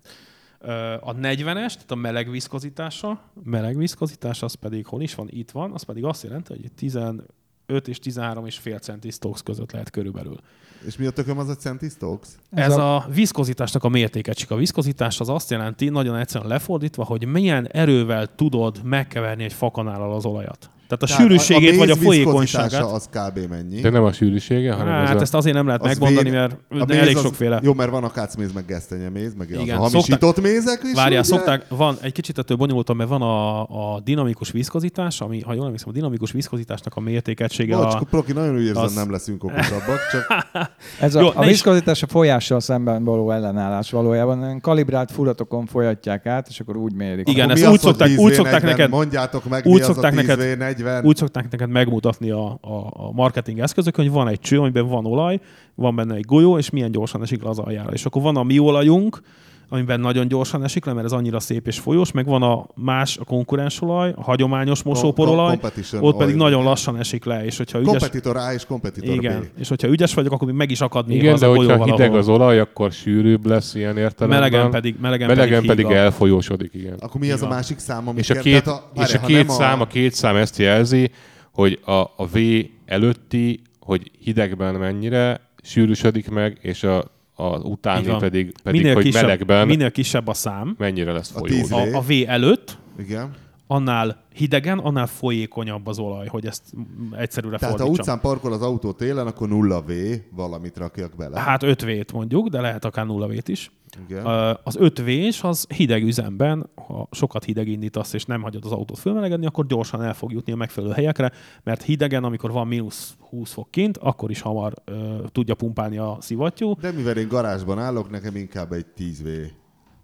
[0.99, 5.27] A 40-es, tehát a meleg vízkozítása, meleg vízkozítása, az pedig hol is van?
[5.29, 9.71] Itt van, az pedig azt jelenti, hogy 15 és 13 és fél centi stokes között
[9.71, 10.37] lehet körülbelül.
[10.85, 12.29] És mi a tököm az a Centi Stokes?
[12.51, 12.95] Ez, Ez a...
[12.95, 17.67] a vízkozításnak a mértéke, csak a vízkozítás az azt jelenti, nagyon egyszerűen lefordítva, hogy milyen
[17.67, 20.69] erővel tudod megkeverni egy fakanállal az olajat.
[20.87, 22.81] Tehát a Tehát sűrűségét a vagy a folyékonyságát.
[22.91, 23.39] az kb.
[23.49, 23.81] mennyi?
[23.81, 25.21] De nem a sűrűsége, hanem Hát ez a...
[25.21, 27.59] ezt azért nem lehet Az megmondani, mert a méz elég az- sokféle.
[27.63, 30.93] Jó, mert van a kácméz, meg gesztenyeméz, meg az Igen, a hamisított mézek is.
[30.93, 31.29] Várjál, ugye?
[31.35, 33.61] szokták, van egy kicsit ettől bonyolultabb, mert van a,
[33.95, 38.31] a dinamikus vízkozítás, ami, ha jól emlékszem, a dinamikus vízkozításnak a mértékegysége Bocs, a, Proki,
[38.33, 40.27] nagyon úgy érzem, az- nem leszünk okosabbak, csak
[40.99, 44.59] Ez a, Jó, a vízkozítás a folyással szemben való ellenállás valójában.
[44.61, 47.29] Kalibrált furatokon folyatják át, és akkor úgy mérik.
[47.29, 48.35] Igen, ezt úgy szokták- 10 úgy V40?
[48.35, 51.03] szokták neked- Mondjátok meg, úgy mi az szokták a 10 neked- V40.
[51.03, 55.05] úgy szokták neked megmutatni a, a, a marketing eszközök, hogy van egy cső, amiben van
[55.05, 55.39] olaj,
[55.75, 57.91] van benne egy golyó, és milyen gyorsan esik le az aljára.
[57.91, 59.21] És akkor van a mi olajunk,
[59.69, 63.17] amiben nagyon gyorsan esik le, mert ez annyira szép és folyós, meg van a más,
[63.17, 65.57] a konkurens olaj, a hagyományos mosóporolaj,
[65.99, 66.43] ott pedig oil.
[66.43, 69.59] nagyon lassan esik le, és hogyha ügyes, Kompetitor A és kompetitor igen, B.
[69.59, 71.83] és hogyha ügyes vagyok, akkor még meg is akad néha Igen, az de a hogyha
[71.83, 72.17] hideg valahol.
[72.17, 74.39] az olaj, akkor sűrűbb lesz ilyen értelemben.
[74.49, 76.01] Melegen pedig, melegen, Melegen pedig hígabb.
[76.03, 76.95] elfolyósodik, igen.
[76.99, 79.49] Akkor mi az a másik szám, amit És a kell- két, tehát és a két
[79.49, 81.11] szám, a két szám ezt jelzi,
[81.51, 82.37] hogy a, a V
[82.85, 87.03] előtti, hogy hidegben mennyire sűrűsödik meg, és a,
[87.35, 91.33] a Így utáni pedig, pedig minél, hogy kisebb, melegben minél kisebb a szám, mennyire lesz
[91.41, 93.33] tíz a, a V előtt, Igen.
[93.67, 96.63] Annál hidegen, annál folyékonyabb az olaj, hogy ezt
[97.11, 98.03] egyszerűre Tehát ha fordítsam.
[98.03, 99.91] utcán parkol az autó télen, akkor nulla V,
[100.31, 101.39] valamit rakjak bele.
[101.39, 103.71] Hát 5 v mondjuk, de lehet akár 0 v is.
[104.09, 104.25] Igen.
[104.63, 105.09] Az 5 v
[105.45, 110.03] az hideg üzemben, ha sokat hideg indítasz, és nem hagyod az autót fölmelegedni, akkor gyorsan
[110.03, 111.31] el fog jutni a megfelelő helyekre,
[111.63, 116.17] mert hidegen, amikor van mínusz 20 fok kint, akkor is hamar ö, tudja pumpálni a
[116.19, 116.73] szivattyú.
[116.81, 119.27] De mivel én garázsban állok, nekem inkább egy 10 V.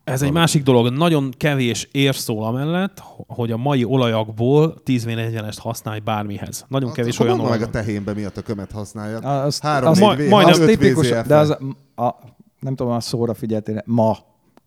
[0.04, 0.90] Ez egy másik dolog.
[0.90, 6.66] Nagyon kevés ér szól amellett, hogy a mai olajakból 10V40-est használj bármihez.
[6.68, 9.24] Nagyon kevés Akkor olyan mondd olaj meg a tehénbe mi a tökömet használjak.
[9.24, 11.50] Az, Három, az, négy hat, az tipikus, de az
[11.96, 12.16] a,
[12.60, 14.18] nem tudom, a szóra figyeltél, ma.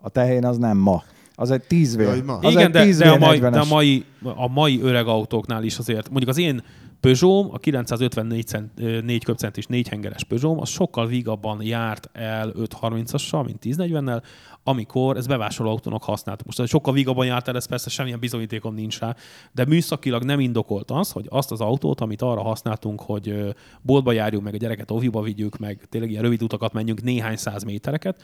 [0.01, 1.03] A tehén az nem ma.
[1.35, 2.35] Az egy 10 Jaj, ma.
[2.35, 3.69] Az Igen, egy de, 10 de, a mai, de a, V40-es.
[3.69, 6.63] mai, a mai öreg autóknál is azért, mondjuk az én
[7.01, 12.53] Peugeot, a 954 cent, ö, 4 köbcentis 4 hengeres Peugeot, az sokkal vígabban járt el
[12.57, 14.23] 530-assal, mint 1040-nel,
[14.63, 16.47] amikor ez bevásárló autónak használtuk.
[16.47, 19.17] Most sokkal vígabban járt el, ez persze semmilyen bizonyítékom nincs rá,
[19.53, 24.45] de műszakilag nem indokolt az, hogy azt az autót, amit arra használtunk, hogy boltba járjunk,
[24.45, 28.23] meg a gyereket oviba vigyük, meg tényleg ilyen rövid utakat menjünk néhány száz métereket,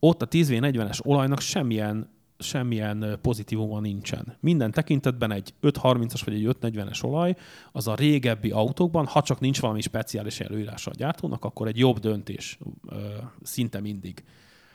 [0.00, 2.08] ott a 10V40-es olajnak semmilyen
[2.40, 4.36] semmilyen pozitívuma nincsen.
[4.40, 7.36] Minden tekintetben egy 530-as vagy egy 540-es olaj,
[7.72, 11.98] az a régebbi autókban, ha csak nincs valami speciális előírása a gyártónak, akkor egy jobb
[11.98, 12.58] döntés
[13.42, 14.24] szinte mindig.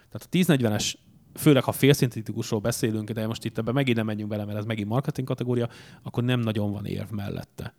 [0.10, 0.94] Tehát a 1040-es,
[1.34, 4.88] főleg ha félszintetikusról beszélünk, de most itt ebben megint nem menjünk bele, mert ez megint
[4.88, 5.70] marketing kategória,
[6.04, 7.74] akkor nem nagyon van érv mellette.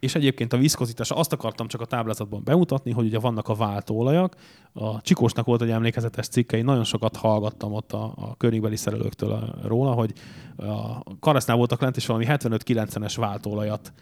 [0.00, 4.36] És egyébként a vízkozítása, azt akartam csak a táblázatban bemutatni, hogy ugye vannak a váltóolajak.
[4.72, 9.54] A Csikósnak volt egy emlékezetes cikke, én nagyon sokat hallgattam ott a, a környékbeli szerelőktől
[9.64, 10.12] róla, hogy
[10.56, 13.92] a Karesznál voltak lent, és valami 75-90-es váltóolajat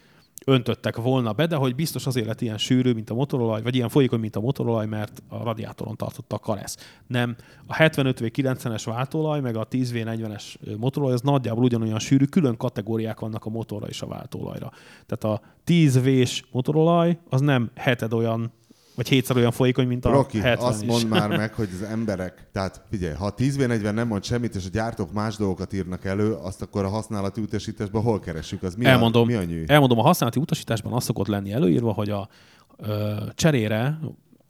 [0.48, 3.88] öntöttek volna be, de hogy biztos azért lett ilyen sűrű, mint a motorolaj, vagy ilyen
[3.88, 6.76] folyékony, mint a motorolaj, mert a radiátoron tartotta a karesz.
[7.06, 13.44] Nem, a 75V90-es váltóolaj, meg a 10V40-es motorolaj, az nagyjából ugyanolyan sűrű, külön kategóriák vannak
[13.44, 14.72] a motorra és a váltóolajra.
[15.06, 18.52] Tehát a 10V-s motorolaj, az nem heted olyan,
[18.98, 20.88] vagy hétszer olyan folyékony, mint a Rocky, 70 azt is.
[20.88, 24.66] mondd már meg, hogy az emberek, tehát figyelj, ha a 10V40 nem mond semmit, és
[24.66, 28.62] a gyártók más dolgokat írnak elő, azt akkor a használati utasításban hol keressük?
[28.62, 29.64] Az mi elmondom, a, mi a nyű?
[29.66, 32.28] elmondom, a használati utasításban az szokott lenni előírva, hogy a
[32.76, 33.98] ö, cserére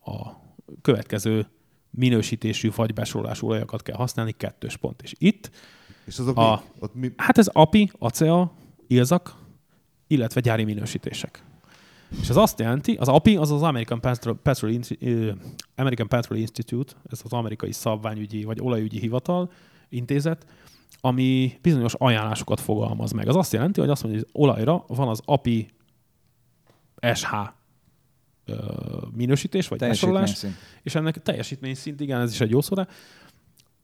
[0.05, 0.31] a
[0.83, 1.47] következő
[1.91, 5.03] minősítésű vagy besorolású olajakat kell használni, kettős pont.
[5.03, 5.51] És itt,
[6.05, 6.79] És azok a- mi?
[6.81, 7.13] Ott mi?
[7.17, 8.53] hát ez API, ACEA,
[8.87, 9.35] ILZAK,
[10.07, 11.43] illetve gyári minősítések.
[12.21, 14.81] És ez azt jelenti, az API az az American Petrol, Petrol,
[15.77, 19.51] American Petrol Institute, ez az amerikai szabványügyi vagy olajügyi hivatal,
[19.89, 20.47] intézet,
[21.01, 23.29] ami bizonyos ajánlásokat fogalmaz meg.
[23.29, 25.71] Az azt jelenti, hogy azt mondja, hogy az olajra van az API
[27.15, 27.35] SH
[29.17, 30.81] minősítés, vagy besorolás, Teljesítményszint.
[30.83, 32.75] és ennek teljesítmény szint, igen, ez is egy jó szó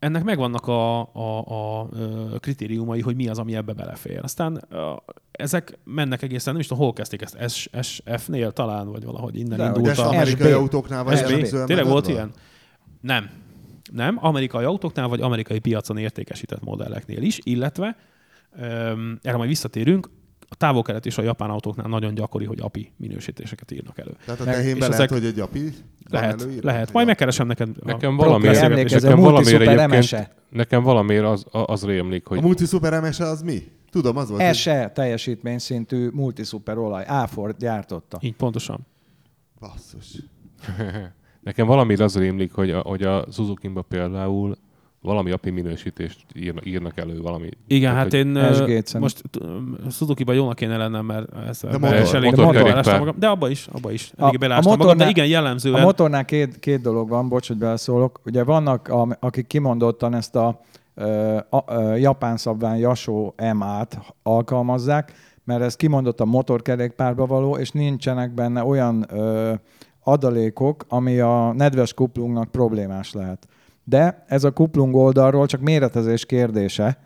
[0.05, 1.88] ennek megvannak a, a, a
[2.38, 4.20] kritériumai, hogy mi az, ami ebbe belefér.
[4.22, 4.64] Aztán
[5.39, 9.59] ezek mennek egészen, nem is tudom, hol kezdték ezt, S- SF-nél talán, vagy valahogy innen
[9.59, 10.09] De, indult a...
[10.09, 10.56] amerikai SB.
[10.56, 11.65] autóknál vagy SB.
[11.66, 12.31] Tényleg volt ilyen?
[13.01, 13.31] Nem.
[13.93, 17.97] Nem, amerikai autóknál vagy amerikai piacon értékesített modelleknél is, illetve
[18.61, 20.11] öm, erre majd visszatérünk,
[20.48, 24.11] a távol-kelet és a japán autóknál nagyon gyakori, hogy API minősítéseket írnak elő.
[24.24, 25.73] Tehát a tehénben lehet, ezek- hogy egy api
[26.11, 26.66] Lehet, előírva?
[26.70, 26.93] lehet.
[26.93, 27.69] Majd megkeresem neked.
[27.85, 30.35] Nekem valamiért- nekem valamiért MS-e.
[30.51, 33.62] Nekem valamiért az, az rémlik, hogy A multi super ms az mi?
[33.94, 34.42] Tudom, az volt.
[34.42, 37.04] hogy- SE teljesítményszintű multiszuper olaj.
[37.06, 38.18] Áford gyártotta.
[38.20, 38.86] Így pontosan.
[39.60, 40.06] Basszus.
[41.42, 44.56] nekem valamiért az rémlik, hogy a, hogy a suzuki például
[45.00, 47.48] valami API minősítést írnak, írnak elő, valami.
[47.66, 49.22] Igen, Tehát, hát hogy- én SG-t most
[49.90, 52.14] Suzuki-ban jónak kéne lennem, mert ez De motor.
[52.14, 52.98] elég motor.
[52.98, 53.14] magam.
[53.18, 54.12] De abba is, abba is.
[54.16, 55.82] A- a belástam magam, de motornál- igen, A jellemzően.
[55.82, 58.20] motornál két, két dolog van, bocs, hogy beleszólok.
[58.24, 60.60] Ugye vannak, a, akik kimondottan ezt a,
[61.48, 65.12] a, a japán szabvány Yasho M-át alkalmazzák,
[65.44, 69.52] mert ez kimondott a motorkerékpárba való, és nincsenek benne olyan ö,
[70.02, 73.46] adalékok, ami a nedves kuplungnak problémás lehet.
[73.84, 76.98] De ez a kuplung oldalról csak méretezés kérdése,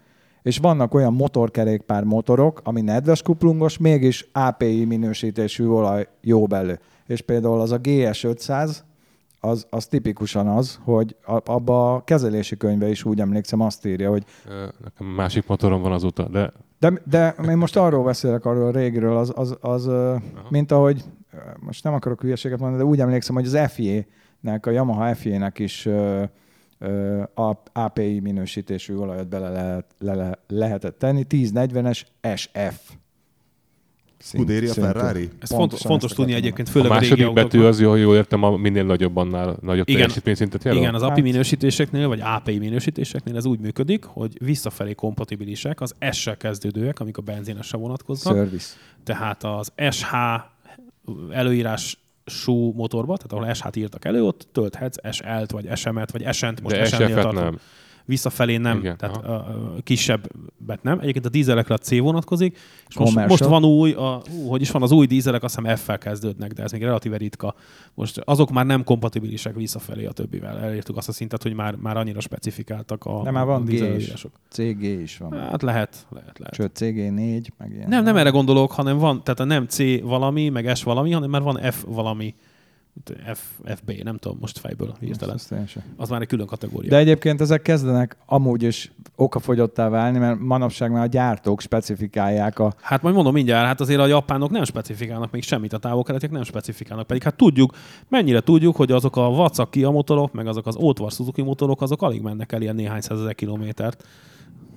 [0.42, 6.78] és vannak olyan motorkerékpár motorok, ami nedves kuplungos, mégis API minősítésű olaj jó belő.
[7.06, 8.84] És például az a GS 500,
[9.40, 14.24] az, az tipikusan az, hogy abba a kezelési könyve is úgy emlékszem azt írja, hogy
[14.84, 19.16] Nekem másik motorom van azóta, de de, de én most arról beszélek, arról a régiről,
[19.16, 19.90] az, az, az
[20.48, 21.04] mint ahogy,
[21.58, 25.88] most nem akarok hülyeséget mondani, de úgy emlékszem, hogy az FJ-nek, a Yamaha FJ-nek is
[27.72, 32.02] API minősítésű olajat bele lehet, le, le, lehetett tenni, 1040-es
[32.34, 32.92] SF.
[34.28, 34.72] Scuderia.
[34.72, 35.28] Ferrari?
[35.38, 38.42] Ez fontos, fontos tudni egyébként, a főleg a, régi második betű az, jól, jól értem,
[38.42, 40.00] a minél nagyobbannál nagyobb Igen.
[40.00, 40.80] teljesítményszintet jelöl?
[40.80, 45.94] Igen, az API Hát- minősítéseknél, vagy API minősítéseknél ez úgy működik, hogy visszafelé kompatibilisek az
[46.10, 48.34] S-sel kezdődőek, amik a benzinesre vonatkoznak.
[48.34, 48.74] Service.
[49.04, 50.14] Tehát az SH
[51.30, 56.76] előírású motorba, tehát ahol SH-t írtak elő, ott tölthetsz SL-t, vagy SM-et, vagy SN-t, most
[56.76, 57.42] De SN-nél SF-et tartom.
[57.42, 57.58] nem.
[58.08, 59.32] Visszafelé nem, Igen, tehát aha.
[59.32, 60.98] a, a kisebbet nem.
[60.98, 62.58] Egyébként a dízelekre a C vonatkozik,
[62.88, 65.76] és most, most van új, a, ú, hogy is van, az új dízelek azt hiszem
[65.76, 67.54] F-fel kezdődnek, de ez még relatíve ritka.
[67.94, 70.58] Most azok már nem kompatibilisek visszafelé a többivel.
[70.58, 73.72] Elértük azt a szintet, hogy már, már annyira specifikáltak a, De már van a G
[73.72, 74.26] is.
[74.48, 75.32] CG is van.
[75.32, 76.54] Hát lehet, lehet, lehet.
[76.54, 77.88] Sőt, CG4, meg ilyen.
[77.88, 81.30] Nem, nem erre gondolok, hanem van, tehát a nem C valami, meg S valami, hanem
[81.30, 82.34] már van F valami,
[83.34, 85.34] F, FB, nem tudom most fejből hirtelen.
[85.34, 85.82] Azt teljesen.
[85.96, 86.90] Az már egy külön kategória.
[86.90, 92.72] De egyébként ezek kezdenek amúgy is okafogyottá válni, mert manapság már a gyártók specifikálják a...
[92.80, 96.42] Hát majd mondom mindjárt, hát azért a japánok nem specifikálnak még semmit, a távol nem
[96.42, 97.06] specifikálnak.
[97.06, 97.76] Pedig hát tudjuk,
[98.08, 102.02] mennyire tudjuk, hogy azok a Wacaki a motorok, meg azok az Oldvar Suzuki motorok, azok
[102.02, 104.04] alig mennek el ilyen néhány százezer kilométert.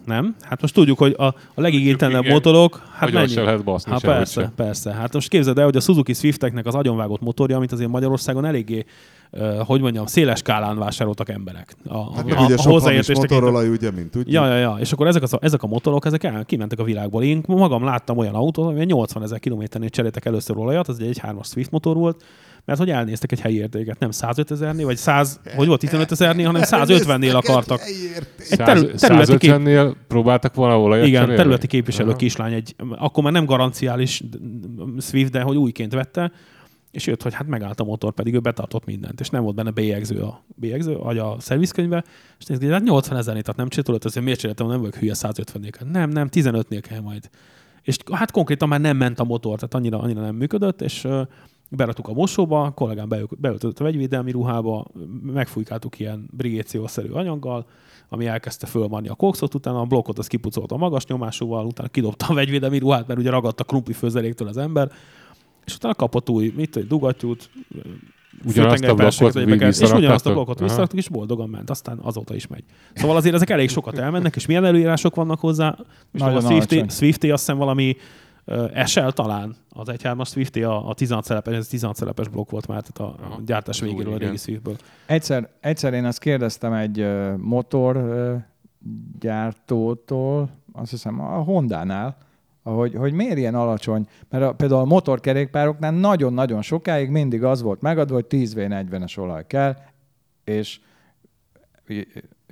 [0.05, 0.35] Nem?
[0.41, 3.27] Hát most tudjuk, hogy a, a legigénytelenebb motorok, hát mennyi?
[3.27, 4.51] se lehet baszni Hát persze, se.
[4.55, 4.91] persze.
[4.91, 8.85] Hát most képzeld el, hogy a Suzuki Swifteknek az agyonvágott motorja, amit azért Magyarországon eléggé,
[9.31, 11.75] uh, hogy mondjam, széles skálán vásároltak emberek.
[11.87, 14.33] A, Hát a, a, ugye a tekintve- motorolaj, ugye, mint tudjuk.
[14.33, 14.77] Ja, ja, ja.
[14.79, 17.23] És akkor ezek, az, ezek a motorok, ezek el, kimentek a világból.
[17.23, 21.45] Én magam láttam olyan autót, ami 80 ezer kilométernél cseréltek először olajat, az egy 1.3-as
[21.45, 22.23] Swift motor volt,
[22.65, 26.45] mert hogy elnéztek egy helyi értéket, nem 105 ezernél, vagy 100, hogy volt 15 ezernél,
[26.45, 27.81] hanem 150-nél akartak.
[28.49, 31.41] Egy terül- területi kép- 150-nél próbáltak volna olajat Igen, cserélni?
[31.41, 32.17] területi képviselő Aha.
[32.17, 34.21] kislány, egy, akkor már nem garanciális
[34.99, 36.31] Swift, de hogy újként vette,
[36.91, 39.71] és jött, hogy hát megállt a motor, pedig ő betartott mindent, és nem volt benne
[39.71, 42.03] bélyegző a, bélyegző, vagy a szervizkönyvbe,
[42.39, 45.69] és nézd, hát 80 ezernél, tehát nem csinálod, azért miért csináltam, nem vagyok hülye 150-nél.
[45.71, 45.87] kell.
[45.91, 47.29] Nem, nem, 15-nél kell majd.
[47.81, 51.07] És hát konkrétan már nem ment a motor, tehát annyira, annyira nem működött, és
[51.75, 54.85] beraktuk a mosóba, a kollégám beöl- beöltözött a vegyvédelmi ruhába,
[55.23, 57.65] megfújkáltuk ilyen brigéciószerű anyaggal,
[58.09, 62.25] ami elkezdte fölmarni a kokszot, utána a blokkot az kipucolta a magas nyomásúval, utána kidobta
[62.29, 64.91] a vegyvédelmi ruhát, mert ugye ragadt a krumpli főzeléktől az ember,
[65.65, 67.49] és utána kapott új, mit, egy dugattyút,
[68.45, 72.63] Ugyanazt a blokkot és ugyanazt a blokkot visszaraktuk, és boldogan ment, aztán azóta is megy.
[72.93, 75.77] Szóval azért ezek elég sokat elmennek, és milyen előírások vannak hozzá?
[76.13, 76.83] És Nagyon a Swifty.
[76.89, 77.95] Swifty azt hiszem valami
[78.85, 82.81] SL talán, az 1.3-as Swifty a, a 16 szelepes, ez 16 szelepes blokk volt már,
[82.81, 84.75] tehát a, a gyártás végéről a régi Swiftből.
[85.05, 87.07] Egyszer, egyszer én ezt kérdeztem egy
[87.37, 88.05] motor
[89.19, 92.17] gyártótól, azt hiszem a Honda-nál,
[92.63, 97.81] hogy, hogy miért ilyen alacsony, mert a, például a motorkerékpároknál nagyon-nagyon sokáig mindig az volt
[97.81, 99.77] megadva, hogy 10V40-es olaj kell,
[100.43, 100.79] és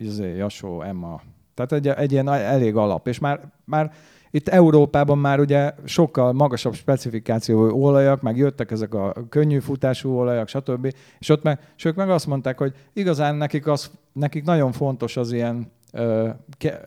[0.08, 1.22] azért Jasó, Emma,
[1.54, 3.92] tehát egy, egy ilyen elég alap, és már, már
[4.32, 10.48] itt Európában már ugye sokkal magasabb specifikációú olajak, meg jöttek ezek a könnyű futású olajak,
[10.48, 10.94] stb.
[11.20, 15.18] És ott meg, és ők meg azt mondták, hogy igazán nekik, az, nekik nagyon fontos
[15.18, 15.72] az ilyen
[16.58, 16.82] ke,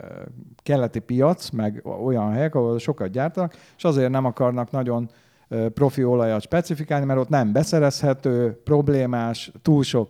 [0.63, 5.11] keleti piac, meg olyan helyek, ahol sokat gyártanak, és azért nem akarnak nagyon
[5.75, 10.09] profi olajat specifikálni, mert ott nem beszerezhető, problémás, túl sok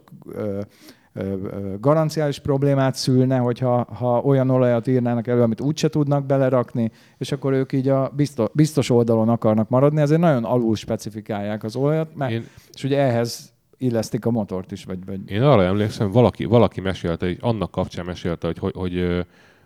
[1.81, 7.53] garanciális problémát szülne, hogyha ha olyan olajat írnának elő, amit úgyse tudnak belerakni, és akkor
[7.53, 12.33] ők így a biztos, biztos oldalon akarnak maradni, ezért nagyon alul specifikálják az olajat, mert,
[12.33, 16.81] Én- és ugye ehhez illesztik a motort is, vagy, vagy Én arra emlékszem, valaki, valaki
[16.81, 18.99] mesélte, hogy annak kapcsán mesélte, hogy, hogy, hogy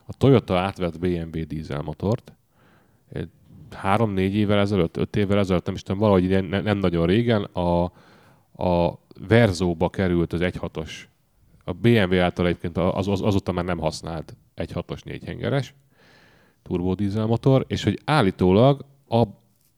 [0.06, 2.32] a Toyota átvett BMW dízelmotort,
[3.74, 7.43] három-négy évvel ezelőtt, öt évvel ezelőtt, nem is tudom, valahogy ilyen ne, nem nagyon régen,
[7.43, 7.85] a,
[8.64, 8.98] a
[9.28, 10.90] Verzóba került az 1.6-os.
[11.68, 15.74] A BMW által egyébként az, az, azóta már nem használt 1.6-os négyhengeres
[16.62, 19.24] turbodízelmotor, és hogy állítólag a,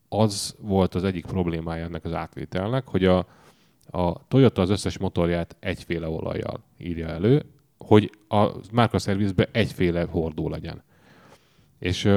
[0.08, 3.26] az volt az egyik problémája ennek az átvételnek, hogy a,
[3.90, 7.44] a Toyota az összes motorját egyféle olajjal írja elő,
[7.78, 10.82] hogy a márkaszervizbe egyféle hordó legyen.
[11.78, 12.08] És,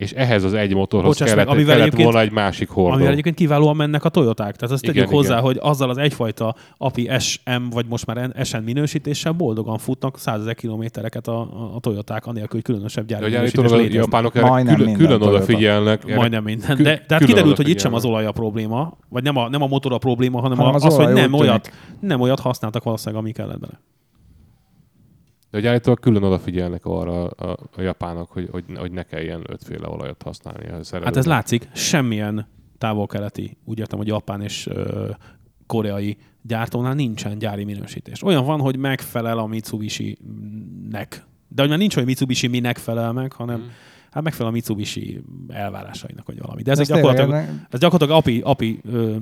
[0.00, 2.92] és ehhez az egy motorhoz Bocsáss meg, kellett, amivel kellett volna egy másik hordó.
[2.92, 4.56] Amivel egyébként kiválóan mennek a Toyoták.
[4.56, 5.42] Tehát azt Igen, tegyük hozzá, igen.
[5.42, 11.28] hogy azzal az egyfajta API SM, vagy most már SN minősítéssel boldogan futnak százezer kilométereket
[11.28, 11.40] a,
[11.74, 15.22] a, Toyoták, anélkül, hogy különösebb De gyári hogy minősítés a japánok erre Majdnem külön, külön
[15.22, 16.04] odafigyelnek.
[16.04, 16.76] erre Majdnem minden.
[16.76, 19.62] De, de hát kiderült, hogy itt sem az olaj a probléma, vagy nem a, nem
[19.62, 22.82] a motor a probléma, hanem, Hanem az, az az, hogy nem olyat, nem olyat használtak
[22.82, 23.80] valószínűleg, ami kellett bele.
[25.50, 29.88] De hogy állítólag külön odafigyelnek arra a, a japánok, hogy, hogy, hogy ne kelljen ötféle
[29.88, 31.04] olajat használni a szerelőnek.
[31.04, 32.46] Hát ez látszik, semmilyen
[32.78, 35.10] távol-keleti, úgy értem, hogy japán és ö,
[35.66, 38.22] koreai gyártónál nincsen gyári minősítés.
[38.22, 41.24] Olyan van, hogy megfelel a Mitsubishi-nek.
[41.48, 43.68] De hogy már nincs, hogy Mitsubishi minek felel meg, hanem Mhm.
[44.10, 46.62] Hát megfelel a Mitsubishi elvárásainak, vagy valami.
[46.62, 49.16] De ez, Ez ez gyakorlatilag, tényleg ez gyakorlatilag API, API ö,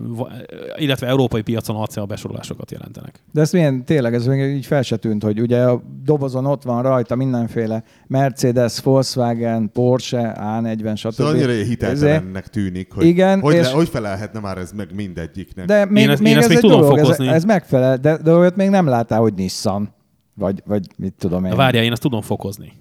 [0.76, 3.22] illetve európai piacon acél besorolásokat jelentenek.
[3.32, 6.62] De ez milyen, tényleg ez még így fel se tűnt, hogy ugye a dobozon ott
[6.62, 11.12] van rajta mindenféle Mercedes, Volkswagen, Porsche, A40, stb.
[11.12, 15.66] Szóval annyira hiteltelennek tűnik, hogy Igen, hogy, és- le, hogy felelhetne már ez meg mindegyiknek.
[15.66, 17.28] De még, ezt- még én ezt ez még egy tudom dolog, ez, fokozni.
[17.28, 19.94] ez megfelel, de, de olyat még nem láttál, hogy Nissan,
[20.34, 21.56] vagy, vagy mit tudom én.
[21.56, 22.72] Várjál, én ezt tudom fokozni.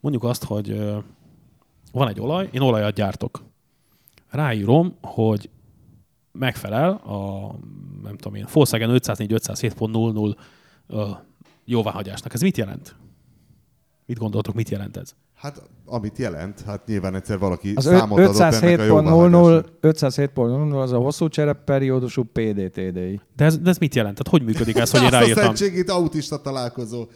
[0.00, 0.80] Mondjuk azt, hogy
[1.96, 3.42] van egy olaj, én olajat gyártok.
[4.30, 5.50] Ráírom, hogy
[6.32, 7.50] megfelel a,
[8.02, 10.36] nem tudom én, Volkswagen 504-507.00
[10.86, 11.08] ö,
[11.64, 12.34] jóváhagyásnak.
[12.34, 12.96] Ez mit jelent?
[14.06, 15.14] Mit gondoltok, mit jelent ez?
[15.34, 19.66] Hát amit jelent, hát nyilván egyszer valaki Az számot adott ennek a 507.00 jóváhagyásnak.
[19.80, 23.20] 507.00 az a hosszú csereperiódusú PDTDI.
[23.36, 24.16] De ez, de ez mit jelent?
[24.16, 25.44] Tehát hogy működik ez, hogy én Azt a ráírtam?
[25.44, 27.06] szentségét autista találkozó.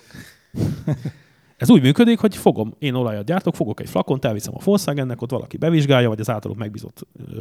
[1.60, 5.30] Ez úgy működik, hogy fogom, én olajat gyártok, fogok egy flakont, elviszem a Volkswagennek, ott
[5.30, 7.40] valaki bevizsgálja, vagy az általuk megbízott ö,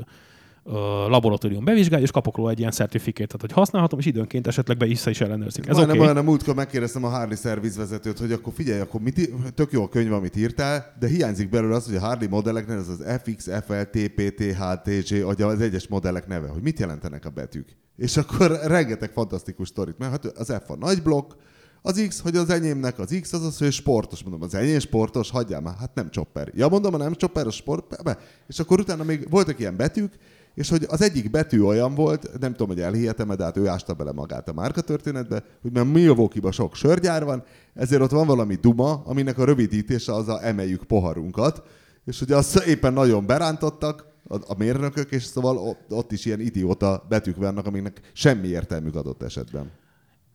[0.63, 0.73] ö,
[1.09, 5.05] laboratórium bevizsgálja, és kapok róla egy ilyen certifikétet, hogy használhatom, és időnként esetleg be is,
[5.05, 5.67] is ellenőrzik.
[5.67, 5.75] Ez.
[5.75, 6.07] Majdnem Okay.
[6.07, 9.89] olyan, a múltkor megkérdeztem a Harley szervizvezetőt, hogy akkor figyelj, akkor mit, tök jó a
[9.89, 13.73] könyv, amit írtál, de hiányzik belőle az, hogy a Harley modelleknél ez az FX, FL,
[13.73, 17.77] TPT, HTG, az egyes modellek neve, hogy mit jelentenek a betűk.
[17.95, 21.31] És akkor rengeteg fantasztikus sztorit, mert hát az F a nagy blokk,
[21.81, 24.23] az X, hogy az enyémnek az X az az, hogy sportos.
[24.23, 26.51] Mondom, az enyém sportos, hagyjál már, hát nem chopper.
[26.55, 28.17] Ja, mondom, ha nem chopper, a sport, be.
[28.47, 30.13] És akkor utána még voltak ilyen betűk,
[30.55, 33.93] és hogy az egyik betű olyan volt, nem tudom, hogy elhihetem de hát ő ásta
[33.93, 37.43] bele magát a márka történetbe, hogy mert Milwaukee-ban sok sörgyár van,
[37.73, 41.63] ezért ott van valami duma, aminek a rövidítése az a emeljük poharunkat,
[42.05, 46.39] és ugye azt éppen nagyon berántottak a, a mérnökök, és szóval ott, ott is ilyen
[46.39, 49.71] idióta betűk vannak, amiknek semmi értelmük adott esetben.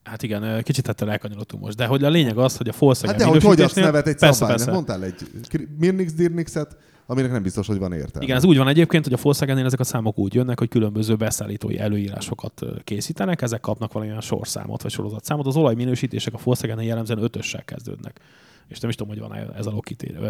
[0.05, 1.77] Hát igen, kicsit ettől elkanyarodtunk most.
[1.77, 4.17] De hogy a lényeg az, hogy a Volkswagen Hát de hogy hogy adsz nevet egy
[4.17, 4.57] persze, szabálynak?
[4.57, 4.73] persze.
[4.73, 6.77] Mondtál egy Mirnix Dirnixet,
[7.07, 8.25] aminek nem biztos, hogy van értelme.
[8.25, 11.17] Igen, ez úgy van egyébként, hogy a Volkswagennél ezek a számok úgy jönnek, hogy különböző
[11.17, 15.47] beszállítói előírásokat készítenek, ezek kapnak valamilyen sorszámot vagy sorozatszámot.
[15.47, 18.21] Az olajminősítések a Volkswagen jellemzően ötössel kezdődnek.
[18.69, 19.81] És nem is tudom, hogy van ez a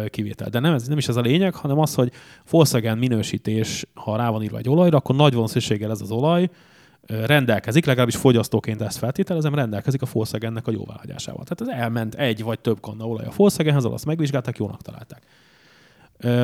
[0.09, 0.49] kivétel.
[0.49, 2.11] De nem, ez, nem is ez a lényeg, hanem az, hogy
[2.49, 6.49] Volkswagen minősítés, ha rá van írva egy olajra, akkor nagy valószínűséggel ez az olaj
[7.07, 11.43] rendelkezik, legalábbis fogyasztóként ezt feltételezem, rendelkezik a Volkswagennek a jóváhagyásával.
[11.43, 15.21] Tehát ez elment egy vagy több kanna olaj a Volkswagenhez, azt megvizsgálták, jónak találták.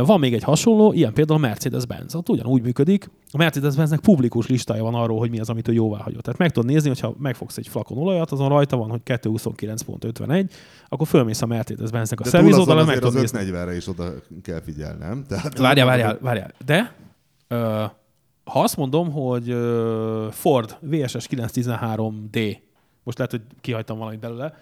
[0.06, 2.16] Van még egy hasonló, ilyen például a Mercedes-Benz.
[2.16, 3.10] Ott ugyanúgy működik.
[3.32, 6.22] A Mercedes-Benznek publikus listája van arról, hogy mi az, amit ő jóvá hagyott.
[6.22, 10.50] Tehát meg tudod nézni, hogyha megfogsz egy flakon olajat, azon rajta van, hogy 229.51,
[10.88, 13.52] akkor fölmész a Mercedes-Benznek a De túl szerviz azon oldalra, meg tudod az nézni.
[13.52, 14.12] 540-re is oda
[14.42, 15.24] kell figyelnem.
[15.28, 16.52] Tehát Várjál, várjál, várjál.
[16.66, 16.96] De
[17.48, 17.84] ö,
[18.44, 19.56] ha azt mondom, hogy
[20.32, 22.58] Ford VSS 913D,
[23.04, 24.54] most lehet, hogy kihagytam valamit belőle,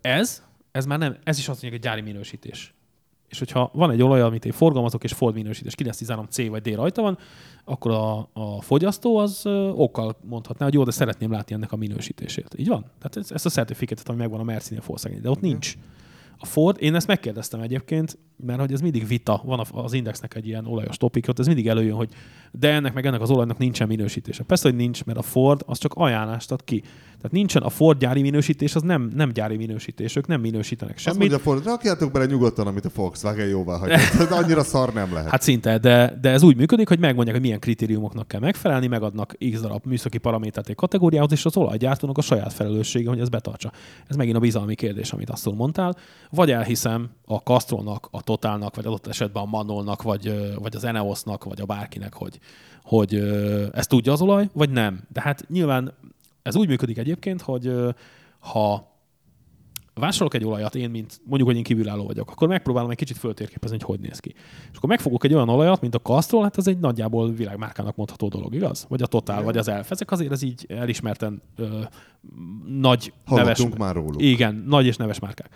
[0.00, 2.74] ez, ez már nem, ez is azt mondja, hogy gyári minősítés.
[3.28, 7.02] És hogyha van egy olaj, amit én forgalmazok, és Ford minősítés 913C vagy D rajta
[7.02, 7.18] van,
[7.64, 12.54] akkor a, a fogyasztó az okkal mondhatná, hogy jó, de szeretném látni ennek a minősítését.
[12.56, 12.80] Így van?
[12.80, 15.76] Tehát ez, ezt a certifikátet, ami megvan a Mercedes Volkswagen, de ott nincs.
[16.38, 20.34] A Ford, én ezt megkérdeztem egyébként, mert hogy ez mindig vita, van a- az Indexnek
[20.34, 22.08] egy ilyen olajos topik, ott ez mindig előjön, hogy
[22.52, 24.42] de ennek meg ennek az olajnak nincsen minősítése.
[24.42, 26.80] Persze, hogy nincs, mert a Ford az csak ajánlást ad ki.
[27.16, 31.04] Tehát nincsen a Ford gyári minősítés, az nem, nem gyári minősítés, ők nem minősítenek Azt
[31.04, 31.18] semmit.
[31.18, 34.30] mondja Ford, rakjátok bele nyugodtan, amit a Volkswagen jóvá hagyott.
[34.42, 35.30] Annyira szar nem lehet.
[35.30, 39.34] Hát szinte, de, de ez úgy működik, hogy megmondják, hogy milyen kritériumoknak kell megfelelni, megadnak
[39.52, 43.72] x darab műszaki paramétert egy kategóriához, és az olajgyártónak a saját felelőssége, hogy ezt betartsa.
[44.06, 45.96] Ez megint a bizalmi kérdés, amit azt mondtál.
[46.36, 51.44] Vagy elhiszem a Castrolnak, a Totalnak, vagy adott esetben a Manolnak, vagy, vagy az Eneosnak,
[51.44, 52.38] vagy a bárkinek, hogy,
[52.82, 53.14] hogy
[53.72, 55.00] ezt tudja az olaj, vagy nem.
[55.12, 55.94] De hát nyilván
[56.42, 57.72] ez úgy működik egyébként, hogy
[58.38, 58.94] ha
[59.94, 63.76] vásárolok egy olajat, én, mint mondjuk, hogy én kívülálló vagyok, akkor megpróbálom egy kicsit föltérképezni,
[63.76, 64.34] hogy hogy néz ki.
[64.70, 68.28] És akkor megfogok egy olyan olajat, mint a Castrol, hát ez egy nagyjából világmárkának mondható
[68.28, 68.86] dolog, igaz?
[68.88, 69.90] Vagy a Total, vagy az Elf.
[69.90, 71.80] Ezek azért ez így elismerten ö,
[72.66, 73.58] nagy, neves...
[73.58, 74.22] Hallottunk már róluk.
[74.22, 75.48] Igen, nagy és neves márkák.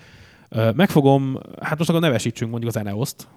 [0.74, 3.28] Megfogom, hát most akkor nevesítsünk mondjuk az Eneoszt,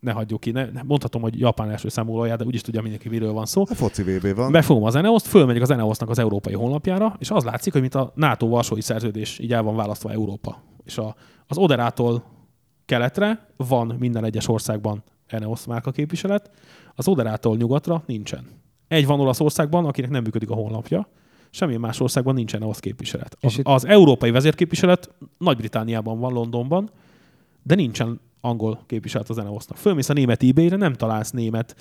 [0.00, 3.32] ne hagyjuk ki, ne, mondhatom, hogy Japán első számú olaját, de úgyis tudja mindenki, miről
[3.32, 3.64] van szó.
[3.68, 4.52] A foci VB van.
[4.52, 8.12] Befogom az Eneoszt, fölmegyek az Eneosznak az európai honlapjára, és az látszik, hogy mint a
[8.14, 10.62] NATO Varsói Szerződés, így el van választva Európa.
[10.84, 11.14] És a,
[11.46, 12.24] az Oderától
[12.84, 16.50] keletre van minden egyes országban Eneosz márka képviselet,
[16.94, 18.46] az Oderától nyugatra nincsen.
[18.88, 21.08] Egy van Olaszországban, akinek nem működik a honlapja,
[21.52, 23.36] semmilyen más országban nincsen Eneosz képviselet.
[23.40, 26.90] Az, itt- az európai vezérképviselet Nagy-Britániában van, Londonban,
[27.62, 29.78] de nincsen angol képviselet az Eneosznak.
[29.78, 31.76] Fölmész a német eBay-re, nem találsz német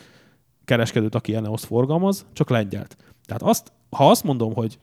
[0.66, 2.98] kereskedőt, aki Eneoszt forgalmaz, csak lengyelt.
[3.26, 4.80] Tehát azt, ha azt mondom, hogy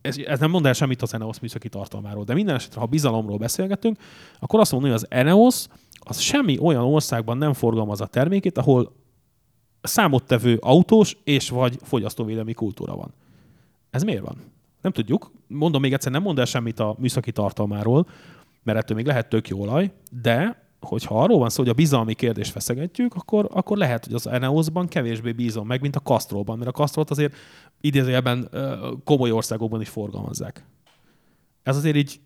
[0.00, 3.38] ez, ez nem mond el semmit az Eneos műszaki tartalmáról, de minden esetre, ha bizalomról
[3.38, 3.98] beszélgetünk,
[4.38, 5.66] akkor azt mondom, hogy az Eneos
[5.98, 8.92] az semmi olyan országban nem forgalmaz a termékét, ahol
[9.82, 13.12] számottevő autós és vagy fogyasztóvédelmi kultúra van.
[13.90, 14.36] Ez miért van?
[14.82, 15.32] Nem tudjuk.
[15.46, 18.06] Mondom még egyszer, nem mond el semmit a műszaki tartalmáról,
[18.62, 19.92] mert ettől még lehet tök jó olaj,
[20.22, 24.26] de hogyha arról van szó, hogy a bizalmi kérdést feszegetjük, akkor, akkor lehet, hogy az
[24.26, 27.34] Eneosban kevésbé bízom meg, mint a Castrolban, mert a Castrot azért
[27.80, 28.48] idézőjelben
[29.04, 30.64] komoly országokban is forgalmazzák.
[31.62, 32.20] Ez azért így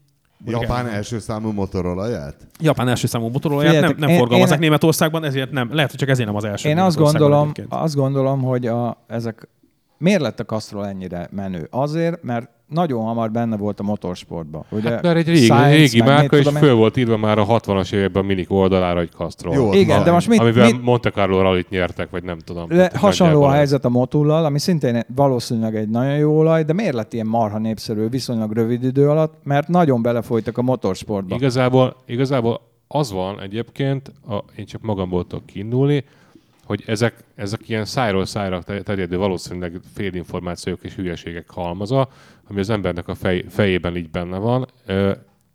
[0.46, 2.46] Japán első számú motorolaját?
[2.60, 5.74] Japán első számú motorolaját nem, Figyeljetek, nem én- forgalmazzák én- Németországban, ezért nem.
[5.74, 6.68] Lehet, hogy csak ezért nem az első.
[6.68, 7.66] Én azt gondolom, egyébként.
[7.70, 9.48] azt gondolom, hogy a, ezek
[9.98, 11.66] miért lett a Castrol ennyire menő?
[11.70, 14.64] Azért, mert nagyon hamar benne volt a motorsportban.
[14.70, 17.46] Ugye Hát, mert egy régi, Science, régi meg márka, és föl volt írva már a
[17.46, 19.54] 60-as években a minik oldalára, hogy Castrol.
[19.54, 22.66] Jó, Igen, de most mit, amivel mit Monte Carlo rallyt nyertek, vagy nem tudom.
[22.68, 26.94] Le, hasonló a helyzet a motullal, ami szintén valószínűleg egy nagyon jó olaj, de miért
[26.94, 29.34] lett ilyen marha népszerű viszonylag rövid idő alatt?
[29.42, 31.34] Mert nagyon belefolytak a motorsportba.
[31.34, 36.04] Igazából, igazából az van egyébként, a, én csak magamból tudok kiindulni,
[36.64, 42.08] hogy ezek, ezek ilyen szájról szájra te- terjedő valószínűleg félinformációk és hülyeségek halmaza,
[42.48, 44.66] ami az embernek a fej, fejében így benne van,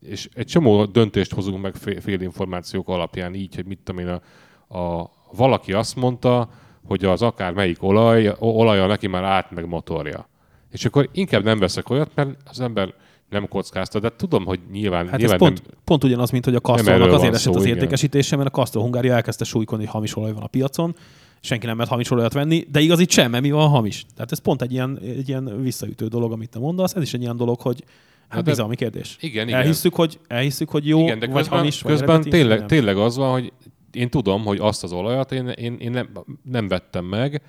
[0.01, 4.21] és egy csomó döntést hozunk meg fé- félinformációk alapján így, hogy mit tudom én,
[4.67, 6.49] a, a, valaki azt mondta,
[6.85, 10.27] hogy az akár melyik olaj, olaja neki már át meg motorja.
[10.71, 12.93] És akkor inkább nem veszek olyat, mert az ember
[13.29, 16.55] nem kockázta, de tudom, hogy nyilván, Hát ez nyilván pont, nem, pont ugyanaz, mint hogy
[16.55, 17.75] a van azért esett szó, az igen.
[17.75, 20.95] értékesítése, mert a Castrol Hungária elkezdte súlykolni, hogy hamis olaj van a piacon,
[21.41, 24.05] senki nem mert hamis olajat venni, de igaz itt sem, mert mi van hamis.
[24.15, 27.21] Tehát ez pont egy ilyen, egy ilyen visszaütő dolog, amit te mondasz, ez is egy
[27.21, 27.83] ilyen dolog, hogy
[28.27, 29.17] hát Na de- bizalmi kérdés.
[29.19, 29.59] Igen, igen.
[29.59, 32.97] Elhisszük, hogy, elhisszük, hogy jó, Igen, de vagy közben, hamis, vagy közben eredeti, tényleg, tényleg
[32.97, 33.53] az van, hogy
[33.91, 36.09] én tudom, hogy azt az olajat én, én, én nem,
[36.43, 37.41] nem vettem meg,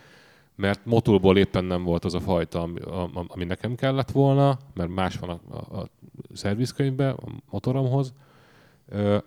[0.60, 2.80] mert motulból éppen nem volt az a fajta, ami,
[3.26, 5.88] ami nekem kellett volna, mert más van a, a, a
[6.32, 8.12] szervizkönyvben, a motoromhoz.
[8.88, 9.18] Ö,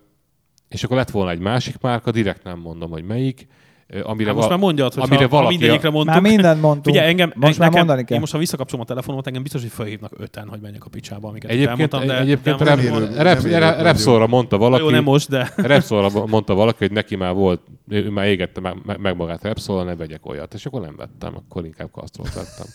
[0.68, 3.46] és akkor lett volna egy másik márka, direkt nem mondom, hogy melyik,
[3.88, 6.14] amire, Hát most val- már mondjad, hogy amire ha, ha valaki mindegyikre mondtuk.
[6.14, 6.84] Már mindent mondtunk.
[6.84, 8.14] Figyelj, engem, Most már nekem, mondani kell.
[8.14, 11.28] Én most, ha visszakapcsolom a telefonomat, engem biztos, hogy felhívnak öten, hogy menjek a picsába,
[11.28, 15.28] amiket Egyébként, elmondtam, de, egyébként de rep, rep, rep, Repsolra mondta valaki, Jó, nem most,
[15.28, 19.84] de Repsolra mondta valaki, hogy neki már volt, ő már égette meg, meg magát Repsolra,
[19.84, 20.54] ne vegyek olyat.
[20.54, 22.66] És akkor nem vettem, akkor inkább Castrol vettem.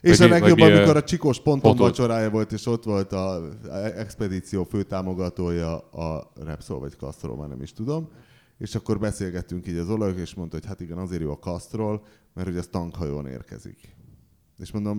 [0.00, 3.40] És a legjobb, amikor a Csikos ponton Potol- vacsorája volt, és ott volt a
[3.96, 8.08] expedíció főtámogatója a Repsol, vagy Castrol, már nem is tudom.
[8.58, 12.04] És akkor beszélgettünk így az olajok, és mondta, hogy hát igen, azért jó a Castrol,
[12.34, 13.96] mert hogy ez tankhajón érkezik.
[14.58, 14.98] És mondom,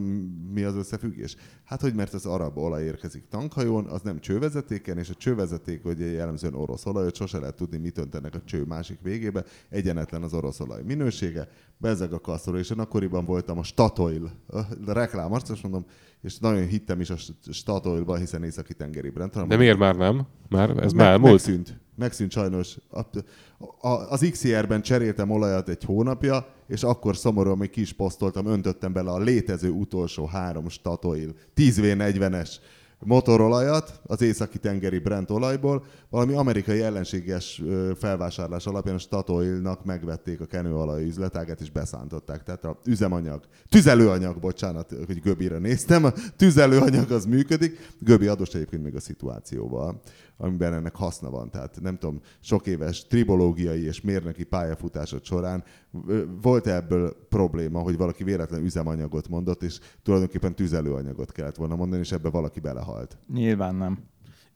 [0.54, 1.36] mi az összefüggés?
[1.64, 6.00] Hát, hogy mert az arab olaj érkezik tankhajón, az nem csővezetéken, és a csővezeték, hogy
[6.00, 10.34] jellemzően orosz olaj, hogy sose lehet tudni, mit öntenek a cső másik végébe, egyenetlen az
[10.34, 15.50] orosz olaj minősége, bezeg a kasztról, és én akkoriban voltam a Statoil a reklám, azt
[15.50, 15.86] azt mondom,
[16.22, 17.16] és nagyon hittem is a
[17.52, 19.48] Statoilban, hiszen északi tengeri brand.
[19.48, 20.28] De miért már nem?
[20.50, 21.32] Már ez Meg- már elmúlt?
[21.32, 21.80] Megszűnt.
[21.98, 22.78] Megszűnt sajnos.
[22.90, 23.00] A,
[23.88, 28.94] a, az XCR-ben cseréltem olajat egy hónapja, és akkor szomorúan még ki is posztoltam, öntöttem
[28.94, 32.50] bele a létező utolsó három Statoil 10V40-es
[33.00, 37.62] motorolajat, az északi tengeri Brent olajból, valami amerikai ellenséges
[37.96, 42.44] felvásárlás alapján a Statoilnak megvették a kenőolaj üzletágát és beszántották.
[42.44, 48.84] Tehát a üzemanyag, tüzelőanyag, bocsánat, hogy Göbire néztem, a tüzelőanyag az működik, Göbi adós egyébként
[48.84, 50.02] még a szituációval
[50.38, 51.50] amiben ennek haszna van.
[51.50, 55.64] Tehát nem tudom, sok éves tribológiai és mérnöki pályafutásod során
[56.42, 62.12] volt ebből probléma, hogy valaki véletlen üzemanyagot mondott, és tulajdonképpen tüzelőanyagot kellett volna mondani, és
[62.12, 63.18] ebbe valaki belehalt.
[63.34, 63.98] Nyilván nem.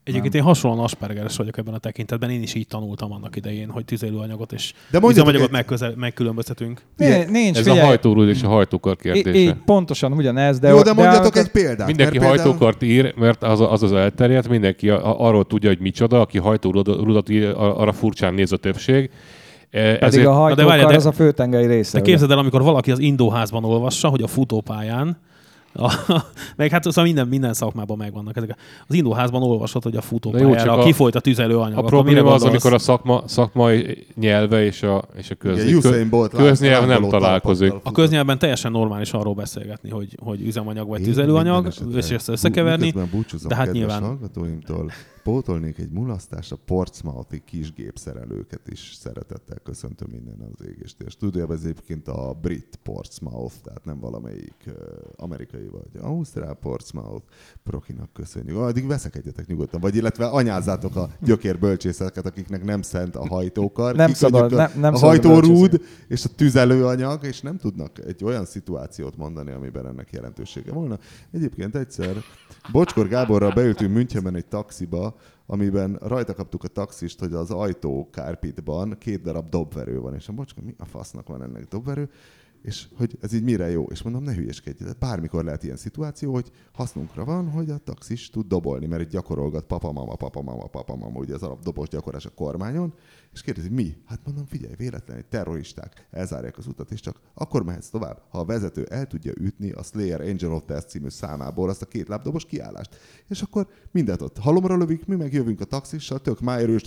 [0.04, 2.30] Egyébként én hasonlóan aspergeres vagyok ebben a tekintetben.
[2.30, 6.82] Én is így tanultam annak idején, hogy tüzelőanyagot és De üzemanyagot egy- megköze- megkülönböztetünk.
[6.96, 9.38] Nincs, nincs Ez figyelj, a hajtórúd és a hajtókar kérdése.
[9.38, 10.68] így pontosan ugyanez, de...
[10.68, 11.86] De Jó, de mondjatok de, egy példát.
[11.86, 15.80] Mindenki például- hajtókart ír, mert az az, az elterjedt, mindenki a, a, arról tudja, hogy
[15.80, 19.10] micsoda, aki hajtórudat ír, ar- arra furcsán néz a többség.
[19.70, 21.98] E, Pedig a Na de hajtókar várjál, de- az a főtengely része.
[21.98, 25.18] De képzeld el, amikor valaki az indóházban olvassa, hogy a futópályán,
[25.74, 25.92] a,
[26.56, 28.56] meg hát szóval minden, minden szakmában megvannak ezek.
[28.88, 31.78] Az indóházban olvasod, hogy a futópályára a- kifolyt a tüzelőanyag.
[31.78, 32.44] A probléma az, gondolsz?
[32.50, 37.72] amikor a szakma, szakmai nyelve és a, és a köznyelv, nem találkozik.
[37.82, 42.92] A köznyelvben teljesen normális arról beszélgetni, hogy, hogy üzemanyag vagy Én tüzelőanyag, és ezt összekeverni.
[43.48, 44.18] de hát nyilván-
[45.22, 51.00] pótolnék egy mulasztást, a Portsmouthi kis gépszerelőket is szeretettel köszöntöm minden az égést.
[51.00, 54.70] És stúdióban ez egyébként a brit Portsmouth, tehát nem valamelyik
[55.16, 57.24] amerikai vagy ausztrál Portsmouth.
[57.62, 58.56] Prokinak köszönjük.
[58.56, 63.94] Addig veszekedjetek nyugodtan, vagy illetve anyázzátok a gyökér bölcsészeket, akiknek nem szent a hajtókar.
[63.94, 68.24] Nem kik szabad, a, nem- nem a hajtórúd és a tüzelőanyag, és nem tudnak egy
[68.24, 70.98] olyan szituációt mondani, amiben ennek jelentősége volna.
[71.30, 72.16] Egyébként egyszer
[72.70, 75.16] Bocskor Gáborral beültünk Münchenben egy taxiba,
[75.46, 80.32] amiben rajta kaptuk a taxist, hogy az ajtó kárpitban két darab dobverő van, és a
[80.32, 82.10] Bocskor, mi a fasznak van ennek dobverő?
[82.62, 83.84] és hogy ez így mire jó.
[83.84, 88.30] És mondom, ne hülyeskedj, tehát bármikor lehet ilyen szituáció, hogy hasznunkra van, hogy a taxis
[88.30, 92.26] tud dobolni, mert itt gyakorolgat papa, mama, papa, mama, papa, mama, ugye az alapdobos gyakorlás
[92.26, 92.94] a kormányon,
[93.32, 93.96] és kérdezi, mi?
[94.06, 98.38] Hát mondom, figyelj, véletlen, egy terroristák elzárják az utat, és csak akkor mehetsz tovább, ha
[98.38, 102.08] a vezető el tudja ütni a Slayer Angel of Death című számából azt a két
[102.08, 102.96] lábdobos kiállást.
[103.28, 106.82] És akkor mindent ott halomra lövik, mi meg jövünk a taxissal, tök májörős,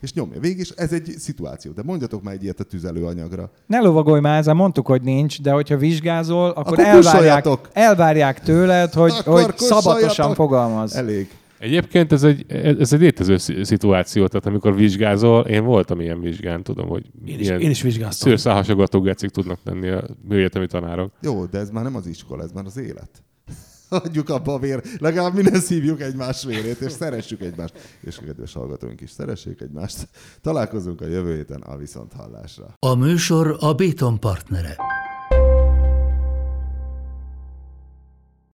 [0.00, 1.72] és nyomja végig, és ez egy szituáció.
[1.72, 3.50] De mondjatok már egy ilyet a tüzelőanyagra.
[3.66, 8.92] Ne lovagolj már ezen, mondtuk, hogy nincs, de hogyha vizsgázol, akkor, Akkor elvárják, elvárják tőled,
[8.92, 10.94] hogy, Akkor hogy szabatosan fogalmaz.
[10.94, 11.30] Elég.
[11.58, 16.62] Egyébként ez egy, ez egy létező szi- szituáció, tehát amikor vizsgázol, én voltam ilyen vizsgán,
[16.62, 18.28] tudom, hogy Én is, én is vizsgáztam.
[18.28, 21.12] szőrszálhasogató gecik tudnak lenni a műegyetemi tanárok.
[21.20, 23.10] Jó, de ez már nem az iskola, ez már az élet.
[23.88, 27.98] Hagyjuk abba a vér, legalább mi ne szívjuk egymás vérét, és szeressük egymást.
[28.00, 30.08] És a kedves hallgatóink is szeressék egymást.
[30.42, 32.74] Találkozunk a jövő héten a Viszonthallásra.
[32.78, 34.76] A műsor a Béton partnere.